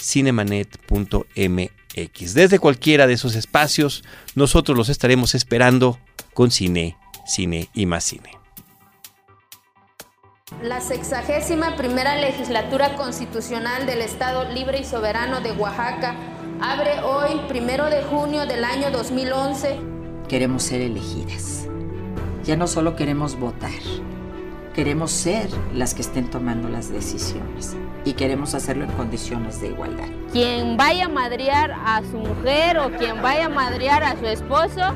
cinemanet.mx. 0.00 2.34
Desde 2.34 2.58
cualquiera 2.58 3.06
de 3.06 3.14
esos 3.14 3.34
espacios, 3.34 4.04
nosotros 4.34 4.76
los 4.76 4.88
estaremos 4.88 5.34
esperando 5.34 5.98
con 6.34 6.50
cine, 6.50 6.96
cine 7.26 7.68
y 7.74 7.86
más 7.86 8.04
cine. 8.04 8.30
La 10.62 10.80
sexagésima 10.80 11.76
primera 11.76 12.16
legislatura 12.16 12.96
constitucional 12.96 13.86
del 13.86 14.02
Estado 14.02 14.52
Libre 14.52 14.80
y 14.80 14.84
Soberano 14.84 15.40
de 15.40 15.52
Oaxaca 15.52 16.16
abre 16.60 17.00
hoy, 17.00 17.40
primero 17.48 17.88
de 17.88 18.02
junio 18.02 18.44
del 18.46 18.64
año 18.64 18.90
2011. 18.90 19.78
Queremos 20.28 20.62
ser 20.62 20.82
elegidas. 20.82 21.66
Ya 22.44 22.56
no 22.56 22.66
solo 22.66 22.96
queremos 22.96 23.38
votar, 23.38 23.70
queremos 24.74 25.10
ser 25.10 25.48
las 25.74 25.94
que 25.94 26.02
estén 26.02 26.28
tomando 26.28 26.68
las 26.68 26.90
decisiones 26.90 27.76
y 28.04 28.14
queremos 28.14 28.54
hacerlo 28.54 28.84
en 28.84 28.92
condiciones 28.92 29.60
de 29.60 29.68
igualdad. 29.68 30.08
Quien 30.32 30.76
vaya 30.76 31.06
a 31.06 31.08
madrear 31.08 31.72
a 31.72 32.02
su 32.10 32.18
mujer 32.18 32.78
o 32.78 32.90
quien 32.90 33.20
vaya 33.22 33.46
a 33.46 33.50
madrear 33.50 34.02
a 34.04 34.18
su 34.18 34.26
esposo, 34.26 34.94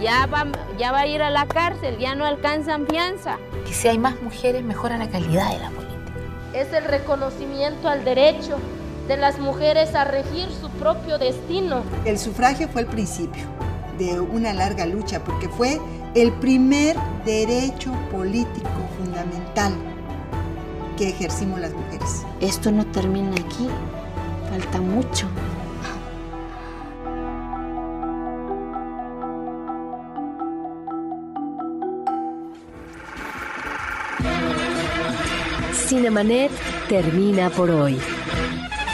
ya 0.00 0.26
va, 0.26 0.46
ya 0.78 0.92
va 0.92 1.00
a 1.00 1.06
ir 1.06 1.22
a 1.22 1.30
la 1.30 1.46
cárcel, 1.46 1.98
ya 1.98 2.14
no 2.14 2.24
alcanzan 2.24 2.86
fianza. 2.86 3.38
Y 3.68 3.72
si 3.72 3.88
hay 3.88 3.98
más 3.98 4.20
mujeres, 4.22 4.62
mejora 4.64 4.98
la 4.98 5.08
calidad 5.08 5.50
de 5.52 5.58
la 5.58 5.70
política. 5.70 6.12
Es 6.52 6.72
el 6.72 6.84
reconocimiento 6.84 7.88
al 7.88 8.04
derecho 8.04 8.58
de 9.08 9.16
las 9.16 9.38
mujeres 9.38 9.94
a 9.94 10.04
regir 10.04 10.48
su 10.60 10.68
propio 10.70 11.18
destino. 11.18 11.82
El 12.04 12.18
sufragio 12.18 12.68
fue 12.68 12.82
el 12.82 12.86
principio 12.86 13.44
de 13.98 14.20
una 14.20 14.52
larga 14.52 14.86
lucha 14.86 15.22
porque 15.24 15.48
fue 15.48 15.80
el 16.14 16.32
primer 16.32 16.96
derecho 17.24 17.92
político 18.10 18.68
fundamental 18.98 19.72
que 20.96 21.10
ejercimos 21.10 21.60
las 21.60 21.72
mujeres. 21.72 22.24
Esto 22.40 22.72
no 22.72 22.86
termina 22.86 23.32
aquí, 23.32 23.68
falta 24.50 24.80
mucho. 24.80 25.28
Cinemanet 35.72 36.50
termina 36.88 37.48
por 37.50 37.70
hoy. 37.70 37.98